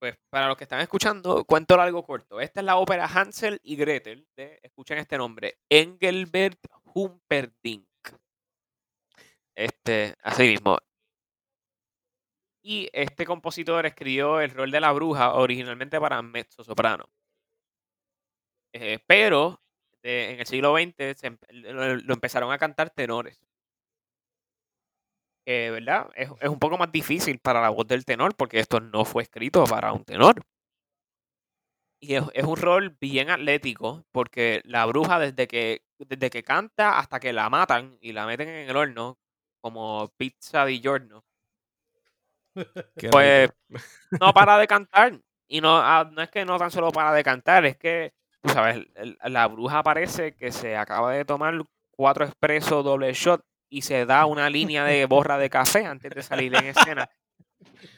pues, 0.00 0.16
para 0.30 0.46
los 0.48 0.56
que 0.56 0.64
están 0.64 0.80
escuchando, 0.80 1.44
cuento 1.44 1.80
algo 1.80 2.04
corto. 2.04 2.40
Esta 2.40 2.60
es 2.60 2.66
la 2.66 2.76
ópera 2.76 3.06
Hansel 3.06 3.58
y 3.62 3.76
Gretel 3.76 4.26
de, 4.36 4.60
escuchen 4.62 4.98
este 4.98 5.16
nombre, 5.18 5.58
Engelbert 5.68 6.58
Humperdinck. 6.94 7.86
Este, 9.56 10.14
así 10.22 10.42
mismo. 10.44 10.78
Y 12.62 12.88
este 12.92 13.24
compositor 13.24 13.86
escribió 13.86 14.40
el 14.40 14.50
rol 14.50 14.70
de 14.70 14.80
la 14.80 14.92
bruja 14.92 15.32
originalmente 15.34 15.98
para 16.00 16.20
mezzo 16.22 16.62
soprano. 16.62 17.06
Eh, 18.74 18.98
pero 19.06 19.60
de- 20.02 20.32
en 20.34 20.40
el 20.40 20.46
siglo 20.46 20.74
XX 20.76 21.14
se 21.18 21.36
lo, 21.50 21.96
lo 21.96 22.14
empezaron 22.14 22.52
a 22.52 22.58
cantar 22.58 22.90
tenores. 22.90 23.40
Que, 25.48 25.70
¿verdad? 25.70 26.10
Es, 26.14 26.28
es 26.42 26.48
un 26.50 26.58
poco 26.58 26.76
más 26.76 26.92
difícil 26.92 27.38
para 27.38 27.62
la 27.62 27.70
voz 27.70 27.86
del 27.86 28.04
tenor 28.04 28.34
porque 28.36 28.58
esto 28.58 28.80
no 28.80 29.06
fue 29.06 29.22
escrito 29.22 29.64
para 29.64 29.94
un 29.94 30.04
tenor. 30.04 30.42
Y 32.02 32.16
es, 32.16 32.24
es 32.34 32.44
un 32.44 32.58
rol 32.58 32.94
bien 33.00 33.30
atlético 33.30 34.04
porque 34.12 34.60
la 34.66 34.84
bruja 34.84 35.18
desde 35.18 35.48
que, 35.48 35.80
desde 35.98 36.28
que 36.28 36.42
canta 36.42 36.98
hasta 36.98 37.18
que 37.18 37.32
la 37.32 37.48
matan 37.48 37.96
y 38.02 38.12
la 38.12 38.26
meten 38.26 38.46
en 38.46 38.68
el 38.68 38.76
horno 38.76 39.16
como 39.62 40.12
pizza 40.18 40.66
di 40.66 40.82
giorno, 40.82 41.24
pues 43.10 43.50
no 44.20 44.34
para 44.34 44.58
de 44.58 44.66
cantar. 44.68 45.18
Y 45.48 45.62
no, 45.62 45.78
ah, 45.78 46.10
no 46.12 46.20
es 46.20 46.28
que 46.30 46.44
no 46.44 46.58
tan 46.58 46.70
solo 46.70 46.90
para 46.92 47.14
de 47.14 47.24
cantar, 47.24 47.64
es 47.64 47.78
que, 47.78 48.12
tú 48.42 48.50
sabes, 48.50 48.86
la 49.24 49.46
bruja 49.46 49.82
parece 49.82 50.36
que 50.36 50.52
se 50.52 50.76
acaba 50.76 51.12
de 51.12 51.24
tomar 51.24 51.54
cuatro 51.90 52.26
expresos 52.26 52.84
doble 52.84 53.14
shot 53.14 53.42
y 53.68 53.82
se 53.82 54.06
da 54.06 54.26
una 54.26 54.48
línea 54.50 54.84
de 54.84 55.04
borra 55.06 55.38
de 55.38 55.50
café 55.50 55.84
antes 55.84 56.10
de 56.14 56.22
salir 56.22 56.54
en 56.54 56.66
escena. 56.66 57.08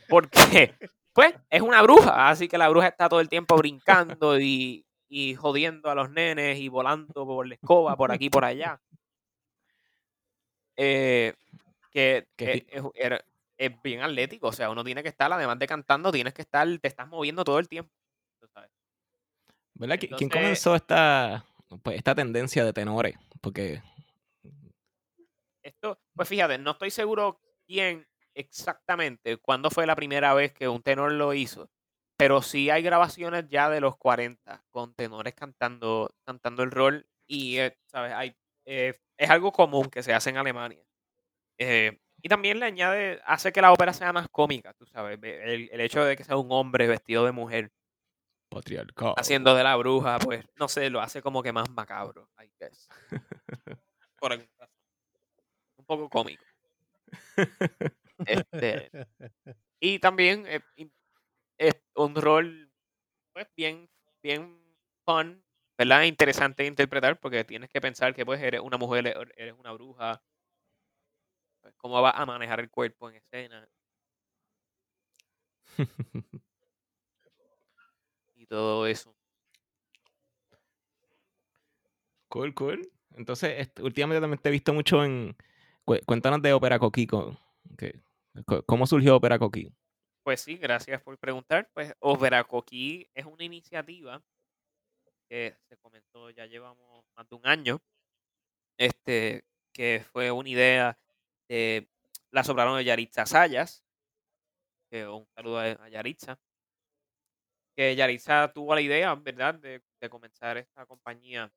Porque, 0.09 0.75
pues, 1.13 1.35
es 1.49 1.63
una 1.63 1.83
bruja, 1.83 2.29
así 2.29 2.49
que 2.49 2.59
la 2.59 2.69
bruja 2.69 2.89
está 2.89 3.09
todo 3.09 3.21
el 3.21 3.29
tiempo 3.29 3.57
brincando 3.57 4.39
y, 4.41 4.85
y 5.09 5.35
jodiendo 5.35 5.91
a 5.91 5.95
los 5.95 6.11
nenes 6.11 6.59
y 6.59 6.69
volando 6.69 7.27
por 7.27 7.47
la 7.47 7.55
escoba 7.55 7.97
por 7.97 8.11
aquí 8.13 8.27
y 8.27 8.31
por 8.31 8.45
allá. 8.45 8.81
Eh, 10.77 11.35
que 11.91 12.27
¿Qué 12.37 12.53
es, 12.53 12.65
es- 12.69 12.91
era- 12.95 13.25
es 13.59 13.83
bien 13.83 14.01
atlético, 14.01 14.47
o 14.49 14.53
sea, 14.53 14.71
uno 14.71 14.83
tiene 14.83 15.03
que 15.03 15.11
estar, 15.11 15.31
además 15.31 15.59
de 15.59 15.67
cantando, 15.67 16.11
tienes 16.11 16.33
que 16.33 16.41
estar, 16.43 16.67
te 16.79 16.89
estás 16.89 17.07
moviendo 17.09 17.45
todo 17.45 17.59
el 17.59 17.69
tiempo. 17.69 17.93
sabes. 18.55 18.71
¿Verdad? 19.75 19.97
¿Qui- 19.99 20.17
¿Quién 20.17 20.31
comenzó 20.31 20.75
esta, 20.75 21.45
pues, 21.83 21.97
esta 21.99 22.15
tendencia 22.15 22.65
de 22.65 22.73
tenores? 22.73 23.17
Porque 23.43 23.83
Esto, 25.63 26.01
pues 26.15 26.29
fíjate, 26.29 26.59
no 26.59 26.73
estoy 26.73 26.91
seguro 26.91 27.41
quién 27.67 28.07
exactamente, 28.35 29.37
cuándo 29.37 29.71
fue 29.71 29.87
la 29.87 29.97
primera 29.97 30.35
vez 30.35 30.53
que 30.53 30.69
un 30.69 30.83
tenor 30.83 31.13
lo 31.13 31.35
hizo, 31.35 31.71
pero 32.17 32.43
sí 32.43 32.71
hay 32.71 32.83
grabaciones 32.83 33.49
ya 33.49 33.69
de 33.71 33.81
los 33.81 33.97
40 33.97 34.65
con 34.71 34.95
tenores 34.95 35.35
cantando, 35.35 36.15
cantando 36.25 36.63
el 36.63 36.71
rol 36.71 37.07
y, 37.27 37.59
eh, 37.59 37.77
¿sabes? 37.87 38.13
Hay, 38.13 38.35
eh, 38.65 38.99
es 39.17 39.31
algo 39.31 39.53
común 39.53 39.91
que 39.91 40.03
se 40.03 40.15
hace 40.15 40.31
en 40.31 40.39
Alemania. 40.39 40.85
Eh, 41.59 41.99
y 42.23 42.29
también 42.29 42.61
le 42.61 42.67
añade, 42.67 43.21
hace 43.25 43.53
que 43.53 43.63
la 43.63 43.73
ópera 43.73 43.93
sea 43.93 44.13
más 44.13 44.29
cómica, 44.29 44.75
tú 44.75 44.87
sabes, 44.87 45.19
el, 45.23 45.71
el 45.73 45.81
hecho 45.81 46.05
de 46.05 46.17
que 46.17 46.25
sea 46.25 46.37
un 46.37 46.51
hombre 46.53 46.87
vestido 46.87 47.25
de 47.25 47.33
mujer 47.33 47.73
patriarcado. 48.51 49.15
haciendo 49.17 49.55
de 49.55 49.65
la 49.65 49.77
bruja, 49.77 50.19
pues, 50.19 50.45
no 50.57 50.69
sé, 50.69 50.91
lo 50.91 51.01
hace 51.01 51.23
como 51.23 51.43
que 51.43 51.53
más 51.53 51.71
macabro, 51.71 52.29
I 52.43 52.51
guess. 52.59 52.89
Por 54.21 54.33
alguna 54.33 54.70
poco 55.91 56.09
cómico. 56.09 56.45
Este, 58.27 58.91
y 59.81 59.99
también 59.99 60.45
eh, 60.47 60.61
es 61.59 61.75
un 61.97 62.15
rol 62.17 62.71
pues 63.33 63.49
bien 63.57 63.89
bien 64.23 64.59
fun 65.07 65.45
verdad 65.79 66.05
interesante 66.05 66.65
de 66.65 66.69
interpretar 66.71 67.21
porque 67.21 67.45
tienes 67.45 67.71
que 67.71 67.81
pensar 67.81 68.15
que 68.15 68.27
pues 68.27 68.41
eres 68.43 68.61
una 68.63 68.79
mujer 68.79 69.07
e- 69.09 69.15
eres 69.37 69.55
una 69.59 69.73
bruja 69.73 70.23
pues, 71.63 71.75
cómo 71.77 72.01
vas 72.03 72.15
a 72.17 72.27
manejar 72.27 72.61
el 72.61 72.71
cuerpo 72.71 73.09
en 73.09 73.17
escena 73.17 73.69
y 78.37 78.47
todo 78.47 78.87
eso 78.87 79.15
Cool, 82.29 82.55
cool. 82.55 82.89
Entonces, 83.17 83.71
últimamente 83.83 84.21
también 84.21 84.41
te 84.41 84.49
he 84.49 84.53
visto 84.53 84.73
mucho 84.73 85.05
en... 85.05 85.37
cu- 85.99 86.05
Cuéntanos 86.07 86.41
de 86.43 86.53
Ópera 86.53 86.79
Coquico. 86.79 87.37
que- 87.77 88.01
co- 88.47 88.63
¿Cómo 88.65 88.87
surgió 88.87 89.17
Ópera 89.17 89.39
Coquí? 89.39 89.73
pues 90.23 90.43
sí 90.43 90.57
gracias 90.57 91.01
por 91.03 91.19
preguntar 91.19 91.69
pues 91.73 91.95
Ópera 91.99 92.45
Coquí 92.45 93.09
es 93.15 93.25
una 93.25 93.43
iniciativa 93.43 94.23
que 95.29 95.57
se 95.69 95.77
comenzó 95.79 96.31
ya 96.31 96.47
llevamos 96.47 97.05
más 97.17 97.29
de 97.29 97.35
un 97.37 97.47
año 97.47 97.81
este 98.79 99.45
que 99.73 100.05
fue 100.13 100.31
una 100.31 100.49
idea 100.49 100.99
de 101.49 101.89
la 102.31 102.45
soprano 102.45 102.77
de 102.77 102.85
Yaritza 102.85 103.27
Sayas 103.27 103.85
que 104.91 105.07
un 105.09 105.27
saludo 105.35 105.59
a 105.61 105.89
Yaritza, 105.89 106.39
que 107.77 107.95
Yaritza 107.95 108.53
tuvo 108.53 108.75
la 108.75 108.81
idea, 108.81 109.15
¿verdad?, 109.15 109.55
de, 109.55 109.83
de 110.01 110.09
comenzar 110.11 110.57
esta 110.59 110.85
compañía 110.85 111.53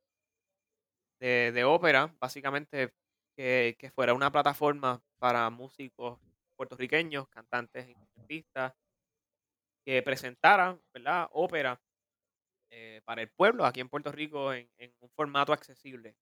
de, 1.19 1.51
de 1.51 1.63
ópera, 1.63 2.13
básicamente 2.19 2.93
que, 3.35 3.91
fuera 3.93 4.13
una 4.13 4.31
plataforma 4.31 5.01
para 5.19 5.49
músicos 5.49 6.19
puertorriqueños, 6.55 7.27
cantantes 7.29 7.95
artistas, 8.17 8.73
que 9.85 10.01
presentaran, 10.01 10.81
¿verdad?, 10.93 11.27
ópera 11.31 11.81
eh, 12.69 13.01
para 13.05 13.21
el 13.21 13.29
pueblo 13.29 13.65
aquí 13.65 13.81
en 13.81 13.89
Puerto 13.89 14.11
Rico 14.11 14.53
en, 14.53 14.69
un 14.99 15.09
formato 15.09 15.51
accesible. 15.51 16.15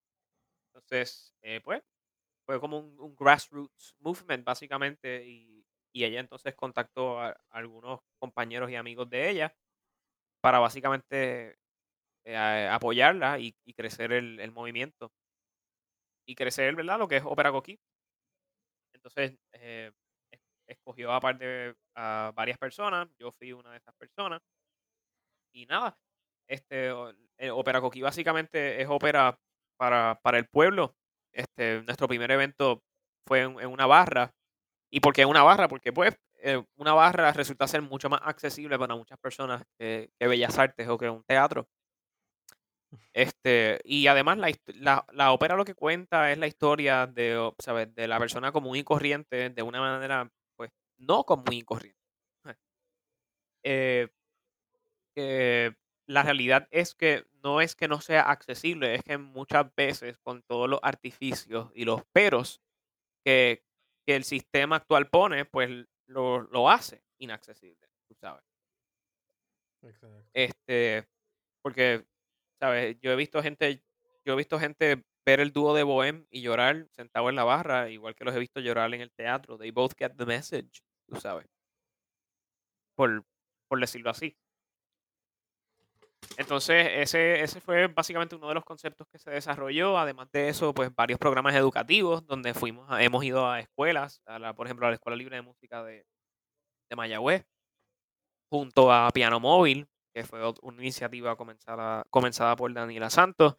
Entonces, 0.67 1.35
eh, 1.41 1.61
pues, 1.63 1.83
fue 2.45 2.59
como 2.59 2.79
un, 2.79 3.15
grassroots 3.15 3.95
movement, 3.99 4.43
básicamente, 4.43 5.25
y, 5.25 5.65
ella 5.93 6.21
entonces 6.21 6.55
contactó 6.55 7.19
a, 7.19 7.37
algunos 7.49 7.99
compañeros 8.17 8.71
y 8.71 8.75
amigos 8.75 9.09
de 9.09 9.29
ella 9.29 9.55
para 10.41 10.59
básicamente 10.59 11.57
eh, 12.25 12.69
apoyarla 12.71 13.39
y, 13.39 13.53
crecer 13.75 14.13
el 14.13 14.51
movimiento. 14.51 15.11
Y 16.25 16.35
crecer, 16.35 16.75
¿verdad? 16.75 16.97
Lo 16.99 17.07
que 17.07 17.17
es 17.17 17.23
Ópera 17.25 17.51
Coquí. 17.51 17.79
Entonces, 18.93 19.37
eh, 19.53 19.91
es- 20.31 20.41
escogió 20.67 21.11
aparte 21.13 21.75
a 21.95 22.31
varias 22.35 22.57
personas, 22.57 23.07
yo 23.19 23.31
fui 23.31 23.51
una 23.53 23.71
de 23.71 23.77
esas 23.77 23.95
personas. 23.95 24.41
Y 25.53 25.65
nada, 25.65 25.97
este, 26.47 26.91
o- 26.91 27.13
el 27.37 27.51
Ópera 27.51 27.81
Coquí 27.81 28.01
básicamente 28.01 28.81
es 28.81 28.87
ópera 28.89 29.37
para, 29.77 30.19
para 30.21 30.37
el 30.37 30.47
pueblo. 30.47 30.95
Este, 31.33 31.81
nuestro 31.83 32.07
primer 32.07 32.31
evento 32.31 32.83
fue 33.27 33.41
en, 33.41 33.59
en 33.59 33.67
una 33.67 33.85
barra. 33.87 34.33
¿Y 34.91 34.99
por 35.01 35.13
qué 35.13 35.25
una 35.25 35.43
barra? 35.43 35.67
Porque 35.69 35.93
pues 35.93 36.15
eh, 36.43 36.63
una 36.77 36.93
barra 36.93 37.33
resulta 37.33 37.67
ser 37.67 37.81
mucho 37.81 38.09
más 38.09 38.21
accesible 38.25 38.79
para 38.79 38.95
muchas 38.95 39.19
personas 39.19 39.63
que, 39.79 40.11
que 40.19 40.27
Bellas 40.27 40.57
Artes 40.59 40.87
o 40.89 40.97
que 40.97 41.09
un 41.09 41.23
teatro. 41.25 41.67
Este, 43.13 43.81
y 43.83 44.07
además 44.07 44.37
la, 44.37 44.51
la, 44.67 45.05
la 45.13 45.31
ópera 45.33 45.55
lo 45.55 45.65
que 45.65 45.75
cuenta 45.75 46.31
es 46.31 46.37
la 46.37 46.47
historia 46.47 47.07
de, 47.07 47.51
¿sabes? 47.59 47.93
de 47.95 48.07
la 48.07 48.19
persona 48.19 48.51
común 48.51 48.77
y 48.77 48.83
corriente 48.83 49.49
de 49.49 49.61
una 49.63 49.81
manera, 49.81 50.31
pues, 50.55 50.71
no 50.97 51.23
común 51.25 51.53
y 51.53 51.61
corriente. 51.63 51.99
Eh, 53.63 54.07
que 55.15 55.75
la 56.07 56.23
realidad 56.23 56.67
es 56.71 56.95
que 56.95 57.25
no 57.43 57.61
es 57.61 57.75
que 57.75 57.87
no 57.87 58.01
sea 58.01 58.21
accesible, 58.23 58.95
es 58.95 59.03
que 59.03 59.17
muchas 59.17 59.73
veces 59.75 60.17
con 60.19 60.41
todos 60.43 60.69
los 60.69 60.79
artificios 60.83 61.71
y 61.73 61.85
los 61.85 62.03
peros 62.13 62.61
que, 63.25 63.63
que 64.07 64.15
el 64.17 64.23
sistema 64.25 64.77
actual 64.77 65.09
pone, 65.09 65.45
pues 65.45 65.87
lo, 66.07 66.41
lo 66.41 66.69
hace 66.69 67.03
inaccesible, 67.19 67.89
tú 68.09 68.15
sabes. 68.15 68.43
Exacto. 69.83 70.31
Este, 70.33 71.07
porque, 71.61 72.05
Yo 73.01 73.11
he 73.11 73.15
visto 73.15 73.41
gente, 73.41 73.83
yo 74.25 74.33
he 74.33 74.35
visto 74.35 74.59
gente 74.59 75.03
ver 75.25 75.39
el 75.39 75.51
dúo 75.51 75.73
de 75.75 75.83
Bohem 75.83 76.25
y 76.29 76.41
llorar 76.41 76.87
sentado 76.91 77.29
en 77.29 77.35
la 77.35 77.43
barra, 77.43 77.89
igual 77.89 78.15
que 78.15 78.23
los 78.25 78.35
he 78.35 78.39
visto 78.39 78.59
llorar 78.59 78.93
en 78.93 79.01
el 79.01 79.11
teatro. 79.11 79.57
They 79.57 79.71
both 79.71 79.93
get 79.97 80.13
the 80.17 80.25
message, 80.25 80.81
tú 81.07 81.15
sabes. 81.19 81.47
Por, 82.95 83.25
por 83.67 83.79
decirlo 83.79 84.09
así. 84.09 84.35
Entonces, 86.37 86.87
ese, 86.93 87.41
ese 87.41 87.59
fue 87.61 87.87
básicamente 87.87 88.35
uno 88.35 88.47
de 88.47 88.53
los 88.55 88.63
conceptos 88.63 89.07
que 89.11 89.19
se 89.19 89.31
desarrolló. 89.31 89.97
Además 89.97 90.31
de 90.31 90.49
eso, 90.49 90.73
pues 90.73 90.93
varios 90.95 91.19
programas 91.19 91.55
educativos 91.55 92.25
donde 92.25 92.53
fuimos, 92.53 92.89
a- 92.89 93.03
hemos 93.03 93.23
ido 93.23 93.49
a 93.49 93.59
escuelas, 93.59 94.21
a 94.25 94.39
la, 94.39 94.53
por 94.53 94.67
ejemplo, 94.67 94.85
a 94.85 94.89
la 94.89 94.95
Escuela 94.95 95.15
Libre 95.17 95.35
de 95.35 95.41
Música 95.41 95.83
de, 95.83 96.05
de 96.89 96.95
Mayagüez, 96.95 97.45
junto 98.49 98.91
a 98.91 99.09
Piano 99.11 99.39
Móvil, 99.39 99.87
que 100.13 100.23
fue 100.23 100.41
una 100.61 100.81
iniciativa 100.81 101.35
comenzada, 101.35 102.03
comenzada 102.09 102.55
por 102.55 102.73
Daniela 102.73 103.09
Santos, 103.09 103.57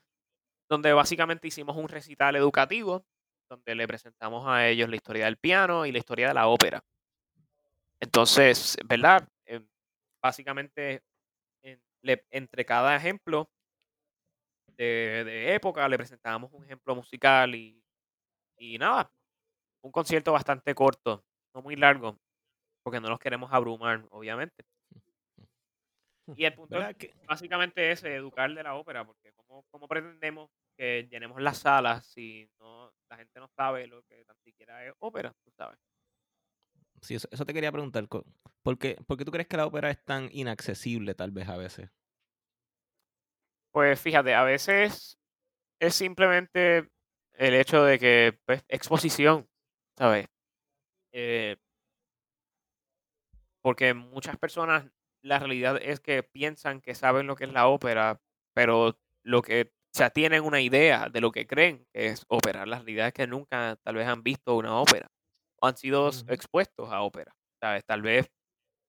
donde 0.69 0.93
básicamente 0.93 1.49
hicimos 1.49 1.77
un 1.77 1.89
recital 1.89 2.37
educativo, 2.37 3.05
donde 3.49 3.75
le 3.75 3.87
presentamos 3.87 4.47
a 4.47 4.69
ellos 4.69 4.89
la 4.89 4.97
historia 4.97 5.27
del 5.27 5.37
piano 5.37 5.87
y 5.87 5.93
la 5.93 5.99
historia 5.99 6.29
de 6.29 6.35
la 6.35 6.49
ópera. 6.49 6.83
Entonces, 8.01 8.77
¿verdad? 8.87 9.29
Eh, 9.47 9.65
básicamente, 10.23 11.03
entre 12.31 12.65
cada 12.65 12.97
ejemplo 12.97 13.49
de, 14.67 15.23
de 15.25 15.55
época, 15.55 15.89
le 15.89 15.99
presentábamos 15.99 16.53
un 16.53 16.65
ejemplo 16.65 16.95
musical 16.95 17.55
y, 17.55 17.83
y 18.57 18.79
nada, 18.79 19.13
un 19.83 19.93
concierto 19.93 20.33
bastante 20.33 20.75
corto, 20.75 21.25
no 21.55 21.63
muy 21.63 21.77
largo, 21.77 22.19
porque 22.83 23.01
no 23.01 23.11
los 23.11 23.19
queremos 23.19 23.53
abrumar, 23.53 24.07
obviamente. 24.11 24.65
Y 26.35 26.45
el 26.45 26.55
punto 26.55 26.77
es 26.77 26.81
¿Verdad 26.87 26.97
que- 26.97 27.15
básicamente 27.27 27.91
es 27.91 28.03
educar 28.05 28.53
de 28.55 28.63
la 28.63 28.75
ópera, 28.75 29.05
porque 29.05 29.33
¿cómo, 29.33 29.65
cómo 29.71 29.87
pretendemos 29.89 30.51
que 30.77 31.07
llenemos 31.11 31.41
las 31.43 31.59
salas 31.59 32.07
si 32.07 32.49
no 32.59 32.91
la 33.11 33.17
gente 33.17 33.39
no 33.41 33.49
sabe 33.49 33.87
lo 33.87 34.03
que 34.05 34.25
tan 34.25 34.37
siquiera 34.45 34.87
es 34.87 34.95
ópera, 35.01 35.33
tú 35.45 35.51
sabes? 35.57 35.79
Sí, 37.03 37.15
eso, 37.17 37.29
eso 37.31 37.45
te 37.45 37.53
quería 37.53 37.73
preguntar. 37.73 38.09
co- 38.09 38.25
¿Por 38.63 38.79
qué, 38.79 38.97
por 39.07 39.19
qué 39.19 39.25
tú 39.25 39.33
crees 39.33 39.49
que 39.49 39.57
la 39.57 39.67
ópera 39.67 39.91
es 39.91 40.03
tan 40.05 40.29
inaccesible 40.33 41.15
tal 41.15 41.33
vez 41.33 41.49
a 41.49 41.57
veces? 41.57 41.91
Pues 43.73 44.01
fíjate, 44.01 44.35
a 44.35 44.45
veces 44.45 45.19
es 45.81 45.95
simplemente 45.95 46.89
el 47.33 47.55
hecho 47.55 47.83
de 47.85 47.99
que, 47.99 48.39
pues, 48.45 48.63
exposición, 48.69 49.49
¿sabes? 49.97 50.27
Eh, 51.13 51.57
porque 53.63 53.95
muchas 53.95 54.37
personas, 54.39 54.85
la 55.23 55.39
realidad 55.39 55.79
es 55.81 56.01
que 56.01 56.23
piensan 56.23 56.81
que 56.81 56.95
saben 56.95 57.27
lo 57.27 57.37
que 57.37 57.45
es 57.45 57.53
la 57.53 57.69
ópera, 57.69 58.21
pero 58.55 58.99
lo 59.23 59.43
que, 59.43 59.73
o 59.95 59.99
sea, 59.99 60.11
tienen 60.11 60.45
una 60.45 60.61
idea 60.61 61.09
de 61.09 61.21
lo 61.21 61.33
que 61.33 61.47
creen 61.47 61.87
que 61.93 62.09
es 62.09 62.25
ópera. 62.29 62.67
La 62.67 62.77
realidad 62.77 63.09
es 63.09 63.15
que 63.15 63.27
nunca 63.27 63.77
tal 63.83 63.97
vez 63.97 64.07
han 64.09 64.23
visto 64.23 64.57
una 64.57 64.79
ópera 64.81 65.11
o 65.61 65.67
han 65.67 65.77
sido 65.77 66.11
expuestos 66.29 66.91
a 66.93 67.03
ópera, 67.03 67.35
¿sabes? 67.61 67.85
Tal 67.85 68.03
vez 68.03 68.31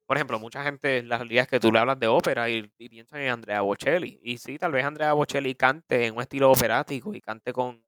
por 0.06 0.18
ejemplo, 0.18 0.40
mucha 0.40 0.64
gente, 0.64 1.02
la 1.04 1.18
realidad 1.18 1.44
es 1.44 1.50
que 1.50 1.60
tú 1.60 1.72
le 1.72 1.80
hablas 1.80 2.00
de 2.00 2.08
ópera 2.08 2.50
y, 2.50 2.72
y 2.78 2.90
piensan 2.90 3.22
en 3.22 3.30
Andrea 3.32 3.62
Bocelli. 3.62 4.20
Y 4.22 4.38
sí, 4.38 4.58
tal 4.58 4.72
vez 4.72 4.86
Andrea 4.86 5.14
Bocelli 5.14 5.56
cante 5.56 6.06
en 6.08 6.16
un 6.16 6.22
estilo 6.22 6.52
operático 6.52 7.14
y 7.16 7.22
cante 7.22 7.54
con 7.54 7.84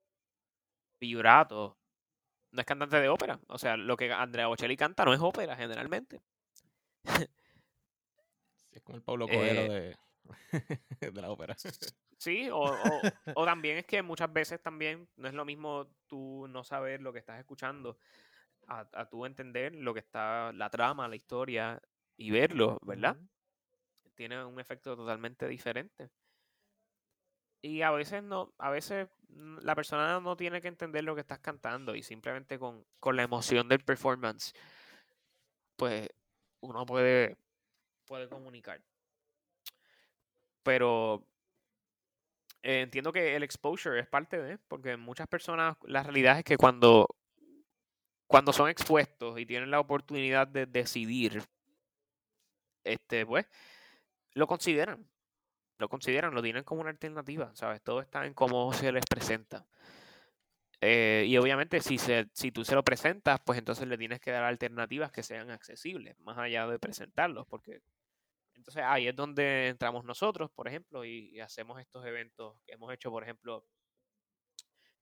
vibrato. 1.00 1.78
No 2.52 2.62
es 2.62 2.66
cantante 2.66 3.00
de 3.00 3.10
ópera. 3.10 3.40
O 3.48 3.58
sea, 3.58 3.78
lo 3.78 3.98
que 3.98 4.12
Andrea 4.14 4.48
Bocelli 4.48 4.78
canta 4.78 5.06
no 5.06 5.14
es 5.14 5.20
ópera 5.20 5.56
generalmente. 5.56 6.22
Como 8.86 8.98
el 8.98 9.04
Pablo 9.04 9.28
Coelho 9.28 9.74
Eh, 9.74 9.96
de, 11.00 11.12
de 11.12 11.22
la 11.22 11.30
ópera. 11.30 11.56
Sí, 12.18 12.50
o, 12.50 12.60
o, 12.60 13.02
o 13.36 13.46
también 13.46 13.78
es 13.78 13.86
que 13.86 14.02
muchas 14.02 14.32
veces 14.32 14.62
también 14.62 15.10
no 15.18 15.28
es 15.28 15.34
lo 15.34 15.44
mismo 15.44 15.88
tú 16.08 16.48
no 16.48 16.64
saber 16.64 17.02
lo 17.02 17.12
que 17.12 17.20
estás 17.20 17.40
escuchando 17.40 17.98
a, 18.68 18.88
a 18.94 19.10
tú 19.10 19.26
entender 19.26 19.76
lo 19.76 19.94
que 19.94 20.00
está, 20.00 20.54
la 20.54 20.70
trama, 20.70 21.08
la 21.08 21.18
historia 21.18 21.82
y 22.18 22.32
verlo, 22.32 22.80
¿verdad? 22.84 23.18
Tiene 24.16 24.44
un 24.46 24.60
efecto 24.60 24.96
totalmente 24.96 25.48
diferente. 25.48 26.10
Y 27.62 27.82
a 27.82 27.92
veces 27.92 28.24
no, 28.24 28.54
a 28.60 28.70
veces 28.70 29.10
la 29.62 29.76
persona 29.76 30.20
no 30.20 30.38
tiene 30.38 30.62
que 30.62 30.68
entender 30.68 31.04
lo 31.04 31.16
que 31.16 31.22
estás 31.22 31.40
cantando 31.40 31.96
y 31.96 32.04
simplemente 32.04 32.60
con, 32.60 32.86
con 33.00 33.16
la 33.16 33.24
emoción 33.24 33.68
del 33.68 33.84
performance, 33.84 34.54
pues 35.76 36.08
uno 36.62 36.86
puede, 36.86 37.38
puede 38.06 38.30
comunicar. 38.30 38.82
Pero 40.64 41.26
eh, 42.64 42.82
entiendo 42.82 43.12
que 43.14 43.36
el 43.36 43.44
exposure 43.44 44.00
es 44.00 44.08
parte 44.08 44.42
de, 44.42 44.58
porque 44.58 44.98
muchas 44.98 45.28
personas, 45.28 45.78
la 45.84 46.04
realidad 46.04 46.40
es 46.40 46.44
que 46.44 46.58
cuando, 46.58 47.08
cuando 48.28 48.52
son 48.54 48.70
expuestos 48.70 49.40
y 49.40 49.46
tienen 49.46 49.70
la 49.70 49.80
oportunidad 49.80 50.48
de 50.48 50.66
decidir, 50.66 51.44
este, 52.84 53.26
pues, 53.26 53.48
lo 54.34 54.48
consideran. 54.48 55.08
Lo 55.78 55.90
consideran, 55.90 56.34
lo 56.34 56.42
tienen 56.42 56.64
como 56.64 56.82
una 56.82 56.90
alternativa, 56.90 57.54
¿sabes? 57.56 57.82
Todo 57.84 58.02
está 58.02 58.26
en 58.26 58.34
cómo 58.34 58.74
se 58.74 58.92
les 58.92 59.06
presenta. 59.06 59.68
Eh, 60.82 61.26
y 61.28 61.38
obviamente 61.38 61.82
si, 61.82 61.98
se, 61.98 62.30
si 62.34 62.52
tú 62.52 62.66
se 62.66 62.76
lo 62.76 62.84
presentas, 62.84 63.40
pues 63.46 63.60
entonces 63.60 63.88
le 63.88 63.98
tienes 63.98 64.20
que 64.20 64.32
dar 64.32 64.44
alternativas 64.44 65.12
que 65.12 65.24
sean 65.24 65.52
accesibles, 65.52 66.18
más 66.20 66.38
allá 66.38 66.68
de 66.68 66.80
presentarlos, 66.80 67.48
porque 67.48 67.82
entonces 68.68 68.84
ahí 68.84 69.08
es 69.08 69.16
donde 69.16 69.68
entramos 69.68 70.04
nosotros, 70.06 70.50
por 70.52 70.68
ejemplo, 70.68 71.06
y, 71.06 71.30
y 71.36 71.40
hacemos 71.40 71.80
estos 71.80 72.04
eventos 72.06 72.58
que 72.66 72.74
hemos 72.74 72.92
hecho, 72.92 73.12
por 73.12 73.22
ejemplo, 73.22 73.64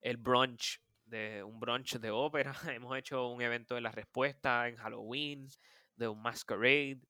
el 0.02 0.18
brunch, 0.18 0.80
de 1.06 1.42
un 1.42 1.58
brunch 1.58 1.96
de 1.98 2.10
ópera, 2.10 2.54
hemos 2.78 2.96
hecho 2.98 3.28
un 3.28 3.40
evento 3.40 3.74
de 3.74 3.80
la 3.80 3.90
respuesta 3.90 4.68
en 4.68 4.76
Halloween, 4.76 5.48
de 5.96 6.08
un 6.08 6.20
masquerade. 6.20 7.00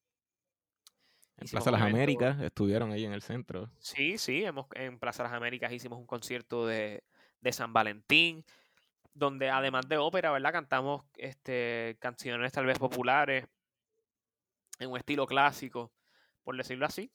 En 1.36 1.44
Hicimos 1.46 1.64
Plaza 1.64 1.70
Las 1.72 1.80
evento- 1.80 1.96
Américas 1.96 2.40
estuvieron 2.40 2.92
ahí 2.92 3.04
en 3.04 3.12
el 3.12 3.22
centro. 3.22 3.70
Sí, 3.80 4.16
sí, 4.18 4.44
hemos, 4.44 4.66
en 4.74 5.00
Plaza 5.00 5.24
Las 5.24 5.32
Américas 5.32 5.72
hicimos 5.72 5.98
un 5.98 6.06
concierto 6.06 6.66
de, 6.68 7.02
de 7.40 7.52
San 7.52 7.72
Valentín, 7.72 8.44
donde 9.12 9.50
además 9.50 9.88
de 9.88 9.96
ópera, 9.96 10.30
¿verdad? 10.30 10.52
Cantamos 10.52 11.04
este, 11.16 11.96
canciones 12.00 12.52
tal 12.52 12.66
vez 12.66 12.78
populares 12.78 13.46
en 14.78 14.90
un 14.90 14.98
estilo 14.98 15.26
clásico, 15.26 15.92
por 16.44 16.56
decirlo 16.56 16.86
así. 16.86 17.12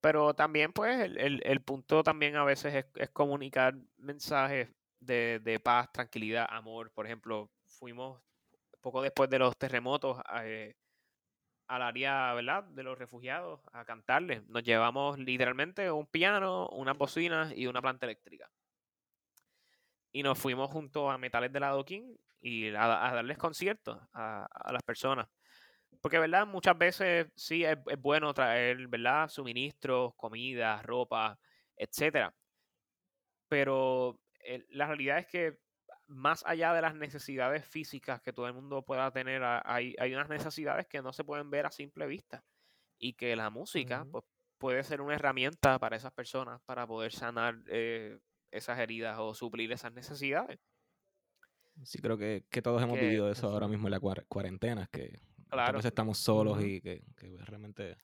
Pero 0.00 0.34
también, 0.34 0.72
pues, 0.72 1.00
el, 1.00 1.42
el- 1.44 1.62
punto 1.62 2.02
también 2.02 2.36
a 2.36 2.44
veces 2.44 2.74
es, 2.74 2.86
es 2.96 3.10
comunicar 3.10 3.74
mensajes 3.96 4.70
de, 5.00 5.40
de 5.42 5.58
paz, 5.60 5.90
tranquilidad, 5.92 6.46
amor. 6.50 6.92
Por 6.92 7.06
ejemplo, 7.06 7.50
fuimos 7.64 8.22
poco 8.82 9.02
después 9.02 9.30
de 9.30 9.38
los 9.40 9.56
terremotos 9.58 10.18
eh, 10.42 10.74
al 11.68 11.82
área, 11.82 12.34
¿verdad? 12.34 12.64
De 12.64 12.82
los 12.84 12.98
refugiados 12.98 13.60
a 13.72 13.84
cantarles. 13.84 14.46
Nos 14.48 14.64
llevamos 14.64 15.18
literalmente 15.18 15.90
un 15.92 16.06
piano, 16.06 16.68
unas 16.70 16.98
bocinas 16.98 17.52
y 17.56 17.66
una 17.68 17.82
planta 17.82 18.06
eléctrica. 18.06 18.50
Y 20.12 20.22
nos 20.22 20.38
fuimos 20.38 20.70
junto 20.70 21.10
a 21.10 21.18
Metales 21.18 21.52
del 21.52 21.62
Adoquín 21.64 22.18
y 22.40 22.74
a, 22.74 23.08
a 23.08 23.14
darles 23.14 23.38
conciertos 23.38 24.00
a, 24.12 24.46
a 24.46 24.72
las 24.72 24.82
personas. 24.82 25.28
Porque, 26.00 26.18
¿verdad? 26.18 26.46
Muchas 26.46 26.76
veces 26.78 27.26
sí 27.34 27.64
es, 27.64 27.76
es 27.86 28.00
bueno 28.00 28.32
traer, 28.34 28.86
¿verdad? 28.88 29.28
Suministros, 29.28 30.14
comida, 30.16 30.80
ropa, 30.82 31.38
etcétera. 31.76 32.34
Pero 33.48 34.18
eh, 34.44 34.64
la 34.70 34.86
realidad 34.86 35.18
es 35.18 35.26
que 35.26 35.58
más 36.08 36.44
allá 36.46 36.72
de 36.72 36.82
las 36.82 36.94
necesidades 36.94 37.64
físicas 37.66 38.20
que 38.22 38.32
todo 38.32 38.46
el 38.46 38.54
mundo 38.54 38.82
pueda 38.84 39.10
tener, 39.10 39.42
hay, 39.44 39.94
hay 39.98 40.14
unas 40.14 40.28
necesidades 40.28 40.86
que 40.86 41.02
no 41.02 41.12
se 41.12 41.24
pueden 41.24 41.50
ver 41.50 41.66
a 41.66 41.72
simple 41.72 42.06
vista. 42.06 42.44
Y 42.98 43.14
que 43.14 43.36
la 43.36 43.50
música 43.50 44.06
pues, 44.10 44.24
puede 44.58 44.82
ser 44.84 45.00
una 45.00 45.14
herramienta 45.14 45.78
para 45.78 45.96
esas 45.96 46.12
personas 46.12 46.60
para 46.62 46.86
poder 46.86 47.12
sanar 47.12 47.58
eh, 47.66 48.18
esas 48.50 48.78
heridas 48.78 49.16
o 49.18 49.34
suplir 49.34 49.70
esas 49.72 49.92
necesidades. 49.92 50.58
Sí, 51.84 51.98
creo 51.98 52.16
que, 52.16 52.44
que 52.50 52.62
todos 52.62 52.82
hemos 52.82 52.96
Que- 52.98 53.04
vivido 53.04 53.30
eso 53.30 53.48
ahora 53.48 53.68
mismo 53.68 53.88
en 53.88 53.92
la 53.92 54.00
cuar- 54.00 54.24
cuarentena, 54.28 54.88
que 54.90 55.20
Claro. 55.48 55.78
veces 55.78 55.90
estamos 55.90 56.18
solos 56.18 56.62
y 56.62 56.80
que, 56.80 57.02
que 57.16 57.28
pues, 57.30 57.46
realmente 57.46 57.96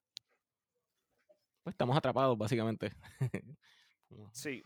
pues, 1.62 1.74
estamos 1.74 1.97
atrapados, 1.97 2.36
básicamente. 2.36 2.93
Sí, 4.32 4.62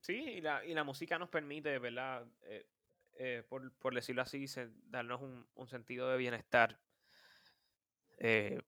sí, 0.00 0.14
y 0.14 0.40
la, 0.40 0.64
y 0.64 0.72
la 0.72 0.84
música 0.84 1.18
nos 1.18 1.28
permite, 1.28 1.78
¿verdad? 1.80 2.26
Eh, 2.42 2.68
eh, 3.14 3.42
por, 3.48 3.72
por 3.74 3.92
decirlo 3.94 4.22
así, 4.22 4.46
se- 4.46 4.70
darnos 4.84 5.20
un, 5.20 5.48
un 5.54 5.68
sentido 5.68 6.08
de 6.08 6.16
bienestar. 6.16 6.78
Eh, 8.18 8.60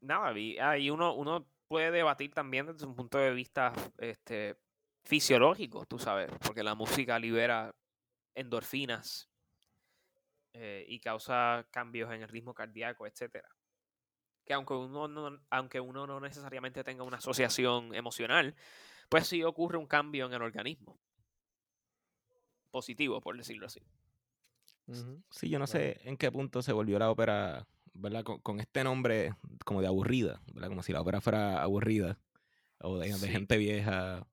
nada, 0.00 0.36
y 0.36 0.90
uno, 0.90 1.14
uno 1.14 1.48
puede 1.68 1.90
debatir 1.90 2.32
también 2.32 2.66
desde 2.66 2.86
un 2.86 2.94
punto 2.94 3.18
de 3.18 3.32
vista 3.32 3.72
este, 3.98 4.58
fisiológico, 5.04 5.86
tú 5.86 5.98
sabes, 5.98 6.30
porque 6.44 6.62
la 6.62 6.74
música 6.74 7.18
libera 7.18 7.74
endorfinas 8.34 9.31
eh, 10.54 10.84
y 10.88 11.00
causa 11.00 11.66
cambios 11.70 12.12
en 12.12 12.22
el 12.22 12.28
ritmo 12.28 12.54
cardíaco, 12.54 13.06
etcétera. 13.06 13.48
Que 14.44 14.54
aunque 14.54 14.74
uno 14.74 15.08
no, 15.08 15.40
aunque 15.50 15.80
uno 15.80 16.06
no 16.06 16.20
necesariamente 16.20 16.82
tenga 16.84 17.04
una 17.04 17.18
asociación 17.18 17.94
emocional, 17.94 18.54
pues 19.08 19.26
sí 19.28 19.42
ocurre 19.42 19.78
un 19.78 19.86
cambio 19.86 20.26
en 20.26 20.32
el 20.32 20.42
organismo. 20.42 20.98
Positivo, 22.70 23.20
por 23.20 23.36
decirlo 23.36 23.66
así. 23.66 23.80
Sí, 25.30 25.48
yo 25.48 25.58
no 25.58 25.66
sé 25.66 26.00
en 26.04 26.16
qué 26.16 26.30
punto 26.32 26.60
se 26.62 26.72
volvió 26.72 26.98
la 26.98 27.10
ópera, 27.10 27.66
¿verdad? 27.94 28.24
Con, 28.24 28.40
con 28.40 28.60
este 28.60 28.82
nombre 28.82 29.34
como 29.64 29.80
de 29.80 29.86
aburrida, 29.86 30.42
¿verdad? 30.52 30.68
Como 30.68 30.82
si 30.82 30.92
la 30.92 31.00
ópera 31.00 31.20
fuera 31.20 31.62
aburrida 31.62 32.18
o 32.80 32.98
de, 32.98 33.08
de 33.08 33.14
Sí. 33.14 33.28
gente 33.28 33.56
vieja. 33.58 34.26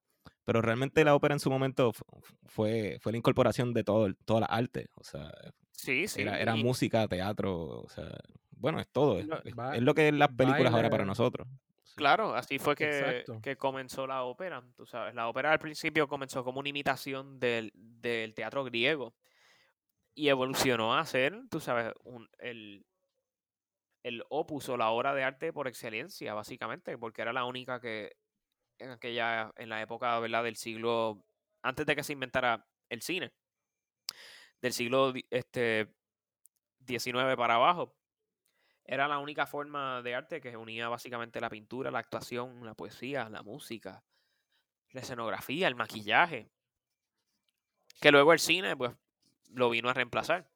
Pero 0.45 0.61
realmente 0.61 1.03
la 1.03 1.13
ópera 1.15 1.36
en 1.36 1.39
su 1.39 1.51
momento 1.51 1.93
fu- 1.93 2.03
fue, 2.47 2.97
fue 3.01 3.11
la 3.11 3.17
incorporación 3.20 3.74
de 3.74 3.84
todo, 3.84 4.11
toda 4.26 4.39
la 4.41 4.45
arte. 4.47 4.88
O 4.95 5.03
sea, 5.03 5.32
Sí, 5.80 6.07
sí. 6.07 6.21
era, 6.21 6.39
era 6.39 6.55
y- 6.57 6.63
música, 6.63 7.07
teatro, 7.07 7.82
o 7.82 7.89
sea, 7.89 8.09
bueno, 8.51 8.80
es 8.80 8.88
todo. 8.89 9.19
Es, 9.19 9.27
ba- 9.55 9.77
lo 9.77 9.93
que 9.93 10.09
es 10.09 10.13
las 10.13 10.30
películas 10.30 10.73
ahora 10.73 10.89
para 10.89 11.05
nosotros. 11.05 11.47
Claro, 11.95 12.36
así 12.36 12.59
fue 12.59 12.75
que, 12.75 13.23
que 13.41 13.55
comenzó 13.57 14.05
la 14.05 14.23
ópera, 14.23 14.63
tú 14.75 14.86
sabes. 14.86 15.15
La 15.15 15.27
ópera 15.27 15.51
al 15.51 15.59
principio 15.59 16.07
comenzó 16.07 16.43
como 16.43 16.59
una 16.59 16.69
imitación 16.69 17.39
del, 17.39 17.71
del 17.73 18.34
teatro 18.34 18.63
griego 18.63 19.15
y 20.13 20.27
evolucionó 20.30 20.95
a 20.95 21.05
ser, 21.05 21.41
tú 21.49 21.59
sabes, 21.59 21.93
un, 22.03 22.30
el, 22.39 22.86
el 24.03 24.23
opus 24.30 24.69
o 24.69 24.77
la 24.77 24.89
obra 24.89 25.13
de 25.13 25.23
arte 25.23 25.53
por 25.53 25.67
excelencia, 25.67 26.34
básicamente, 26.34 26.97
porque 26.97 27.21
era 27.21 27.34
la 27.34 27.45
única 27.45 27.80
que 27.80 28.15
en 28.77 28.91
aquella, 28.91 29.51
en 29.57 29.69
la 29.69 29.82
época, 29.82 30.17
¿verdad? 30.19 30.43
del 30.43 30.55
siglo, 30.55 31.25
antes 31.61 31.86
de 31.86 31.95
que 31.95 32.03
se 32.03 32.13
inventara 32.13 32.65
el 32.89 33.01
cine, 33.01 33.32
del 34.62 34.74
siglo 34.74 35.14
este, 35.30 35.88
19 36.80 37.38
para 37.38 37.55
abajo, 37.55 37.95
era 38.86 39.07
la 39.07 39.20
única 39.20 39.45
forma 39.45 40.01
de 40.01 40.16
arte 40.16 40.41
que 40.41 40.57
unía 40.57 40.89
básicamente 40.89 41.39
la 41.39 41.49
pintura, 41.49 41.91
la 41.91 41.99
actuación, 41.99 42.66
la 42.66 42.74
poesía, 42.74 43.30
la 43.30 43.43
música, 43.43 44.03
la 44.91 45.01
escenografía, 45.01 45.68
el 45.68 45.76
maquillaje. 45.76 46.49
Que 48.01 48.12
luego 48.12 48.34
el 48.34 48.39
cine, 48.39 48.76
pues, 48.76 48.95
lo 49.51 49.70
vino 49.70 49.89
a 49.89 49.93
reemplazar. 49.93 50.49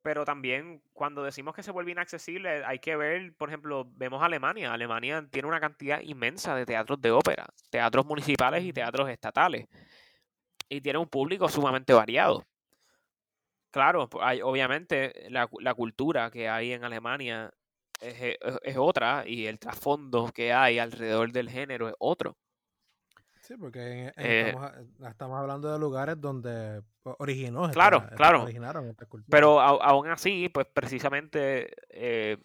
Pero 0.00 0.24
también 0.24 0.82
cuando 0.92 1.22
decimos 1.22 1.54
que 1.54 1.62
se 1.62 1.72
vuelve 1.72 1.90
inaccesible, 1.90 2.64
hay 2.64 2.78
que 2.78 2.96
ver, 2.96 3.34
por 3.36 3.50
ejemplo, 3.50 3.86
vemos 3.96 4.22
Alemania. 4.22 4.72
Alemania 4.72 5.26
tiene 5.30 5.48
una 5.48 5.60
cantidad 5.60 6.00
inmensa 6.00 6.54
de 6.54 6.64
teatros 6.64 7.00
de 7.02 7.10
ópera, 7.10 7.46
teatros 7.70 8.06
municipales 8.06 8.64
y 8.64 8.72
teatros 8.72 9.10
estatales. 9.10 9.68
Y 10.68 10.80
tiene 10.80 10.98
un 10.98 11.08
público 11.08 11.48
sumamente 11.48 11.92
variado. 11.92 12.46
Claro, 13.76 14.08
pues, 14.08 14.24
hay, 14.26 14.40
obviamente 14.40 15.26
la, 15.28 15.46
cu- 15.48 15.60
la 15.60 15.74
cultura 15.74 16.30
que 16.30 16.48
hay 16.48 16.72
en 16.72 16.82
Alemania 16.82 17.52
es, 18.00 18.14
e- 18.22 18.38
es- 18.40 18.58
es 18.62 18.76
otra 18.78 19.24
y 19.26 19.46
el 19.46 19.58
trasfondo 19.58 20.32
que 20.32 20.50
hay 20.54 20.78
alrededor 20.78 21.30
del 21.30 21.50
género 21.50 21.86
es 21.90 21.94
otro. 21.98 22.38
Sí, 23.42 23.54
porque 23.58 23.80
en- 23.80 23.98
en- 23.98 24.12
Eh, 24.16 24.40
estamos, 24.48 24.70
a- 25.02 25.08
estamos 25.10 25.38
hablando 25.38 25.70
de 25.70 25.78
lugares 25.78 26.18
donde 26.18 26.80
originó. 27.18 27.70
Claro, 27.70 27.98
esta- 27.98 28.16
claro. 28.16 28.44
originaron 28.44 28.88
esta 28.88 29.04
cultura. 29.04 29.28
Pero 29.30 29.60
au- 29.60 29.78
aún 29.82 30.08
así, 30.08 30.48
pues 30.48 30.66
precisamente 30.72 31.70
eh, 31.90 32.38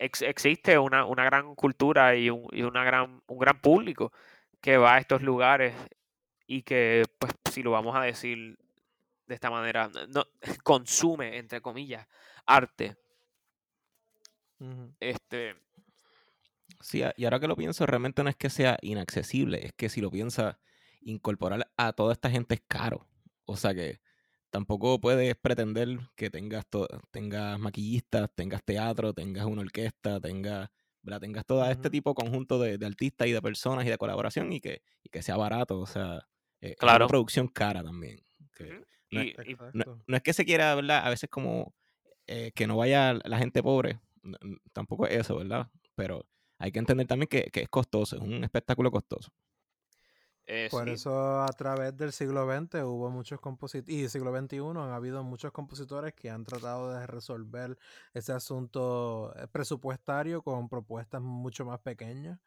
ex- 0.00 0.22
existe 0.22 0.76
una, 0.78 1.04
una 1.04 1.24
gran 1.24 1.54
cultura 1.54 2.16
y, 2.16 2.28
un, 2.28 2.48
y 2.50 2.62
una 2.62 2.82
gran, 2.82 3.22
un 3.28 3.38
gran 3.38 3.60
público 3.60 4.12
que 4.60 4.78
va 4.78 4.96
a 4.96 4.98
estos 4.98 5.22
lugares 5.22 5.74
y 6.48 6.62
que, 6.62 7.04
pues, 7.20 7.32
si 7.52 7.62
lo 7.62 7.70
vamos 7.70 7.94
a 7.94 8.00
decir 8.02 8.58
de 9.26 9.34
esta 9.34 9.50
manera, 9.50 9.90
no, 10.08 10.24
consume, 10.64 11.38
entre 11.38 11.60
comillas, 11.60 12.06
arte. 12.46 12.96
Este, 15.00 15.56
Sí, 16.80 17.02
y 17.16 17.24
ahora 17.24 17.38
que 17.38 17.48
lo 17.48 17.56
pienso, 17.56 17.86
realmente 17.86 18.22
no 18.22 18.30
es 18.30 18.36
que 18.36 18.50
sea 18.50 18.76
inaccesible, 18.82 19.66
es 19.66 19.72
que 19.72 19.88
si 19.88 20.00
lo 20.00 20.10
piensas, 20.10 20.56
incorporar 21.00 21.70
a 21.76 21.92
toda 21.92 22.12
esta 22.12 22.30
gente 22.30 22.56
es 22.56 22.62
caro. 22.66 23.06
O 23.44 23.56
sea 23.56 23.74
que 23.74 24.00
tampoco 24.50 25.00
puedes 25.00 25.34
pretender 25.36 25.98
que 26.16 26.30
tengas, 26.30 26.64
tengas 27.10 27.58
maquillistas, 27.58 28.30
tengas 28.34 28.64
teatro, 28.64 29.12
tengas 29.14 29.46
una 29.46 29.62
orquesta, 29.62 30.20
tengas, 30.20 30.70
¿verdad? 31.02 31.20
tengas 31.20 31.46
todo 31.46 31.64
este 31.70 31.90
tipo 31.90 32.14
conjunto 32.14 32.58
de, 32.58 32.78
de 32.78 32.86
artistas 32.86 33.28
y 33.28 33.32
de 33.32 33.42
personas 33.42 33.86
y 33.86 33.90
de 33.90 33.98
colaboración 33.98 34.52
y 34.52 34.60
que, 34.60 34.82
y 35.02 35.08
que 35.08 35.22
sea 35.22 35.36
barato. 35.36 35.80
O 35.80 35.86
sea, 35.86 36.26
eh, 36.60 36.74
es 36.76 36.82
una 36.82 37.06
producción 37.06 37.48
cara 37.48 37.82
también. 37.82 38.20
que 38.56 38.84
y- 39.20 39.30
y- 39.52 39.56
no, 39.72 39.84
no 40.06 40.16
es 40.16 40.22
que 40.22 40.32
se 40.32 40.44
quiera, 40.44 40.74
¿verdad? 40.74 41.06
A 41.06 41.10
veces 41.10 41.30
como 41.30 41.74
eh, 42.26 42.52
que 42.54 42.66
no 42.66 42.76
vaya 42.78 43.14
la 43.24 43.38
gente 43.38 43.62
pobre, 43.62 44.00
tampoco 44.72 45.06
es 45.06 45.16
eso, 45.20 45.36
¿verdad? 45.38 45.70
Pero 45.96 46.26
hay 46.58 46.72
que 46.72 46.78
entender 46.80 47.06
también 47.06 47.28
que, 47.28 47.44
que 47.52 47.62
es 47.62 47.68
costoso, 47.70 48.16
es 48.16 48.22
un 48.22 48.44
espectáculo 48.44 48.90
costoso. 48.90 49.32
eh, 50.46 50.68
Por 50.68 50.88
sí, 50.88 50.90
eso 50.90 51.42
a 51.42 51.54
través 51.54 51.96
del 51.96 52.12
siglo 52.12 52.46
XX 52.46 52.82
hubo 52.84 53.10
muchos 53.10 53.40
compositores, 53.40 53.94
y 53.94 54.08
siglo 54.08 54.32
XXI 54.32 54.82
han 54.82 54.90
habido 54.92 55.22
muchos 55.22 55.52
compositores 55.52 56.14
que 56.14 56.30
han 56.30 56.44
tratado 56.44 56.90
de 56.92 57.06
resolver 57.06 57.78
ese 58.14 58.32
asunto 58.32 59.34
eh, 59.36 59.46
presupuestario 59.48 60.42
con 60.42 60.68
propuestas 60.70 61.20
mucho 61.20 61.66
más 61.66 61.80
pequeñas, 61.80 62.40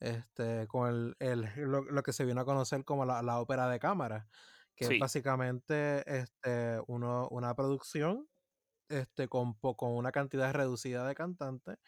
este, 0.00 0.66
con 0.68 0.88
el, 0.90 1.16
el- 1.20 1.48
lo, 1.70 1.82
lo 1.82 2.02
que 2.02 2.12
se 2.12 2.24
vino 2.26 2.40
a 2.42 2.44
conocer 2.46 2.84
como 2.84 3.04
la, 3.06 3.22
la 3.22 3.40
ópera 3.40 3.68
de 3.68 3.78
cámara, 3.80 4.28
que 4.76 4.86
Sí. 4.86 4.96
es 4.96 4.98
básicamente 4.98 6.04
este, 6.20 6.80
uno, 6.88 7.28
una 7.30 7.54
producción 7.54 8.28
este, 8.88 9.28
con, 9.28 9.54
con 9.54 9.92
una 9.96 10.12
cantidad 10.12 10.52
reducida 10.54 11.06
de 11.08 11.14
cantantes. 11.14 11.78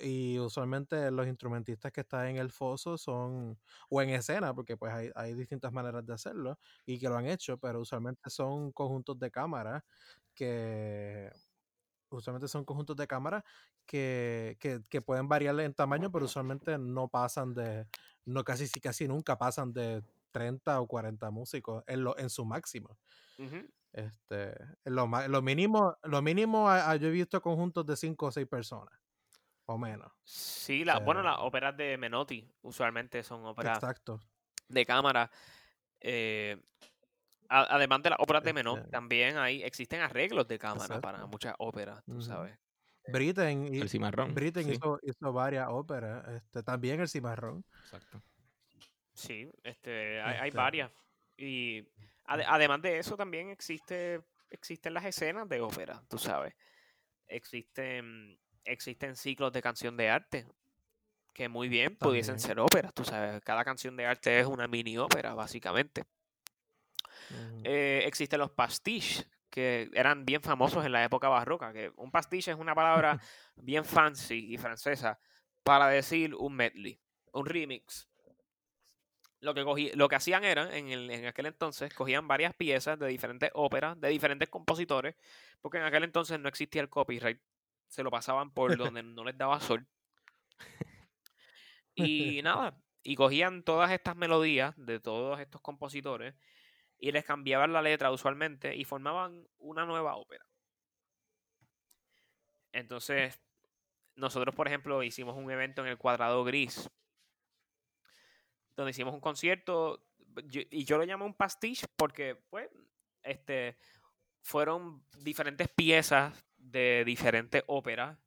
Y 0.00 0.38
usualmente 0.38 1.10
los 1.10 1.26
instrumentistas 1.26 1.92
que 1.92 2.00
están 2.02 2.28
en 2.28 2.36
el 2.38 2.50
foso 2.50 2.96
son, 2.98 3.60
o 3.90 4.00
en 4.02 4.10
escena, 4.10 4.54
porque 4.54 4.76
pues 4.78 4.92
hay, 4.94 5.10
hay 5.14 5.34
distintas 5.34 5.72
maneras 5.72 6.06
de 6.06 6.14
hacerlo 6.14 6.58
y 6.86 6.98
que 6.98 7.08
lo 7.08 7.16
han 7.16 7.26
hecho, 7.26 7.58
pero 7.58 7.80
usualmente 7.80 8.30
son 8.30 8.72
conjuntos 8.72 9.18
de 9.18 9.30
cámara 9.30 9.84
que 10.34 11.30
usualmente 12.10 12.48
son 12.48 12.64
conjuntos 12.64 12.96
de 12.96 13.06
cámara 13.06 13.44
que, 13.86 14.56
que, 14.60 14.80
que 14.90 15.02
pueden 15.02 15.28
variar 15.28 15.58
en 15.60 15.74
tamaño, 15.74 16.10
pero 16.12 16.26
usualmente 16.26 16.78
no 16.78 17.08
pasan 17.08 17.54
de, 17.54 17.86
no 18.24 18.44
casi, 18.44 18.68
casi 18.80 19.08
nunca 19.08 19.38
pasan 19.38 19.72
de 19.72 20.02
30 20.38 20.80
o 20.80 20.86
40 20.88 21.30
músicos 21.30 21.84
en, 21.86 22.02
lo, 22.02 22.18
en 22.18 22.28
su 22.28 22.44
máximo. 22.44 22.98
Este, 23.92 24.52
lo, 24.84 25.06
lo 25.28 25.42
mínimo, 25.42 25.96
lo 26.02 26.20
mínimo 26.20 26.68
a- 26.68 26.90
a- 26.90 26.96
yo 26.96 27.06
he 27.06 27.12
visto 27.12 27.40
conjuntos 27.40 27.86
de 27.86 27.96
5 27.96 28.26
o 28.26 28.32
6 28.32 28.46
personas, 28.48 28.92
o 29.66 29.78
menos. 29.78 30.10
sí, 30.24 30.84
la, 30.84 30.98
bueno, 30.98 31.22
las 31.22 31.36
Pero- 31.36 31.46
óperas 31.46 31.76
de 31.76 31.96
Menotti 31.96 32.52
usualmente 32.62 33.22
son 33.22 33.44
óperas 33.46 33.78
Exacto. 33.78 34.20
de 34.68 34.84
cámara. 34.84 35.30
eh, 36.06 36.60
a- 37.48 37.76
además 37.76 38.02
de 38.02 38.10
las 38.10 38.18
óperas 38.20 38.42
de 38.42 38.52
Menotti, 38.52 38.80
Este- 38.80 38.90
también 38.90 39.38
hay, 39.38 39.62
existen 39.62 40.00
arreglos 40.02 40.46
de 40.48 40.58
cámara 40.58 41.00
para 41.00 41.24
muchas 41.26 41.54
óperas, 41.58 42.02
tú 42.04 42.20
sabes. 42.20 42.58
Britten, 43.06 43.72
y- 43.74 43.80
El 43.80 43.88
cimarrón. 43.88 44.34
Britten 44.34 44.64
sí, 44.64 44.72
hizo, 44.72 44.98
hizo 45.02 45.32
varias 45.32 45.68
óperas, 45.70 46.26
este, 46.28 46.62
también 46.62 47.00
el 47.00 47.08
cimarrón. 47.08 47.64
exacto. 47.84 48.20
Sí, 49.14 49.50
este, 49.62 50.20
hay, 50.20 50.36
hay 50.38 50.48
Este- 50.48 50.56
varias. 50.58 50.92
Y 51.36 51.80
ade- 52.26 52.44
además 52.46 52.82
de 52.82 52.98
eso 52.98 53.16
también 53.16 53.48
existe, 53.50 54.20
existen 54.50 54.94
las 54.94 55.04
escenas 55.04 55.48
de 55.48 55.60
ópera, 55.60 56.02
tú 56.08 56.18
sabes. 56.18 56.54
Existen, 57.26 58.38
existen 58.64 59.16
ciclos 59.16 59.52
de 59.52 59.62
canción 59.62 59.96
de 59.96 60.10
arte 60.10 60.46
que 61.32 61.48
muy 61.48 61.68
bien 61.68 61.96
pudiesen 61.96 62.34
También. 62.36 62.46
ser 62.48 62.60
óperas, 62.60 62.94
tú 62.94 63.04
sabes. 63.04 63.42
Cada 63.42 63.64
canción 63.64 63.96
de 63.96 64.06
arte 64.06 64.38
es 64.38 64.46
una 64.46 64.68
mini 64.68 64.96
ópera, 64.98 65.34
básicamente. 65.34 66.04
Ujú. 67.30 67.62
Eh, 67.64 68.02
existen 68.06 68.38
los 68.38 68.50
pastiches, 68.50 69.28
que 69.50 69.90
eran 69.94 70.24
bien 70.24 70.42
famosos 70.42 70.84
en 70.84 70.92
la 70.92 71.02
época 71.04 71.28
barroca. 71.28 71.72
Que 71.72 71.92
un 71.96 72.10
pastiche 72.10 72.50
es 72.52 72.56
una 72.56 72.74
palabra 72.74 73.18
bien 73.56 73.84
fancy 73.84 74.52
y 74.54 74.58
francesa 74.58 75.18
para 75.64 75.88
decir 75.88 76.34
un 76.34 76.54
medley, 76.54 77.00
un 77.32 77.46
remix. 77.46 78.08
Lo 79.44 79.54
que, 79.54 79.62
cogí- 79.64 79.92
lo 79.94 80.08
que 80.08 80.16
hacían 80.16 80.44
era, 80.44 80.76
en, 80.76 80.88
el- 80.88 81.10
en 81.10 81.26
aquel 81.26 81.46
entonces, 81.46 81.92
cogían 81.94 82.26
varias 82.28 82.54
piezas 82.54 82.98
de 82.98 83.08
diferentes 83.08 83.50
óperas, 83.54 84.00
de 84.00 84.08
diferentes 84.08 84.48
compositores, 84.48 85.14
porque 85.60 85.78
en 85.78 85.84
aquel 85.84 86.04
entonces 86.04 86.40
no 86.40 86.48
existía 86.48 86.82
el 86.82 86.88
copyright. 86.88 87.40
Se 87.88 88.02
lo 88.02 88.10
pasaban 88.10 88.52
por 88.52 88.76
donde 88.94 89.02
no 89.02 89.24
les 89.24 89.36
daba 89.38 89.60
sol. 89.60 89.86
Y 91.96 92.40
nada, 92.42 92.76
y 93.04 93.14
cogían 93.16 93.62
todas 93.62 93.92
estas 93.92 94.16
melodías 94.16 94.74
de 94.76 94.98
todos 94.98 95.38
estos 95.40 95.60
compositores 95.60 96.34
y 96.98 97.12
les 97.12 97.24
cambiaban 97.24 97.72
la 97.72 97.82
letra 97.82 98.10
usualmente 98.10 98.74
y 98.74 98.84
formaban 98.84 99.46
una 99.58 99.84
nueva 99.86 100.16
ópera. 100.16 100.44
Entonces, 102.72 103.40
nosotros, 104.16 104.54
por 104.54 104.66
ejemplo, 104.66 105.02
hicimos 105.02 105.36
un 105.36 105.50
evento 105.50 105.82
en 105.82 105.88
el 105.88 105.98
Cuadrado 105.98 106.44
Gris, 106.44 106.90
donde 108.76 108.90
hicimos 108.90 109.14
un 109.14 109.20
concierto, 109.20 110.06
yo- 110.46 110.62
y 110.70 110.84
yo 110.84 110.98
lo 110.98 111.04
llamo 111.04 111.24
un 111.26 111.34
pastiche 111.34 111.86
porque, 111.96 112.36
pues, 112.50 112.68
este, 113.22 113.76
fueron 114.42 115.04
diferentes 115.20 115.68
piezas 115.68 116.44
de 116.56 117.02
diferentes 117.06 117.62
óperas, 117.66 118.18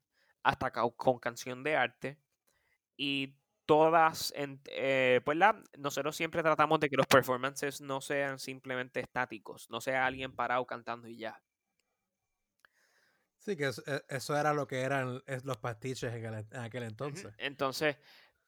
hasta 0.42 0.70
con 0.72 1.18
canción 1.18 1.62
de 1.62 1.76
arte, 1.76 2.18
y 2.96 3.36
todas, 3.66 4.32
en- 4.36 4.60
eh, 4.70 5.20
pues 5.24 5.36
la, 5.36 5.62
nosotros 5.76 6.16
siempre 6.16 6.42
tratamos 6.42 6.80
de 6.80 6.88
que 6.88 6.96
los 6.96 7.06
performances 7.06 7.80
no 7.82 8.00
sean 8.00 8.38
simplemente 8.38 9.00
estáticos, 9.00 9.68
no 9.70 9.80
sea 9.80 10.06
alguien 10.06 10.34
parado 10.34 10.66
cantando 10.66 11.06
y 11.08 11.18
ya. 11.18 11.42
Sí, 13.38 13.56
que 13.56 13.66
e- 13.68 14.04
eso 14.08 14.36
era 14.36 14.52
lo 14.52 14.66
que 14.66 14.80
eran 14.80 15.22
los 15.44 15.56
pastiches 15.58 16.12
en, 16.12 16.24
el- 16.24 16.46
en 16.50 16.60
aquel 16.60 16.82
entonces. 16.84 17.32
Entonces, 17.38 17.96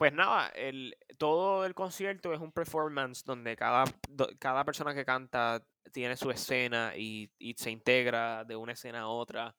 pues 0.00 0.14
nada, 0.14 0.48
el, 0.54 0.96
todo 1.18 1.66
el 1.66 1.74
concierto 1.74 2.32
es 2.32 2.40
un 2.40 2.52
performance 2.52 3.22
donde 3.22 3.54
cada, 3.54 3.84
cada 4.38 4.64
persona 4.64 4.94
que 4.94 5.04
canta 5.04 5.62
tiene 5.92 6.16
su 6.16 6.30
escena 6.30 6.96
y, 6.96 7.30
y 7.38 7.52
se 7.52 7.70
integra 7.70 8.46
de 8.46 8.56
una 8.56 8.72
escena 8.72 9.00
a 9.00 9.08
otra. 9.08 9.54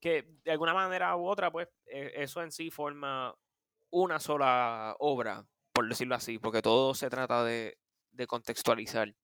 Que 0.00 0.24
de 0.42 0.50
alguna 0.50 0.74
manera 0.74 1.14
u 1.14 1.24
otra, 1.24 1.52
pues 1.52 1.68
eh, 1.86 2.10
eso 2.16 2.42
en 2.42 2.50
sí 2.50 2.72
forma 2.72 3.32
una 3.90 4.18
sola 4.18 4.96
obra, 4.98 5.46
por 5.72 5.88
decirlo 5.88 6.16
así, 6.16 6.40
porque 6.40 6.60
todo 6.60 6.92
se 6.92 7.08
trata 7.08 7.44
de, 7.44 7.78
de 8.10 8.26
contextualizar 8.26 9.14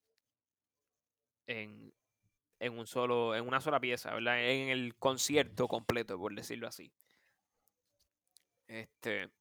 en, 1.49 1.93
en 2.61 2.79
un 2.79 2.87
solo, 2.87 3.35
en 3.35 3.45
una 3.45 3.61
sola 3.61 3.81
pieza, 3.81 4.15
¿verdad? 4.15 4.41
En 4.41 4.69
el 4.69 4.95
concierto 4.99 5.67
completo, 5.67 6.17
por 6.17 6.33
decirlo 6.33 6.69
así. 6.69 6.93
Este. 8.69 9.33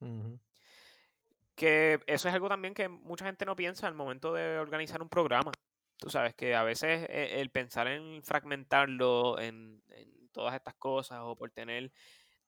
Que 1.56 2.00
eso 2.08 2.28
es 2.28 2.34
algo 2.34 2.50
también 2.50 2.74
que 2.74 2.90
mucha 2.90 3.26
gente 3.26 3.46
no 3.46 3.56
piensa 3.56 3.88
al 3.88 3.96
momento 3.96 4.34
de 4.34 4.58
organizar 4.58 5.02
un 5.02 5.10
programa. 5.10 5.52
Tú 5.98 6.10
sabes 6.10 6.36
que 6.36 6.56
a 6.56 6.64
veces 6.64 7.06
eh, 7.10 7.42
el 7.42 7.50
pensar 7.50 7.88
en 7.88 8.24
fragmentarlo 8.24 9.40
en, 9.40 9.84
en 9.90 10.30
todas 10.32 10.56
estas 10.56 10.76
cosas 10.76 11.20
o 11.22 11.36
por 11.36 11.52
tener 11.52 11.92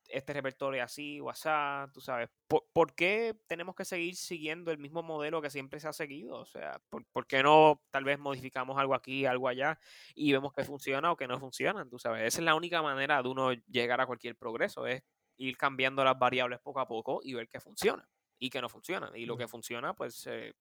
este 0.10 0.34
repertorio 0.34 0.84
así 0.84 1.20
o 1.20 1.30
asá, 1.30 1.90
tú 1.94 2.02
sabes, 2.02 2.30
¿por, 2.48 2.94
qué 2.94 3.36
tenemos 3.48 3.76
que 3.76 3.86
seguir 3.86 4.16
siguiendo 4.16 4.72
el 4.72 4.78
mismo 4.78 5.04
modelo 5.04 5.42
que 5.42 5.50
siempre 5.50 5.80
se 5.80 5.88
ha 5.88 5.94
seguido? 5.94 6.38
O 6.38 6.46
sea, 6.46 6.80
¿por, 6.90 7.06
por 7.08 7.28
qué 7.28 7.44
no 7.44 7.82
tal 7.92 8.04
vez 8.04 8.20
modificamos 8.20 8.78
algo 8.78 8.94
aquí, 8.94 9.26
algo 9.26 9.48
allá 9.48 9.80
y 10.14 10.32
vemos 10.32 10.54
que 10.54 10.64
funciona 10.64 11.12
o 11.12 11.18
que 11.18 11.28
no 11.28 11.40
funciona? 11.40 11.88
Tú 11.90 12.00
sabes, 12.00 12.24
esa 12.24 12.40
es 12.40 12.46
la 12.46 12.56
única 12.56 12.82
manera 12.82 13.22
de 13.22 13.30
uno 13.30 13.54
llegar 13.54 14.02
a 14.02 14.06
cualquier 14.06 14.36
progreso, 14.36 14.86
es 14.88 15.04
ir 15.38 15.58
cambiando 15.58 16.04
las 16.04 16.18
variables 16.18 16.60
poco 16.60 16.80
a 16.80 16.88
poco 16.88 17.20
y 17.24 17.34
ver 17.34 17.48
qué 17.50 17.60
funciona 17.60 18.08
y 18.40 18.50
que 18.50 18.62
no 18.62 18.70
funciona. 18.70 19.12
Y 19.16 19.26
lo 19.26 19.38
que 19.38 19.48
funciona, 19.48 19.94
pues 19.94 20.26
eh, 20.28 20.54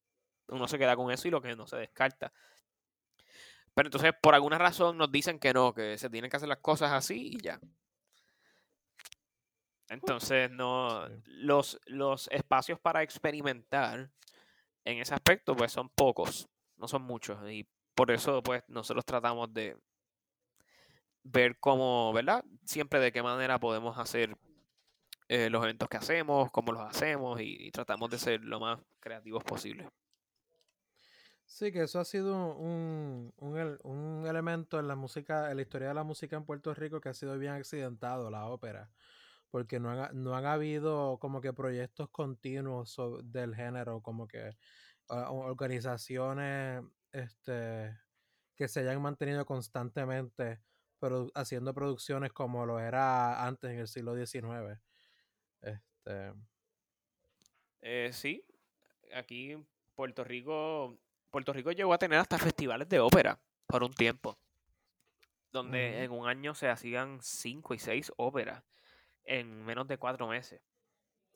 uno 0.49 0.69
se 0.69 0.79
queda 0.79 0.97
con 0.97 1.11
eso 1.11 1.29
y 1.29 1.31
lo 1.31 1.41
que 1.41 1.57
no 1.57 1.67
se 1.67 1.77
descarta. 1.77 2.33
Pero 3.75 3.89
entonces, 3.89 4.13
por 4.23 4.35
alguna 4.35 4.59
razón, 4.59 4.97
nos 4.97 5.11
dicen 5.11 5.39
que 5.39 5.53
no, 5.53 5.75
que 5.75 5.99
se 5.99 6.09
tienen 6.09 6.31
que 6.31 6.37
hacer 6.37 6.49
las 6.49 6.59
cosas 6.59 6.93
así 6.93 7.33
y 7.35 7.39
ya. 7.43 7.61
Entonces, 9.89 10.51
no. 10.51 11.09
Los, 11.25 11.81
los 11.87 12.29
espacios 12.29 12.79
para 12.79 13.03
experimentar 13.03 14.11
en 14.85 14.99
ese 14.99 15.15
aspecto, 15.15 15.57
pues 15.57 15.73
son 15.73 15.89
pocos, 15.89 16.49
no 16.77 16.87
son 16.87 17.03
muchos. 17.03 17.39
Y 17.51 17.69
por 17.95 18.11
eso, 18.11 18.43
pues, 18.43 18.63
nosotros 18.69 19.05
tratamos 19.05 19.53
de 19.53 19.77
ver 21.25 21.59
cómo, 21.59 22.13
¿verdad? 22.13 22.45
Siempre 22.65 23.01
de 23.01 23.11
qué 23.13 23.23
manera 23.23 23.59
podemos 23.59 23.99
hacer 23.99 24.37
eh, 25.35 25.51
los 25.51 25.65
eventos 25.65 25.89
que 25.89 25.97
hacemos, 25.97 26.53
cómo 26.53 26.71
los 26.71 26.83
hacemos 26.83 27.41
y, 27.41 27.69
tratamos 27.73 28.09
de 28.09 28.19
ser 28.19 28.45
lo 28.45 28.61
más 28.61 28.79
creativos 29.01 29.43
posible. 29.43 29.89
Sí, 31.45 31.73
que 31.73 31.83
eso 31.83 31.99
ha 31.99 32.05
sido 32.05 32.55
un, 32.55 33.33
un, 33.39 34.27
elemento 34.29 34.79
en 34.79 34.87
la 34.87 34.95
música, 34.95 35.51
en 35.51 35.57
la 35.57 35.63
historia 35.63 35.89
de 35.89 35.95
la 35.95 36.05
música 36.05 36.37
en 36.37 36.45
Puerto 36.45 36.73
Rico 36.73 37.01
que 37.01 37.09
ha 37.09 37.15
sido 37.15 37.37
bien 37.37 37.53
accidentado, 37.55 38.31
la 38.31 38.47
ópera, 38.47 38.93
porque 39.51 39.81
no 39.81 39.91
han, 39.91 40.23
no 40.23 40.37
han 40.37 40.47
habido 40.47 41.19
como 41.19 41.41
que 41.41 41.53
proyectos 41.53 42.09
continuos 42.11 42.97
del 43.25 43.57
género, 43.57 44.03
como 44.03 44.29
que 44.29 44.57
ah, 45.09 45.33
organizaciones 45.33 46.81
este, 47.11 47.99
que 48.55 48.69
se 48.69 48.81
hayan 48.81 49.03
mantenido 49.03 49.45
constantemente 49.45 50.63
haciendo 51.35 51.75
producciones 51.75 52.33
como 52.33 52.65
lo 52.67 52.79
era 52.79 53.45
antes 53.45 53.73
en 53.73 53.81
el 53.81 53.89
siglo 53.89 54.15
XIX. 54.15 54.81
Este... 56.05 56.33
Eh, 57.81 58.11
sí, 58.13 58.45
aquí 59.15 59.53
en 59.53 59.67
Puerto 59.95 60.25
Rico, 60.25 60.99
Puerto 61.31 61.53
Rico 61.53 61.73
llegó 61.73 61.93
a 61.93 61.99
tener 61.99 62.19
hasta 62.19 62.39
festivales 62.39 62.89
de 62.89 63.01
ópera 63.01 63.39
por 63.67 63.83
un 63.83 63.93
tiempo, 63.93 64.39
donde 65.53 66.03
en 66.03 66.11
un 66.11 66.27
año 66.27 66.55
se 66.55 66.69
hacían 66.69 67.21
cinco 67.21 67.75
y 67.75 67.79
seis 67.79 68.13
óperas 68.17 68.63
en 69.25 69.65
menos 69.65 69.87
de 69.87 69.99
cuatro 69.99 70.27
meses. 70.29 70.63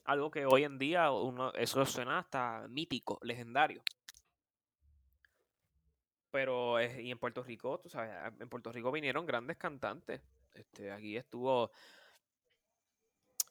Algo 0.04 0.30
que 0.30 0.46
hoy 0.46 0.64
en 0.64 0.78
día 0.78 1.10
uno, 1.10 1.52
eso 1.52 1.84
suena 1.84 2.18
hasta 2.18 2.66
mítico, 2.68 3.18
legendario. 3.22 3.82
Pero 6.30 6.82
y 6.82 7.10
en 7.10 7.18
Puerto 7.18 7.42
Rico, 7.42 7.78
tú 7.78 7.90
sabes, 7.90 8.10
en 8.40 8.48
Puerto 8.48 8.72
Rico 8.72 8.90
vinieron 8.90 9.26
grandes 9.26 9.58
cantantes. 9.58 10.22
Este, 10.54 10.90
aquí 10.90 11.16
estuvo 11.16 11.70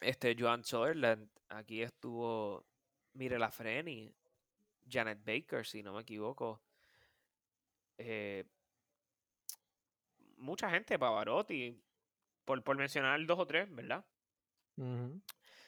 este 0.02 0.36
Joan 0.38 0.64
Sutherland, 0.64 1.30
aquí 1.50 1.82
estuvo 1.82 2.66
Mire 3.14 3.40
Lafreni, 3.40 4.14
Janet 4.90 5.24
Baker, 5.26 5.66
si 5.66 5.84
no 5.84 5.94
me 5.94 6.02
equivoco. 6.02 6.62
Eh, 7.98 8.46
mucha 10.38 10.70
gente, 10.70 11.00
Pavarotti, 11.00 11.82
por, 12.46 12.64
por 12.64 12.78
mencionar 12.78 13.26
dos 13.26 13.40
o 13.40 13.48
tres, 13.48 13.74
¿verdad? 13.74 14.06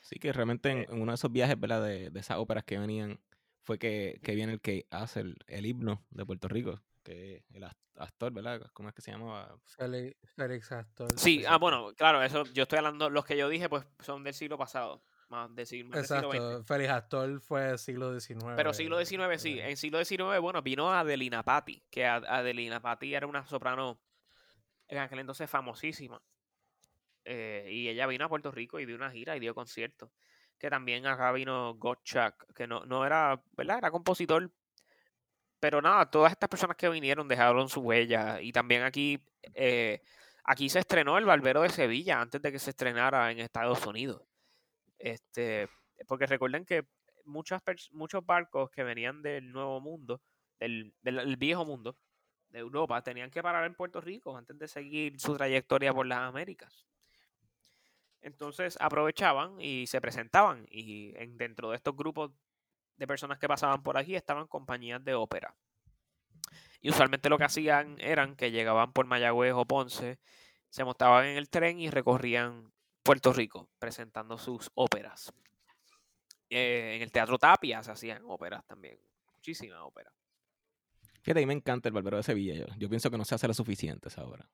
Sí, 0.01 0.17
que 0.19 0.31
realmente 0.31 0.69
en, 0.69 0.85
eh 0.89 1.01
uno 1.01 1.11
de 1.11 1.15
esos 1.15 1.31
viajes, 1.31 1.59
¿verdad? 1.59 1.83
De, 1.83 2.09
de 2.09 2.19
esas 2.19 2.37
óperas 2.37 2.63
que 2.63 2.77
venían, 2.77 3.19
fue 3.63 3.77
que, 3.77 4.19
que 4.23 4.35
viene 4.35 4.53
el 4.53 4.61
que 4.61 4.87
hace 4.89 5.21
el, 5.21 5.37
el 5.47 5.65
himno 5.65 6.05
de 6.09 6.25
Puerto 6.25 6.47
Rico, 6.47 6.81
que 7.09 7.43
el 7.53 7.63
actor, 7.95 8.31
¿verdad? 8.31 8.61
¿Cómo 8.73 8.89
es 8.89 8.95
que 8.95 9.01
se 9.01 9.11
llamaba? 9.11 9.55
Félix, 9.65 10.71
Astor. 10.71 11.11
Sí, 11.17 11.43
ah, 11.47 11.57
bueno, 11.57 11.91
claro, 11.95 12.21
eso 12.21 12.43
yo 12.53 12.63
estoy 12.63 12.77
hablando, 12.77 13.09
los 13.09 13.25
que 13.25 13.35
yo 13.35 13.49
dije, 13.49 13.67
pues 13.67 13.83
son 13.99 14.23
del 14.23 14.33
siglo 14.33 14.57
pasado. 14.57 15.03
Más 15.29 15.53
del 15.53 15.67
siglo, 15.67 15.95
Exacto, 15.97 16.63
Félix 16.63 16.89
Astor 16.89 17.39
fue 17.39 17.77
siglo 17.77 18.19
XIX. 18.19 18.53
Pero 18.55 18.73
siglo 18.73 19.03
XIX, 19.03 19.39
sí. 19.39 19.59
En 19.59 19.77
siglo 19.77 20.03
XIX, 20.03 20.39
bueno, 20.41 20.61
vino 20.63 20.91
Adelina 20.91 21.43
Patti, 21.43 21.83
que 21.89 22.05
Adelina 22.05 22.79
Patti 22.79 23.13
era 23.13 23.27
una 23.27 23.45
soprano 23.45 24.01
en 24.87 24.97
aquel 24.97 25.19
entonces 25.19 25.49
famosísima. 25.49 26.21
Eh, 27.25 27.67
y 27.69 27.89
ella 27.89 28.07
vino 28.07 28.25
a 28.25 28.29
Puerto 28.29 28.51
Rico 28.51 28.79
y 28.79 28.87
dio 28.87 28.95
una 28.95 29.11
gira 29.11 29.35
y 29.37 29.39
dio 29.39 29.53
conciertos. 29.53 30.09
Que 30.57 30.69
también 30.69 31.05
acá 31.05 31.31
vino 31.31 31.75
Gottschalk, 31.75 32.53
que 32.53 32.65
no, 32.65 32.85
no 32.85 33.05
era, 33.05 33.41
¿verdad? 33.55 33.77
Era 33.77 33.91
compositor 33.91 34.51
pero 35.59 35.81
nada, 35.81 36.09
todas 36.09 36.31
estas 36.31 36.49
personas 36.49 36.77
que 36.77 36.89
vinieron 36.89 37.27
dejaron 37.27 37.69
su 37.69 37.81
huella. 37.81 38.41
Y 38.41 38.51
también 38.51 38.83
aquí, 38.83 39.19
eh, 39.53 40.01
aquí 40.43 40.69
se 40.69 40.79
estrenó 40.79 41.17
el 41.17 41.25
Barbero 41.25 41.61
de 41.61 41.69
Sevilla 41.69 42.21
antes 42.21 42.41
de 42.41 42.51
que 42.51 42.59
se 42.59 42.71
estrenara 42.71 43.31
en 43.31 43.39
Estados 43.39 43.85
Unidos. 43.85 44.23
Este, 44.97 45.69
porque 46.07 46.25
recuerden 46.25 46.65
que 46.65 46.85
muchas 47.25 47.61
muchos 47.91 48.25
barcos 48.25 48.69
que 48.71 48.83
venían 48.83 49.21
del 49.21 49.51
Nuevo 49.51 49.79
Mundo, 49.81 50.21
del, 50.59 50.93
del, 51.01 51.37
Viejo 51.37 51.65
Mundo, 51.65 51.97
de 52.49 52.59
Europa, 52.59 53.01
tenían 53.01 53.29
que 53.29 53.43
parar 53.43 53.65
en 53.65 53.75
Puerto 53.75 54.01
Rico 54.01 54.35
antes 54.35 54.57
de 54.57 54.67
seguir 54.67 55.19
su 55.19 55.35
trayectoria 55.35 55.93
por 55.93 56.05
las 56.05 56.19
Américas. 56.19 56.85
Entonces 58.21 58.77
aprovechaban 58.81 59.61
y 59.61 59.87
se 59.87 60.01
presentaban. 60.01 60.65
Y 60.69 61.13
en, 61.15 61.37
dentro 61.37 61.69
de 61.69 61.77
estos 61.77 61.95
grupos 61.95 62.31
de 62.99 63.07
personas 63.07 63.39
que 63.39 63.47
pasaban 63.47 63.81
por 63.81 63.97
aquí 63.97 64.15
estaban 64.15 64.45
compañías 64.47 65.03
de 65.03 65.15
ópera. 65.15 65.55
Y 66.81 66.89
usualmente 66.89 67.29
lo 67.29 67.37
que 67.37 67.45
hacían 67.45 67.95
eran 67.99 68.35
que 68.35 68.51
llegaban 68.51 68.93
por 68.93 69.05
Mayagüez 69.05 69.53
o 69.53 69.65
Ponce, 69.65 70.19
se 70.69 70.83
montaban 70.83 71.25
en 71.25 71.37
el 71.37 71.49
tren 71.49 71.79
y 71.79 71.89
recorrían 71.89 72.71
Puerto 73.03 73.33
Rico 73.33 73.69
presentando 73.79 74.37
sus 74.37 74.69
óperas. 74.75 75.33
Eh, 76.49 76.95
en 76.95 77.01
el 77.01 77.11
Teatro 77.11 77.37
Tapia 77.37 77.81
se 77.83 77.91
hacían 77.91 78.23
óperas 78.25 78.65
también, 78.65 78.99
muchísimas 79.33 79.79
óperas. 79.81 80.13
Fíjate, 81.21 81.39
a 81.39 81.41
mí 81.41 81.45
me 81.47 81.53
encanta 81.53 81.89
el 81.89 81.93
Barbero 81.93 82.17
de 82.17 82.23
Sevilla. 82.23 82.53
Yo, 82.53 82.65
yo 82.77 82.89
pienso 82.89 83.09
que 83.09 83.17
no 83.17 83.25
se 83.25 83.35
hace 83.35 83.47
lo 83.47 83.53
suficiente 83.53 84.07
esa 84.07 84.23
obra. 84.23 84.49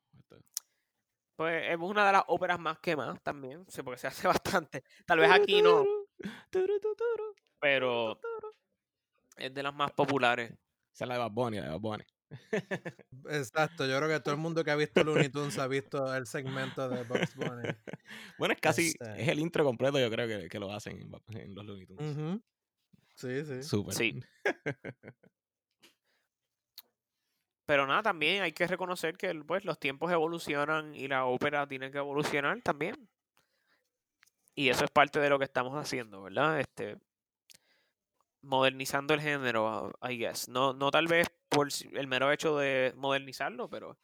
Pues 1.36 1.70
es 1.70 1.78
una 1.78 2.06
de 2.06 2.14
las 2.14 2.24
óperas 2.28 2.60
más 2.60 2.80
que 2.80 2.96
más 2.96 3.22
también, 3.22 3.66
porque 3.84 4.00
se 4.00 4.08
hace 4.08 4.28
bastante. 4.28 4.84
Tal 5.06 5.20
vez 5.20 5.32
aquí 5.32 5.62
no. 5.62 5.84
Pero 7.60 8.20
es 9.38 9.54
de 9.54 9.64
las 9.64 9.74
más 9.74 9.92
populares. 9.92 10.52
Esa 10.94 11.06
es 11.06 11.08
la 11.08 11.16
de 11.16 11.20
Bad 11.20 11.32
Bunny, 11.32 11.58
la 11.58 11.64
de 11.64 11.70
Bad 11.72 11.80
Bunny. 11.80 12.04
Exacto, 13.30 13.86
yo 13.86 13.98
creo 13.98 14.10
que 14.10 14.20
todo 14.20 14.34
el 14.34 14.42
mundo 14.42 14.64
que 14.64 14.72
ha 14.72 14.76
visto 14.76 15.04
Looney 15.04 15.30
Tunes 15.30 15.58
ha 15.60 15.68
visto 15.68 16.14
el 16.16 16.26
segmento 16.26 16.90
de 16.90 17.04
Bugs 17.04 17.36
Bunny. 17.36 17.70
Bueno, 18.38 18.54
es 18.54 18.62
casi, 18.62 18.88
este 18.88 19.24
es 19.24 19.28
el 19.30 19.40
intro 19.40 19.64
completo, 19.64 20.00
yo 20.00 20.10
creo 20.10 20.28
que, 20.28 20.48
que 20.48 20.60
lo 20.60 20.72
hacen 20.72 21.02
en, 21.28 21.56
los 21.56 21.66
Looney 21.66 21.86
Tunes. 21.86 22.42
Sí, 23.16 23.46
sí. 23.46 23.64
Súper. 23.64 23.94
Sí. 23.94 24.22
Pero 27.66 27.88
nada, 27.88 28.04
también 28.04 28.44
hay 28.44 28.52
que 28.52 28.68
reconocer 28.68 29.18
que 29.18 29.34
pues, 29.34 29.66
los 29.66 29.80
tiempos 29.80 30.12
evolucionan 30.12 30.94
y 30.94 31.08
la 31.08 31.26
ópera 31.26 31.68
tiene 31.68 31.92
que 31.92 31.98
evolucionar 31.98 32.62
también. 32.62 33.10
Y 34.54 34.70
eso 34.70 34.86
es 34.86 34.92
parte 34.92 35.20
de 35.20 35.30
lo 35.30 35.40
que 35.40 35.46
estamos 35.46 35.76
haciendo, 35.76 36.22
¿verdad? 36.22 36.60
Este, 36.60 36.98
modernizando 38.46 39.14
el 39.14 39.22
género, 39.22 39.92
I 40.02 40.18
guess. 40.18 40.48
No, 40.48 40.74
no 40.74 40.92
tal 40.92 41.08
vez 41.08 41.28
por 41.50 41.68
el 41.94 42.08
mero 42.08 42.32
hecho 42.32 42.58
de 42.58 42.94
modernizarlo, 42.96 43.70
pero 43.70 43.98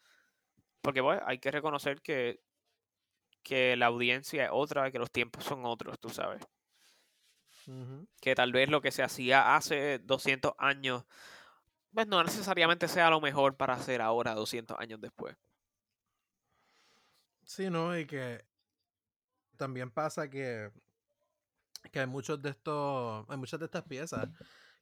porque 0.81 1.01
bueno, 1.01 1.21
hay 1.25 1.39
que 1.39 1.51
reconocer 1.51 2.01
que, 2.01 2.41
que 3.43 3.75
la 3.75 3.87
audiencia 3.87 4.45
es 4.45 4.49
otra, 4.51 4.91
que 4.91 4.99
los 4.99 5.11
tiempos 5.11 5.43
son 5.45 5.65
otros, 5.65 5.99
tú 5.99 6.09
sabes. 6.09 6.41
Que 8.19 8.35
tal 8.35 8.51
vez 8.51 8.69
lo 8.69 8.81
que 8.81 8.91
se 8.91 9.03
hacía 9.03 9.55
hace 9.55 9.99
200 9.99 10.53
años, 10.57 11.05
pues 11.93 12.07
no 12.07 12.23
necesariamente 12.23 12.87
sea 12.87 13.09
lo 13.09 13.21
mejor 13.21 13.55
para 13.55 13.75
hacer 13.75 14.01
ahora, 14.01 14.33
200 14.33 14.77
años 14.79 14.99
después. 14.99 15.37
Sí, 17.43 17.69
¿no? 17.69 17.97
Y 17.97 18.05
que 18.05 18.43
también 19.57 19.91
pasa 19.91 20.29
que 20.29 20.71
que 21.89 21.99
hay 21.99 22.07
muchos 22.07 22.41
de 22.41 22.49
estos, 22.49 23.25
hay 23.29 23.37
muchas 23.37 23.59
de 23.59 23.65
estas 23.65 23.83
piezas 23.83 24.29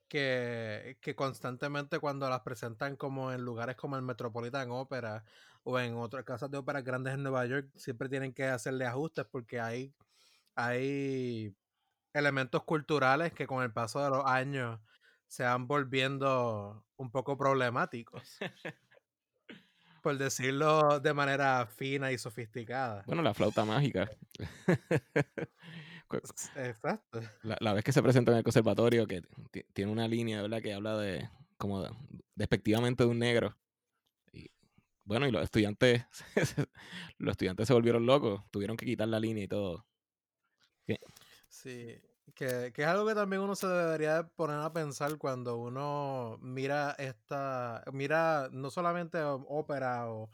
que, 0.08 0.98
que, 1.02 1.16
constantemente 1.16 2.00
cuando 2.00 2.30
las 2.30 2.42
presentan 2.42 2.96
como 2.96 3.32
en 3.32 3.44
lugares 3.44 3.76
como 3.76 3.96
el 3.96 4.02
Metropolitan 4.02 4.72
Opera 4.72 5.24
o 5.64 5.80
en 5.80 5.96
otras 5.96 6.26
casas 6.26 6.50
de 6.50 6.58
ópera 6.58 6.82
grandes 6.82 7.14
en 7.14 7.24
Nueva 7.24 7.46
York, 7.46 7.70
siempre 7.76 8.10
tienen 8.10 8.34
que 8.34 8.46
hacerle 8.46 8.86
ajustes 8.86 9.26
porque 9.26 9.60
hay, 9.60 9.94
hay 10.56 11.56
elementos 12.14 12.64
culturales 12.64 13.34
que 13.34 13.48
con 13.48 13.64
el 13.64 13.72
paso 13.72 14.04
de 14.04 14.10
los 14.10 14.26
años 14.26 14.80
se 15.28 15.44
van 15.44 15.68
volviendo 15.68 16.86
un 16.98 17.12
poco 17.12 17.38
problemáticos. 17.38 18.38
por 20.02 20.18
decirlo 20.18 21.00
de 21.00 21.14
manera 21.14 21.66
fina 21.68 22.12
y 22.12 22.18
sofisticada. 22.18 23.04
Bueno, 23.06 23.22
la 23.22 23.34
flauta 23.34 23.66
mágica. 23.66 24.10
Exacto. 26.56 27.22
La, 27.60 27.74
vez 27.74 27.84
que 27.84 27.92
se 27.92 28.02
presenta 28.02 28.32
en 28.32 28.40
el 28.40 28.44
conservatorio, 28.44 29.08
que 29.08 29.24
tiene 29.74 29.92
una 29.92 30.08
línea, 30.08 30.42
¿verdad? 30.42 30.62
Que 30.62 30.74
habla 30.74 30.98
de, 30.98 31.30
como 31.58 31.86
despectivamente 32.36 33.04
de 33.04 33.10
un 33.10 33.20
negro. 33.20 33.56
Y, 34.32 34.50
bueno, 35.04 35.28
y 35.28 35.32
los 35.32 35.44
estudiantes, 35.44 36.06
los 37.18 37.32
estudiantes 37.32 37.68
se 37.68 37.74
volvieron 37.74 38.06
locos, 38.06 38.42
tuvieron 38.52 38.78
que 38.78 38.86
quitar 38.86 39.08
la 39.08 39.20
línea 39.20 39.44
y 39.44 39.48
todo. 39.48 39.86
Sí, 41.48 42.00
que, 42.34 42.72
que, 42.74 42.82
es 42.82 42.88
algo 42.88 43.06
que 43.06 43.16
también 43.16 43.42
uno 43.42 43.56
se 43.56 43.68
debería 43.68 44.28
poner 44.36 44.60
a 44.60 44.74
pensar 44.74 45.18
cuando 45.18 45.58
uno 45.58 46.38
mira 46.42 46.96
esta, 46.98 47.84
mira 47.92 48.50
no 48.52 48.70
solamente 48.72 49.22
ópera 49.22 50.10
o, 50.10 50.30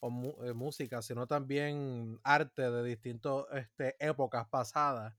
o 0.00 0.44
eh, 0.44 0.52
música, 0.52 1.02
sino 1.02 1.26
también 1.26 2.18
arte 2.22 2.70
de 2.70 2.82
distintas 2.84 3.44
este, 3.52 3.96
épocas 3.98 4.48
pasadas, 4.48 5.14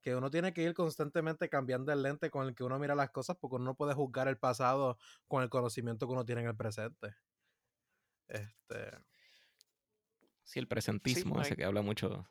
que 0.00 0.14
uno 0.14 0.30
tiene 0.30 0.52
que 0.52 0.62
ir 0.62 0.74
constantemente 0.74 1.48
cambiando 1.48 1.92
el 1.92 2.02
lente 2.02 2.30
con 2.30 2.46
el 2.46 2.54
que 2.54 2.64
uno 2.64 2.78
mira 2.78 2.94
las 2.94 3.10
cosas 3.10 3.36
porque 3.38 3.56
uno 3.56 3.66
no 3.66 3.74
puede 3.74 3.94
juzgar 3.94 4.28
el 4.28 4.38
pasado 4.38 4.98
con 5.28 5.42
el 5.42 5.50
conocimiento 5.50 6.06
que 6.06 6.12
uno 6.12 6.24
tiene 6.24 6.42
en 6.42 6.48
el 6.48 6.56
presente. 6.56 7.14
Este. 8.28 8.90
Sí, 10.44 10.58
el 10.58 10.68
presentismo 10.68 11.40
ese 11.40 11.56
que 11.56 11.64
habla 11.64 11.82
mucho. 11.82 12.26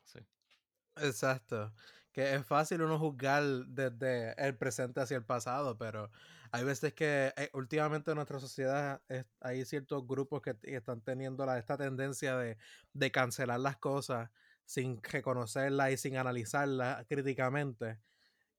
Exacto. 0.96 1.72
Que 2.12 2.34
es 2.34 2.46
fácil 2.46 2.82
uno 2.82 2.98
juzgar 2.98 3.42
desde 3.68 4.34
el 4.44 4.56
presente 4.56 5.00
hacia 5.00 5.16
el 5.16 5.24
pasado, 5.24 5.78
pero 5.78 6.10
hay 6.50 6.64
veces 6.64 6.92
que 6.94 7.32
eh, 7.36 7.50
últimamente 7.52 8.10
en 8.10 8.16
nuestra 8.16 8.40
sociedad 8.40 9.02
hay 9.40 9.64
ciertos 9.64 10.06
grupos 10.06 10.42
que 10.42 10.56
están 10.62 11.02
teniendo 11.02 11.46
la, 11.46 11.58
esta 11.58 11.76
tendencia 11.76 12.36
de, 12.36 12.58
de 12.92 13.12
cancelar 13.12 13.60
las 13.60 13.76
cosas 13.76 14.30
sin 14.64 15.02
reconocerlas 15.02 15.92
y 15.92 15.96
sin 15.96 16.16
analizarlas 16.16 17.06
críticamente. 17.08 18.00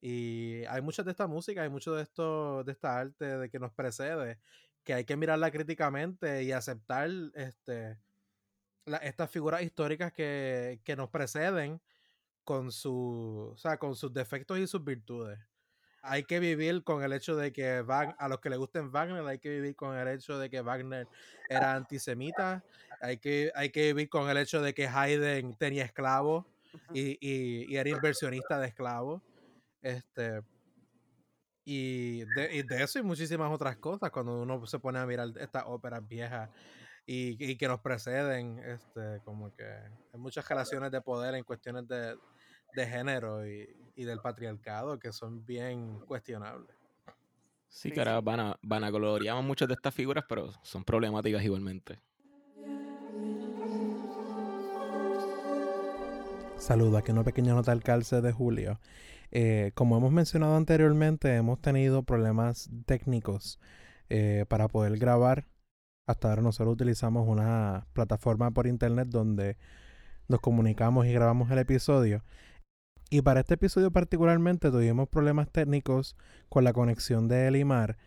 Y 0.01 0.65
hay 0.65 0.81
mucha 0.81 1.03
de 1.03 1.11
esta 1.11 1.27
música, 1.27 1.61
hay 1.61 1.69
mucho 1.69 1.93
de 1.95 2.03
esto, 2.03 2.63
de 2.63 2.71
esta 2.71 2.99
arte 2.99 3.25
de 3.37 3.49
que 3.49 3.59
nos 3.59 3.73
precede, 3.73 4.39
que 4.83 4.93
hay 4.93 5.05
que 5.05 5.15
mirarla 5.17 5.51
críticamente 5.51 6.43
y 6.43 6.51
aceptar 6.51 7.09
este, 7.35 7.99
estas 8.85 9.29
figuras 9.29 9.61
históricas 9.61 10.11
que, 10.11 10.81
que 10.83 10.95
nos 10.95 11.09
preceden 11.09 11.81
con, 12.43 12.71
su, 12.71 13.51
o 13.53 13.57
sea, 13.57 13.77
con 13.77 13.95
sus 13.95 14.13
defectos 14.13 14.59
y 14.59 14.67
sus 14.67 14.83
virtudes. 14.83 15.39
Hay 16.03 16.23
que 16.23 16.39
vivir 16.39 16.83
con 16.83 17.03
el 17.03 17.13
hecho 17.13 17.35
de 17.35 17.53
que 17.53 17.81
Van, 17.81 18.15
a 18.17 18.27
los 18.27 18.39
que 18.39 18.49
le 18.49 18.57
gusten 18.57 18.91
Wagner, 18.91 19.25
hay 19.25 19.37
que 19.37 19.49
vivir 19.49 19.75
con 19.75 19.95
el 19.95 20.07
hecho 20.07 20.39
de 20.39 20.49
que 20.49 20.61
Wagner 20.61 21.07
era 21.47 21.75
antisemita, 21.75 22.63
hay 22.99 23.17
que, 23.17 23.51
hay 23.53 23.69
que 23.69 23.93
vivir 23.93 24.09
con 24.09 24.27
el 24.29 24.37
hecho 24.37 24.61
de 24.61 24.73
que 24.73 24.87
Haydn 24.87 25.55
tenía 25.57 25.85
esclavos 25.85 26.45
y, 26.93 27.17
y, 27.21 27.75
era 27.75 27.89
inversionista 27.89 28.59
de 28.59 28.67
esclavos. 28.67 29.21
Este, 29.81 30.41
y 31.63 32.25
de, 32.35 32.55
y 32.55 32.63
de, 32.63 32.83
eso 32.83 32.99
y 32.99 33.03
muchísimas 33.03 33.51
otras 33.51 33.77
cosas 33.77 34.09
cuando 34.09 34.41
uno 34.41 34.65
se 34.65 34.79
pone 34.79 34.97
a 34.97 35.05
mirar 35.05 35.29
estas 35.39 35.63
óperas 35.67 36.07
viejas 36.07 36.49
y, 37.05 37.55
que 37.57 37.67
nos 37.67 37.81
preceden, 37.81 38.59
este, 38.59 39.21
como 39.23 39.53
que 39.53 39.65
hay 39.65 40.19
muchas 40.19 40.47
relaciones 40.47 40.91
de 40.91 41.01
poder 41.01 41.35
en 41.35 41.43
cuestiones 41.43 41.87
de, 41.87 42.17
género 42.76 43.47
y, 43.47 43.67
del 43.95 44.19
patriarcado 44.19 44.97
que 44.97 45.11
son 45.11 45.45
bien 45.45 45.99
cuestionables. 46.07 46.76
Sí, 47.67 47.91
cara, 47.91 48.19
van 48.19 48.39
a, 48.39 48.59
van 48.63 48.84
a 48.84 49.41
muchas 49.41 49.67
de 49.67 49.76
estas 49.76 49.93
figuras, 49.93 50.26
pero 50.28 50.51
son 50.63 50.84
problemáticas 50.84 51.43
igualmente. 51.43 51.99
Saludos, 56.57 56.99
aquí 56.99 57.11
una 57.11 57.24
pequeña 57.24 57.53
nota 57.53 57.72
al 57.72 57.84
calce 57.84 58.22
de 58.22 58.32
Julio. 58.32 58.80
Eh, 59.30 59.72
como 59.76 59.97
hemos 59.97 60.11
mencionado 60.11 60.55
anteriormente, 60.55 61.36
hemos 61.36 61.61
tenido 61.61 62.01
problemas 62.01 62.72
técnicos 62.88 63.59
eh, 64.09 64.45
para 64.49 64.67
poder 64.67 64.97
grabar 64.97 65.45
hasta 66.11 66.30
ahora 66.30 66.41
nosotros 66.41 66.74
utilizamos 66.74 67.28
una 67.28 67.88
plataforma 67.93 68.51
por 68.51 68.67
internet 68.67 69.07
donde 69.09 69.57
nos 70.28 70.41
comunicamos 70.41 71.05
y 71.05 71.13
grabamos 71.13 71.49
el 71.51 71.59
episodio. 71.59 72.24
Y 73.14 73.24
para 73.24 73.41
este 73.41 73.55
episodio 73.55 73.91
particularmente 73.91 74.72
tuvimos 74.72 75.09
problemas 75.09 75.49
técnicos 75.51 76.16
con 76.47 76.64
la 76.64 76.72
conexión 76.72 77.28
de 77.28 77.47
Elimar. 77.47 77.97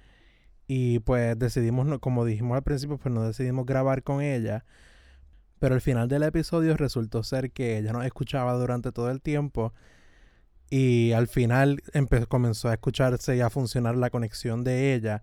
Y 0.66 1.00
pues 1.00 1.38
decidimos, 1.38 1.98
como 1.98 2.24
dijimos 2.24 2.56
al 2.56 2.62
principio, 2.62 2.96
pues 2.96 3.14
no 3.14 3.22
decidimos 3.22 3.66
grabar 3.66 4.02
con 4.02 4.22
ella. 4.22 4.64
Pero 5.58 5.74
al 5.74 5.82
final 5.82 6.08
del 6.08 6.22
episodio 6.22 6.74
resultó 6.78 7.22
ser 7.22 7.50
que 7.52 7.76
ella 7.76 7.92
nos 7.92 8.06
escuchaba 8.06 8.54
durante 8.54 8.92
todo 8.92 9.10
el 9.10 9.20
tiempo. 9.20 9.74
Y 10.70 11.12
al 11.12 11.28
final 11.28 11.82
comenzó 12.28 12.70
a 12.70 12.72
escucharse 12.72 13.36
y 13.36 13.42
a 13.42 13.50
funcionar 13.50 13.96
la 13.98 14.08
conexión 14.08 14.64
de 14.64 14.94
ella. 14.94 15.22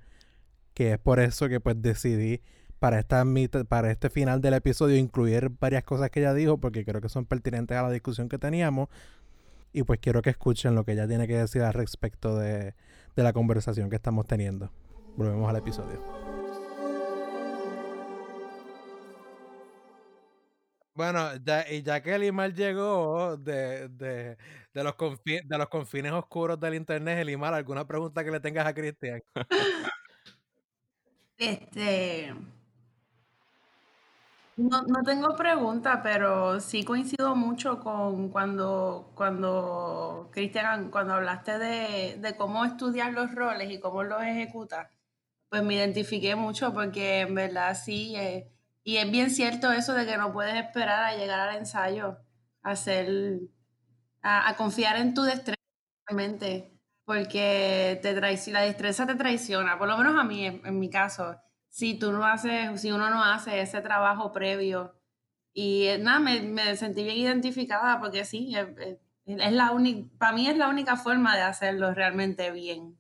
Que 0.76 0.94
es 0.94 1.00
por 1.00 1.20
eso 1.20 1.50
que 1.50 1.60
pues 1.60 1.82
decidí 1.82 2.44
para, 2.78 3.00
esta, 3.00 3.26
para 3.68 3.90
este 3.90 4.12
final 4.12 4.42
del 4.42 4.54
episodio 4.54 4.98
incluir 4.98 5.50
varias 5.60 5.84
cosas 5.84 6.12
que 6.12 6.20
ella 6.20 6.36
dijo 6.36 6.60
porque 6.60 6.86
creo 6.86 7.02
que 7.02 7.10
son 7.10 7.26
pertinentes 7.26 7.76
a 7.76 7.82
la 7.82 7.90
discusión 7.90 8.30
que 8.30 8.38
teníamos. 8.38 8.90
Y 9.74 9.84
pues 9.84 10.00
quiero 10.00 10.22
que 10.22 10.30
escuchen 10.30 10.76
lo 10.76 10.84
que 10.84 10.94
ella 10.94 11.08
tiene 11.08 11.28
que 11.28 11.38
decir 11.38 11.62
al 11.62 11.74
respecto 11.74 12.38
de, 12.38 12.76
la 13.16 13.34
conversación 13.34 13.90
que 13.90 13.96
estamos 13.96 14.26
teniendo. 14.26 14.72
Volvemos 15.16 15.50
al 15.50 15.58
episodio. 15.58 16.02
Bueno, 20.94 21.36
ya, 21.44 21.70
y 21.72 21.84
ya 21.84 22.02
que 22.02 22.14
el 22.14 22.24
email 22.24 22.54
llegó 22.54 23.38
de, 23.38 23.88
de, 23.90 24.38
de 24.74 24.84
los 24.84 24.96
de 25.24 25.58
los 25.58 25.70
confines 25.70 26.12
oscuros 26.12 26.60
del 26.60 26.76
internet, 26.76 27.20
el 27.20 27.30
email, 27.30 27.54
¿alguna 27.54 27.88
pregunta 27.88 28.24
que 28.24 28.32
le 28.32 28.40
tengas 28.40 28.68
a 28.68 28.74
Cristian? 28.74 29.22
Este, 31.42 32.36
no, 34.70 34.84
no 34.84 35.04
tengo 35.04 35.36
pregunta, 35.36 36.02
pero 36.04 36.60
sí 36.60 36.84
coincido 36.84 37.36
mucho 37.36 37.80
con 37.80 38.30
cuando, 38.30 39.12
cuando 39.16 40.30
Cristian, 40.32 40.92
cuando 40.92 41.16
hablaste 41.16 41.58
de, 41.60 42.18
de 42.20 42.36
cómo 42.38 42.66
estudiar 42.66 43.14
los 43.14 43.34
roles 43.36 43.72
y 43.72 43.80
cómo 43.80 44.04
los 44.04 44.22
ejecutas, 44.24 44.90
pues 45.50 45.64
me 45.64 45.76
identifiqué 45.76 46.36
mucho 46.36 46.74
porque 46.74 47.22
en 47.22 47.36
verdad 47.36 47.78
sí, 47.82 48.16
eh, 48.16 48.52
y 48.84 48.98
es 48.98 49.12
bien 49.12 49.32
cierto 49.32 49.72
eso 49.72 49.94
de 49.94 50.06
que 50.06 50.18
no 50.18 50.34
puedes 50.34 50.56
esperar 50.56 51.04
a 51.04 51.18
llegar 51.18 51.40
al 51.40 51.58
ensayo, 51.58 52.18
a 52.64 52.72
hacer, 52.72 53.40
a, 54.22 54.56
confiar 54.58 54.98
en 54.98 55.14
tu 55.14 55.24
destreza 55.24 55.62
realmente, 56.08 56.74
porque 57.06 58.00
te 58.02 58.14
la 58.52 58.62
destreza 58.62 59.08
te 59.08 59.16
traiciona, 59.16 59.78
por 59.78 59.88
lo 59.88 59.98
menos 59.98 60.16
a 60.18 60.24
mí, 60.24 60.46
en 60.46 60.80
mi 60.80 60.90
caso 60.90 61.38
si 61.72 61.98
tú 61.98 62.12
no 62.12 62.26
haces, 62.26 62.82
si 62.82 62.92
uno 62.92 63.10
no 63.10 63.24
hace 63.24 63.62
ese 63.62 63.82
trabajo 63.82 64.34
previo. 64.34 64.94
Y 65.54 65.86
eh, 65.86 65.98
nada, 65.98 66.20
me, 66.20 66.42
me 66.42 66.76
sentí 66.76 67.02
bien 67.04 67.18
identificada 67.18 68.00
porque 68.00 68.26
sí, 68.26 68.54
es, 68.56 69.54
la 69.54 69.72
única, 69.72 70.10
para 70.18 70.34
mí 70.34 70.48
es 70.48 70.58
la 70.58 70.68
única 70.68 70.98
forma 70.98 71.36
de 71.36 71.44
hacerlo 71.44 71.94
realmente 71.94 72.52
bien. 72.52 72.98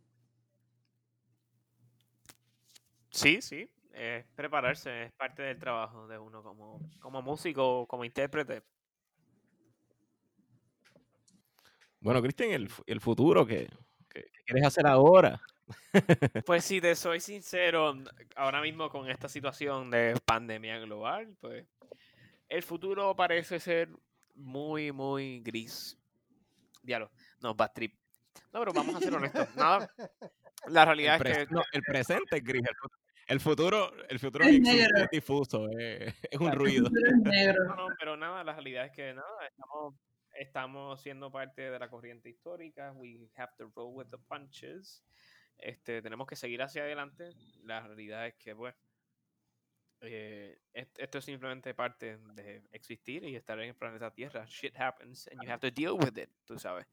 Sí, 3.09 3.41
sí, 3.41 3.69
prepararse, 4.36 5.03
es 5.03 5.11
parte 5.11 5.41
del 5.43 5.59
trabajo 5.59 6.07
de 6.07 6.17
uno 6.17 6.41
como, 6.41 6.80
como 7.01 7.22
músico, 7.22 7.86
como 7.88 8.05
intérprete. 8.05 8.63
Bueno, 11.99 12.22
Cristian, 12.22 12.51
el, 12.51 12.69
el 12.86 13.01
futuro, 13.01 13.45
¿qué, 13.45 13.69
¿qué, 14.07 14.24
quieres 14.45 14.65
hacer 14.65 14.88
ahora? 14.88 15.41
Pues 16.45 16.65
si 16.65 16.82
te 16.82 16.95
soy 16.95 17.19
sincero, 17.19 17.95
ahora 18.36 18.61
mismo 18.61 18.89
con 18.89 19.09
esta 19.09 19.28
situación 19.28 19.91
de 19.91 20.19
pandemia 20.26 20.80
global, 20.80 21.36
pues 21.39 21.65
el 22.49 22.63
futuro 22.63 23.15
parece 23.15 23.59
ser 23.59 23.89
muy, 24.36 24.91
muy 24.91 25.41
gris. 25.41 25.97
Diablo, 26.84 27.11
no, 27.41 27.53
bad 27.55 27.72
trip. 27.74 27.93
No, 28.51 28.59
pero 28.59 28.74
vamos 28.74 28.95
a 28.95 28.99
ser 28.99 29.13
honestos. 29.13 29.55
Nada, 29.55 29.89
la 30.67 30.86
realidad 30.86 31.26
es 31.28 31.47
que... 31.47 31.53
No, 31.53 31.63
el 31.72 31.82
presente 31.84 32.38
es 32.38 32.43
gris. 32.43 32.63
El 33.32 33.39
futuro, 33.39 33.93
el 34.09 34.19
futuro 34.19 34.43
es, 34.43 34.61
difuso, 35.09 35.69
es, 35.80 36.13
un 36.38 36.51
ruido. 36.51 36.89
No, 36.89 37.76
no, 37.76 37.88
pero 37.97 38.17
nada, 38.17 38.43
la 38.43 38.51
realidad 38.51 38.88
es 38.88 38.91
que 38.91 39.13
nada, 39.13 39.47
estamos, 39.47 39.95
estamos 40.34 41.01
siendo 41.01 41.32
parte 41.32 41.69
de 41.69 41.80
la 41.80 41.89
corriente 41.89 42.30
histórica. 42.30 42.91
We 42.91 43.30
have 43.38 43.53
to 43.57 43.72
roll 43.74 43.95
with 43.95 44.07
the 44.07 44.17
punches. 44.17 45.01
Este, 45.62 46.01
tenemos 46.01 46.28
que 46.28 46.36
seguir 46.36 46.62
hacia 46.62 46.84
adelante. 46.84 47.30
La 47.64 47.82
realidad 47.82 48.28
es 48.28 48.36
que, 48.36 48.53
bueno, 48.53 48.76
eh, 50.01 50.59
esto 50.74 51.20
es 51.20 51.26
simplemente 51.26 51.76
parte 51.76 52.18
de 52.34 52.64
existir 52.72 53.24
y 53.24 53.36
estar 53.36 53.59
en 53.59 53.70
el 53.70 53.76
planeta 53.76 54.12
Tierra. 54.12 54.45
Shit 54.47 54.76
happens 54.80 55.28
and 55.28 55.41
you 55.43 55.49
have 55.49 55.59
to 55.59 55.70
deal 55.72 55.93
with 55.93 56.18
it, 56.18 56.30
tú 56.45 56.57
sabes. 56.57 56.88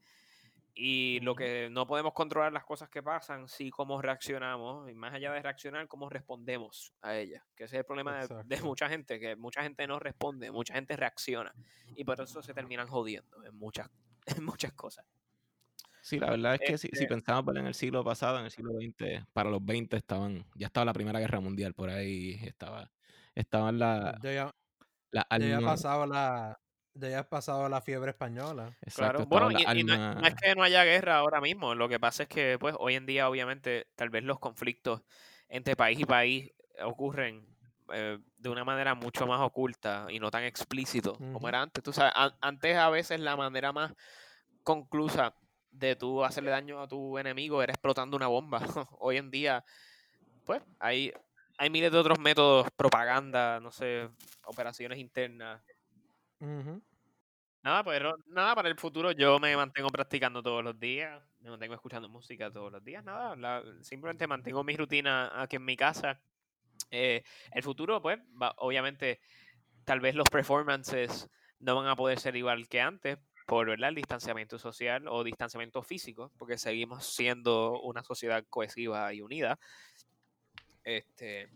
Y 0.75 1.19
lo 1.21 1.35
que 1.35 1.69
no 1.71 1.87
podemos 1.87 2.13
controlar 2.13 2.53
las 2.53 2.63
cosas 2.63 2.87
que 2.89 3.01
pasan, 3.01 3.49
sí 3.49 3.71
cómo 3.71 4.01
reaccionamos, 4.01 4.89
y 4.89 4.93
más 4.93 5.13
allá 5.13 5.33
de 5.33 5.41
reaccionar, 5.41 5.87
cómo 5.87 6.07
respondemos 6.07 6.93
a 7.01 7.17
ellas. 7.17 7.43
Que 7.55 7.63
ese 7.63 7.77
es 7.77 7.79
el 7.79 7.85
problema 7.85 8.25
de, 8.25 8.43
de, 8.45 8.61
mucha 8.61 8.87
gente, 8.87 9.19
que 9.19 9.35
mucha 9.35 9.63
gente 9.63 9.87
no 9.87 9.99
responde, 9.99 10.51
mucha 10.51 10.75
gente 10.75 10.95
reacciona. 10.95 11.53
Y 11.95 12.03
por 12.03 12.21
eso 12.21 12.41
se 12.43 12.53
terminan 12.53 12.87
jodiendo 12.87 13.43
en 13.43 13.55
muchas, 13.55 13.89
en 14.37 14.43
muchas 14.45 14.71
cosas. 14.73 15.05
Sí, 16.01 16.19
la 16.19 16.29
verdad 16.31 16.55
es 16.55 16.61
que 16.61 16.77
si, 16.77 16.87
si, 16.87 17.03
este 17.03 17.07
pensamos 17.07 17.55
en 17.55 17.67
el 17.67 17.73
siglo 17.73 18.03
pasado, 18.03 18.39
en 18.39 18.45
el 18.45 18.51
siglo 18.51 18.71
XX, 18.73 19.25
para 19.33 19.49
los 19.49 19.63
20 19.63 19.97
estaban, 19.97 20.45
ya 20.55 20.67
estaba 20.67 20.85
la 20.85 20.93
Primera 20.93 21.19
Guerra 21.19 21.39
Mundial 21.39 21.73
por 21.73 21.89
ahí, 21.89 22.39
estaba, 22.43 22.91
estaban 23.35 23.79
la... 23.79 24.17
Ya, 24.23 24.53
ya, 25.11 25.37
ya 25.37 25.59
pasado 25.61 26.05
la, 26.05 26.59
ya 26.93 27.27
pasado 27.27 27.67
la 27.69 27.81
fiebre 27.81 28.11
española. 28.11 28.75
Exacto, 28.81 29.27
claro, 29.27 29.47
bueno, 29.47 29.51
y, 29.51 29.83
no, 29.83 30.21
es 30.21 30.35
que 30.35 30.55
no 30.55 30.63
haya 30.63 30.83
guerra 30.83 31.17
ahora 31.17 31.41
mismo, 31.41 31.75
lo 31.75 31.89
que 31.89 31.99
pasa 31.99 32.23
es 32.23 32.29
que 32.29 32.57
pues 32.59 32.75
hoy 32.79 32.95
en 32.95 33.05
día 33.05 33.29
obviamente 33.29 33.87
tal 33.95 34.09
vez 34.09 34.23
los 34.23 34.39
conflictos 34.39 35.01
entre 35.47 35.75
país 35.75 35.99
y 35.99 36.05
país 36.05 36.51
ocurren 36.83 37.45
eh, 37.91 38.19
de 38.37 38.49
una 38.49 38.63
manera 38.63 38.93
mucho 38.93 39.25
más 39.25 39.41
oculta 39.41 40.07
y 40.09 40.19
no 40.19 40.29
tan 40.31 40.43
explícito 40.43 41.17
como 41.33 41.49
era 41.49 41.61
antes. 41.61 41.83
Tú 41.83 41.91
sabes, 41.91 42.13
antes 42.39 42.77
a 42.77 42.89
veces 42.89 43.19
la 43.19 43.35
manera 43.35 43.71
más 43.73 43.93
conclusa 44.63 45.33
de 45.71 45.95
tú 45.95 46.23
hacerle 46.23 46.51
daño 46.51 46.81
a 46.81 46.87
tu 46.87 47.17
enemigo 47.17 47.61
era 47.61 47.73
explotando 47.73 48.17
una 48.17 48.27
bomba. 48.27 48.59
Hoy 48.99 49.17
en 49.17 49.31
día, 49.31 49.63
pues, 50.45 50.61
hay, 50.79 51.13
hay 51.57 51.69
miles 51.69 51.91
de 51.91 51.97
otros 51.97 52.19
métodos, 52.19 52.67
propaganda, 52.75 53.59
no 53.59 53.71
sé, 53.71 54.09
operaciones 54.45 54.97
internas. 54.99 55.61
Nada, 57.61 57.83
pero 57.83 58.15
nada, 58.27 58.55
para 58.55 58.69
el 58.69 58.77
futuro 58.77 59.11
yo 59.11 59.37
me 59.37 59.55
mantengo 59.55 59.89
practicando 59.89 60.41
todos 60.41 60.63
los 60.63 60.79
días, 60.79 61.21
me 61.41 61.49
mantengo 61.49 61.75
escuchando 61.75 62.07
música 62.07 62.49
todos 62.51 62.71
los 62.71 62.83
días, 62.83 63.03
nada, 63.03 63.35
la- 63.35 63.63
simplemente 63.81 64.27
mantengo 64.27 64.63
mi 64.63 64.77
rutina 64.77 65.41
aquí 65.41 65.57
en 65.57 65.65
mi 65.65 65.75
casa. 65.75 66.21
Eh, 66.89 67.21
el 67.51 67.61
futuro, 67.61 68.01
pues, 68.01 68.17
va- 68.41 68.53
obviamente, 68.57 69.19
tal 69.83 69.99
vez 69.99 70.15
los 70.15 70.29
performances 70.29 71.29
no 71.59 71.75
van 71.75 71.87
a 71.87 71.95
poder 71.97 72.17
ser 72.19 72.37
igual 72.37 72.69
que 72.69 72.79
antes 72.79 73.17
por 73.49 73.67
¿verdad? 73.67 73.89
el 73.89 73.95
distanciamiento 73.95 74.59
social 74.59 75.07
o 75.07 75.23
distanciamiento 75.23 75.81
físico, 75.81 76.31
porque 76.37 76.57
seguimos 76.57 77.05
siendo 77.05 77.81
una 77.81 78.03
sociedad 78.03 78.43
cohesiva 78.49 79.11
y 79.13 79.21
unida. 79.21 79.57
Este, 80.83 81.49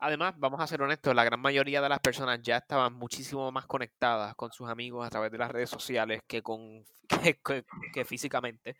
Además, 0.00 0.34
vamos 0.36 0.60
a 0.60 0.66
ser 0.66 0.82
honestos, 0.82 1.14
la 1.14 1.24
gran 1.24 1.40
mayoría 1.40 1.80
de 1.80 1.88
las 1.88 1.98
personas 2.00 2.40
ya 2.42 2.58
estaban 2.58 2.92
muchísimo 2.92 3.50
más 3.50 3.64
conectadas 3.66 4.34
con 4.34 4.52
sus 4.52 4.68
amigos 4.68 5.06
a 5.06 5.08
través 5.08 5.30
de 5.32 5.38
las 5.38 5.50
redes 5.50 5.70
sociales 5.70 6.20
que 6.26 6.42
con 6.42 6.84
que, 7.08 7.38
que- 7.42 7.64
que 7.92 8.04
físicamente. 8.04 8.76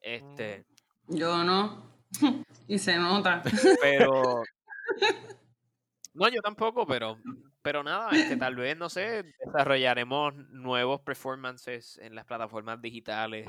Este, 0.00 0.64
Yo 1.08 1.42
no. 1.42 2.00
y 2.68 2.78
se 2.78 2.96
nota. 2.96 3.42
pero 3.80 4.42
no, 6.14 6.28
yo 6.28 6.40
tampoco, 6.42 6.86
pero 6.86 7.18
pero 7.62 7.82
nada, 7.82 8.10
este, 8.12 8.36
tal 8.36 8.56
vez 8.56 8.76
no 8.76 8.88
sé, 8.88 9.24
desarrollaremos 9.44 10.34
nuevos 10.34 11.00
performances 11.00 11.98
en 11.98 12.14
las 12.14 12.24
plataformas 12.24 12.80
digitales 12.80 13.48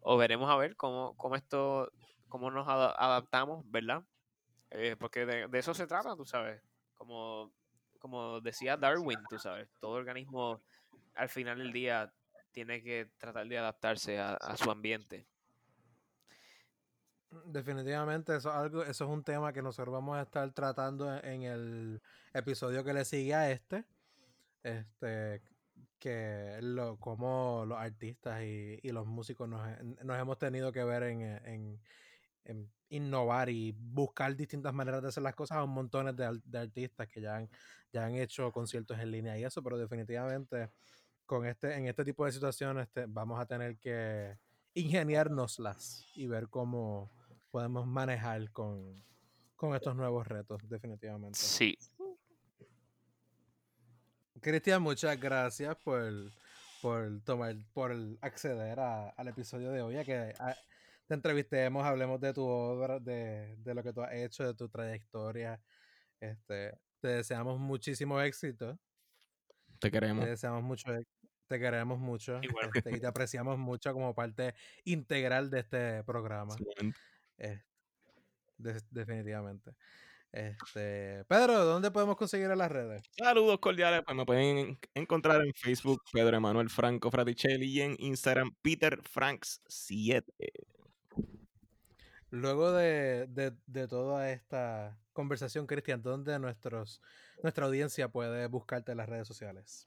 o 0.00 0.16
veremos 0.16 0.50
a 0.50 0.56
ver 0.56 0.76
cómo 0.76 1.16
cómo 1.16 1.36
esto 1.36 1.90
cómo 2.28 2.50
nos 2.50 2.68
ada- 2.68 2.94
adaptamos, 2.96 3.68
¿verdad? 3.70 4.04
Eh, 4.70 4.96
porque 4.98 5.26
de, 5.26 5.48
eso 5.58 5.74
se 5.74 5.86
trata, 5.86 6.16
tú 6.16 6.24
sabes. 6.24 6.62
Como, 6.94 7.52
como 7.98 8.40
decía 8.40 8.76
Darwin, 8.76 9.18
tú 9.28 9.38
sabes, 9.38 9.68
todo 9.80 9.92
organismo 9.92 10.62
al 11.14 11.28
final 11.28 11.58
del 11.58 11.72
día 11.72 12.12
tiene 12.52 12.82
que 12.82 13.10
tratar 13.18 13.46
de 13.48 13.58
adaptarse 13.58 14.18
a 14.18 14.56
su 14.56 14.70
ambiente. 14.70 15.26
Definitivamente 17.46 18.36
eso 18.36 18.50
es 18.50 18.54
algo, 18.56 18.82
eso 18.82 19.04
es 19.04 19.10
un 19.10 19.24
tema 19.24 19.52
que 19.52 19.62
nosotros 19.62 19.92
vamos 19.92 20.18
a 20.18 20.22
estar 20.22 20.50
tratando 20.52 21.14
en, 21.16 21.24
en 21.24 21.42
el 21.44 22.02
episodio 22.34 22.84
que 22.84 22.92
le 22.92 23.04
sigue 23.04 23.34
a 23.34 23.50
este. 23.50 23.84
Este 24.62 25.42
que 25.98 26.58
lo, 26.60 26.98
como 26.98 27.64
los 27.66 27.78
artistas 27.78 28.42
y, 28.42 28.78
y 28.82 28.90
los 28.90 29.06
músicos 29.06 29.48
nos, 29.48 29.62
nos 30.04 30.18
hemos 30.18 30.36
tenido 30.38 30.72
que 30.72 30.82
ver 30.84 31.04
en, 31.04 31.22
en- 31.22 31.80
en 32.44 32.72
innovar 32.90 33.48
y 33.48 33.72
buscar 33.72 34.34
distintas 34.36 34.74
maneras 34.74 35.00
de 35.00 35.08
hacer 35.08 35.22
las 35.22 35.34
cosas 35.34 35.58
a 35.58 35.64
un 35.64 35.70
montón 35.70 36.14
de, 36.14 36.40
de 36.44 36.58
artistas 36.58 37.08
que 37.08 37.20
ya 37.22 37.36
han, 37.36 37.48
ya 37.92 38.04
han 38.04 38.16
hecho 38.16 38.50
conciertos 38.52 38.98
en 38.98 39.10
línea 39.10 39.38
y 39.38 39.44
eso, 39.44 39.62
pero 39.62 39.78
definitivamente 39.78 40.70
con 41.24 41.46
este, 41.46 41.74
en 41.76 41.86
este 41.86 42.04
tipo 42.04 42.26
de 42.26 42.32
situaciones 42.32 42.88
este, 42.88 43.06
vamos 43.06 43.40
a 43.40 43.46
tener 43.46 43.78
que 43.78 44.36
ingeniárnoslas 44.74 46.04
y 46.14 46.26
ver 46.26 46.48
cómo 46.48 47.10
podemos 47.52 47.86
manejar 47.86 48.50
con, 48.50 49.04
con 49.54 49.76
estos 49.76 49.94
nuevos 49.94 50.26
retos, 50.26 50.58
definitivamente. 50.68 51.38
Sí. 51.38 51.78
Cristian, 54.40 54.82
muchas 54.82 55.20
gracias 55.20 55.76
por, 55.84 56.10
por 56.80 57.20
tomar, 57.22 57.54
por 57.72 57.92
el 57.92 58.18
acceder 58.22 58.80
a- 58.80 59.10
al 59.10 59.28
episodio 59.28 59.70
de 59.70 59.82
hoy, 59.82 59.98
a 59.98 60.04
que 60.04 60.34
a- 60.38 60.56
te 61.06 61.14
entrevistemos, 61.14 61.84
hablemos 61.84 62.20
de 62.20 62.32
tu 62.32 62.42
obra, 62.44 62.98
de, 62.98 63.54
de 63.58 63.74
lo 63.74 63.82
que 63.82 63.92
tú 63.92 64.02
has 64.02 64.14
hecho, 64.14 64.44
de 64.44 64.54
tu 64.54 64.68
trayectoria. 64.68 65.60
Este, 66.18 66.72
te 67.00 67.08
deseamos 67.08 67.60
muchísimo 67.60 68.20
éxito. 68.20 68.78
Te 69.78 69.90
queremos. 69.90 70.24
Te 70.24 70.30
deseamos 70.30 70.62
mucho, 70.62 70.90
te 71.48 71.58
queremos 71.60 71.98
mucho 71.98 72.40
Igual. 72.42 72.70
este, 72.74 72.96
y 72.96 73.00
te 73.00 73.06
apreciamos 73.06 73.58
mucho 73.58 73.92
como 73.92 74.14
parte 74.14 74.54
integral 74.84 75.50
de 75.50 75.60
este 75.60 76.02
programa. 76.04 76.54
Excelente. 76.54 76.98
Eh, 77.38 77.62
de- 78.58 78.80
definitivamente. 78.90 79.72
Este, 80.30 81.24
Pedro, 81.26 81.64
¿dónde 81.66 81.90
podemos 81.90 82.16
conseguir 82.16 82.50
en 82.50 82.56
las 82.56 82.72
redes? 82.72 83.02
Saludos 83.18 83.58
cordiales, 83.58 84.00
pues 84.04 84.16
me 84.16 84.24
pueden 84.24 84.56
en- 84.58 84.78
encontrar 84.94 85.42
en 85.44 85.52
Facebook 85.52 86.00
Pedro 86.10 86.36
Emanuel 86.36 86.70
Franco 86.70 87.10
Fraticelli 87.10 87.66
y 87.66 87.80
en 87.82 87.96
Instagram 87.98 88.54
Peter 88.62 88.98
Franks 89.02 89.60
7. 89.66 90.32
Luego 92.30 92.72
de, 92.72 93.26
de- 93.28 93.52
de 93.66 93.88
toda 93.88 94.30
esta 94.30 94.96
conversación, 95.12 95.66
Cristian, 95.66 96.00
¿dónde 96.00 96.38
nuestros, 96.38 97.02
nuestra 97.42 97.66
audiencia 97.66 98.08
puede 98.08 98.46
buscarte 98.46 98.92
en 98.92 98.98
las 98.98 99.08
redes 99.10 99.28
sociales? 99.28 99.86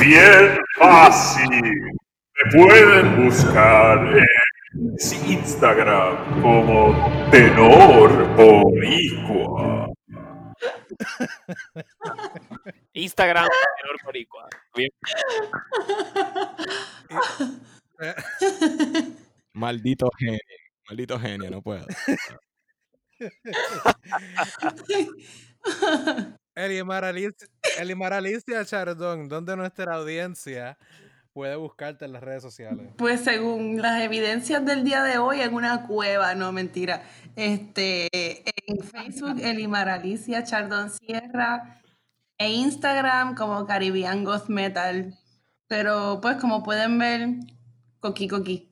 Bien 0.00 0.58
fácil. 0.76 1.48
Me 1.62 2.50
pueden 2.50 3.24
buscar 3.24 3.98
en 4.18 4.26
Instagram 4.74 6.42
como 6.42 6.90
Tenor 7.30 8.10
Boricua. 8.36 9.88
Instagram, 12.92 13.46
Tenor 13.46 13.96
Boricua. 14.04 14.48
Bien. 14.74 14.90
Maldito 19.52 20.10
genio. 20.18 20.40
Maldito 20.88 21.20
genio, 21.20 21.50
no 21.50 21.62
puedo. 21.62 21.86
Elimar 26.56 27.04
Alicia, 27.04 27.46
Elimar 27.78 28.12
Alicia 28.12 28.64
Chardón, 28.64 29.28
¿dónde 29.28 29.56
nuestra 29.56 29.94
audiencia 29.94 30.76
puede 31.34 31.56
buscarte 31.56 32.06
en 32.06 32.12
las 32.12 32.22
redes 32.22 32.42
sociales? 32.42 32.92
Pues 32.96 33.20
según 33.20 33.82
las 33.82 34.00
evidencias 34.00 34.64
del 34.64 34.84
día 34.84 35.02
de 35.02 35.18
hoy, 35.18 35.40
en 35.40 35.52
una 35.52 35.86
cueva, 35.86 36.34
no 36.34 36.52
mentira. 36.52 37.02
Este, 37.36 38.08
en 38.14 38.78
Facebook, 38.78 39.40
Elimar 39.40 39.88
Alicia 39.88 40.44
Chardón 40.44 40.90
Sierra, 40.90 41.82
e 42.38 42.52
Instagram 42.52 43.34
como 43.34 43.66
Caribbean 43.66 44.24
Ghost 44.24 44.48
Metal. 44.48 45.12
Pero 45.66 46.20
pues 46.22 46.36
como 46.36 46.62
pueden 46.62 46.98
ver, 46.98 47.28
coqui 48.00 48.28
coqui. 48.28 48.70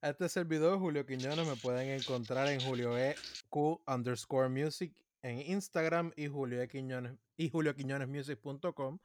A 0.00 0.08
este 0.08 0.28
servidor, 0.28 0.78
Julio 0.78 1.04
Quiñones, 1.04 1.46
me 1.46 1.56
pueden 1.56 1.90
encontrar 1.90 2.48
en 2.48 2.60
Julio 2.60 2.96
E 2.96 3.16
Q 3.50 3.82
underscore 3.86 4.48
music 4.48 4.94
en 5.22 5.40
Instagram 5.40 6.12
y 6.16 6.28
Julio 6.28 6.62
E. 6.62 6.68
Quiñones 6.68 7.12
y 7.36 7.50
julioquiñonesmusic.com 7.50 8.98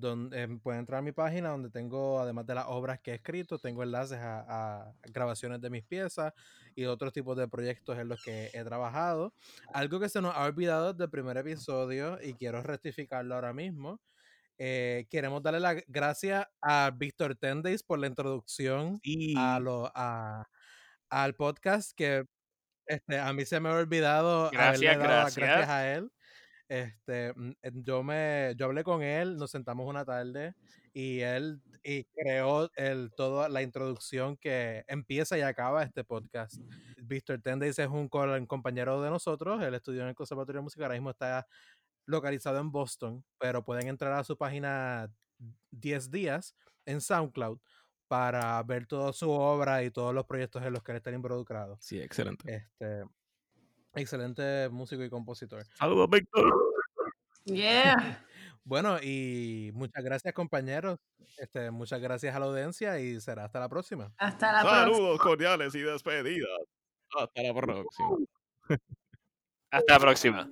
donde 0.00 0.42
eh, 0.42 0.48
pueden 0.62 0.80
entrar 0.80 0.98
a 1.00 1.02
mi 1.02 1.12
página 1.12 1.50
donde 1.50 1.70
tengo, 1.70 2.20
además 2.20 2.46
de 2.46 2.54
las 2.54 2.66
obras 2.68 3.00
que 3.00 3.12
he 3.12 3.14
escrito, 3.16 3.58
tengo 3.58 3.82
enlaces 3.82 4.18
a, 4.18 4.86
a 4.88 4.94
grabaciones 5.10 5.60
de 5.60 5.70
mis 5.70 5.84
piezas 5.84 6.32
y 6.74 6.84
otros 6.86 7.12
tipos 7.12 7.36
de 7.36 7.48
proyectos 7.48 7.98
en 7.98 8.08
los 8.08 8.20
que 8.20 8.50
he 8.52 8.64
trabajado. 8.64 9.34
Algo 9.72 10.00
que 10.00 10.08
se 10.08 10.20
nos 10.22 10.34
ha 10.34 10.44
olvidado 10.44 10.92
desde 10.92 11.04
el 11.04 11.10
primer 11.10 11.36
episodio 11.38 12.18
y 12.22 12.34
quiero 12.34 12.62
rectificarlo 12.62 13.34
ahora 13.34 13.52
mismo. 13.52 14.00
eh, 14.58 15.06
queremos 15.10 15.42
darle 15.42 15.60
las 15.60 15.82
gracias 15.88 16.46
a 16.62 16.90
Víctor 16.96 17.36
Tendays 17.36 17.82
por 17.82 17.98
la 17.98 18.06
introducción 18.08 19.02
Y 19.02 19.34
a 19.34 19.60
lo, 19.60 19.90
a, 19.94 20.48
al 21.10 21.34
podcast 21.36 21.92
que 21.96 22.26
este, 22.86 23.18
a 23.18 23.32
mí 23.32 23.44
se 23.46 23.60
me 23.60 23.68
ha 23.70 23.74
olvidado 23.74 24.50
Gracias, 24.50 24.96
gracias 24.98 25.36
gracias. 25.38 25.68
a 25.68 25.92
él. 25.94 26.10
Este, 26.68 27.32
mm, 27.34 27.52
yo 27.82 28.02
me, 28.02 28.54
yo 28.56 28.66
hablé 28.66 28.84
con 28.84 29.02
él, 29.02 29.36
nos 29.36 29.50
sentamos 29.50 29.88
una 29.88 30.04
tarde 30.04 30.54
y 30.92 31.20
él 31.20 31.62
y 31.82 32.04
creó 32.04 32.70
el, 32.76 33.10
toda 33.16 33.48
la 33.48 33.62
introducción 33.62 34.36
que 34.36 34.84
empieza 34.86 35.38
y 35.38 35.40
acaba 35.40 35.82
este 35.82 36.04
podcast. 36.04 36.56
Víctor 36.98 37.40
Tendays 37.40 37.78
es 37.78 37.88
un, 37.88 38.10
un 38.12 38.46
compañero 38.46 39.00
de 39.00 39.10
nosotros, 39.10 39.62
él 39.62 39.74
estudió 39.74 40.02
en 40.02 40.08
el 40.08 40.14
Conservatorio 40.14 40.60
de 40.60 40.64
Música, 40.64 40.84
ahora 40.84 40.94
mismo 40.94 41.10
está 41.10 41.46
localizado 42.04 42.58
en 42.58 42.70
Boston, 42.70 43.24
pero 43.38 43.64
pueden 43.64 43.88
entrar 43.88 44.12
a 44.12 44.24
su 44.24 44.36
página 44.36 45.10
10 45.70 46.10
días 46.10 46.54
en 46.84 47.00
SoundCloud 47.00 47.58
para 48.08 48.62
ver 48.62 48.86
toda 48.86 49.12
su 49.12 49.30
obra 49.30 49.82
y 49.84 49.90
todos 49.90 50.14
los 50.14 50.24
proyectos 50.26 50.62
en 50.64 50.72
los 50.72 50.82
que 50.82 50.92
él 50.92 50.96
está 50.96 51.10
involucrado. 51.12 51.76
sí, 51.80 52.00
excelente. 52.00 52.54
Este, 52.54 53.04
Excelente 53.94 54.68
músico 54.68 55.02
y 55.02 55.10
compositor. 55.10 55.64
Saludos, 55.74 56.08
Víctor. 56.10 56.52
Yeah. 57.44 57.94
bueno, 58.64 58.98
y 59.02 59.70
muchas 59.74 60.04
gracias, 60.04 60.34
compañeros. 60.34 60.98
Este, 61.38 61.70
muchas 61.70 62.00
gracias 62.00 62.34
a 62.34 62.40
la 62.40 62.46
audiencia 62.46 62.98
y 63.00 63.20
será 63.20 63.44
hasta 63.44 63.60
la 63.60 63.68
próxima. 63.68 64.12
Hasta 64.18 64.52
la 64.52 64.62
Saludos 64.62 64.72
próxima. 64.72 64.96
Saludos 64.96 65.20
cordiales 65.20 65.74
y 65.74 65.80
despedidas. 65.80 66.60
Hasta 67.16 67.42
la 67.42 67.54
próxima. 67.54 68.16
hasta 69.70 69.92
la 69.94 69.98
próxima. 69.98 70.50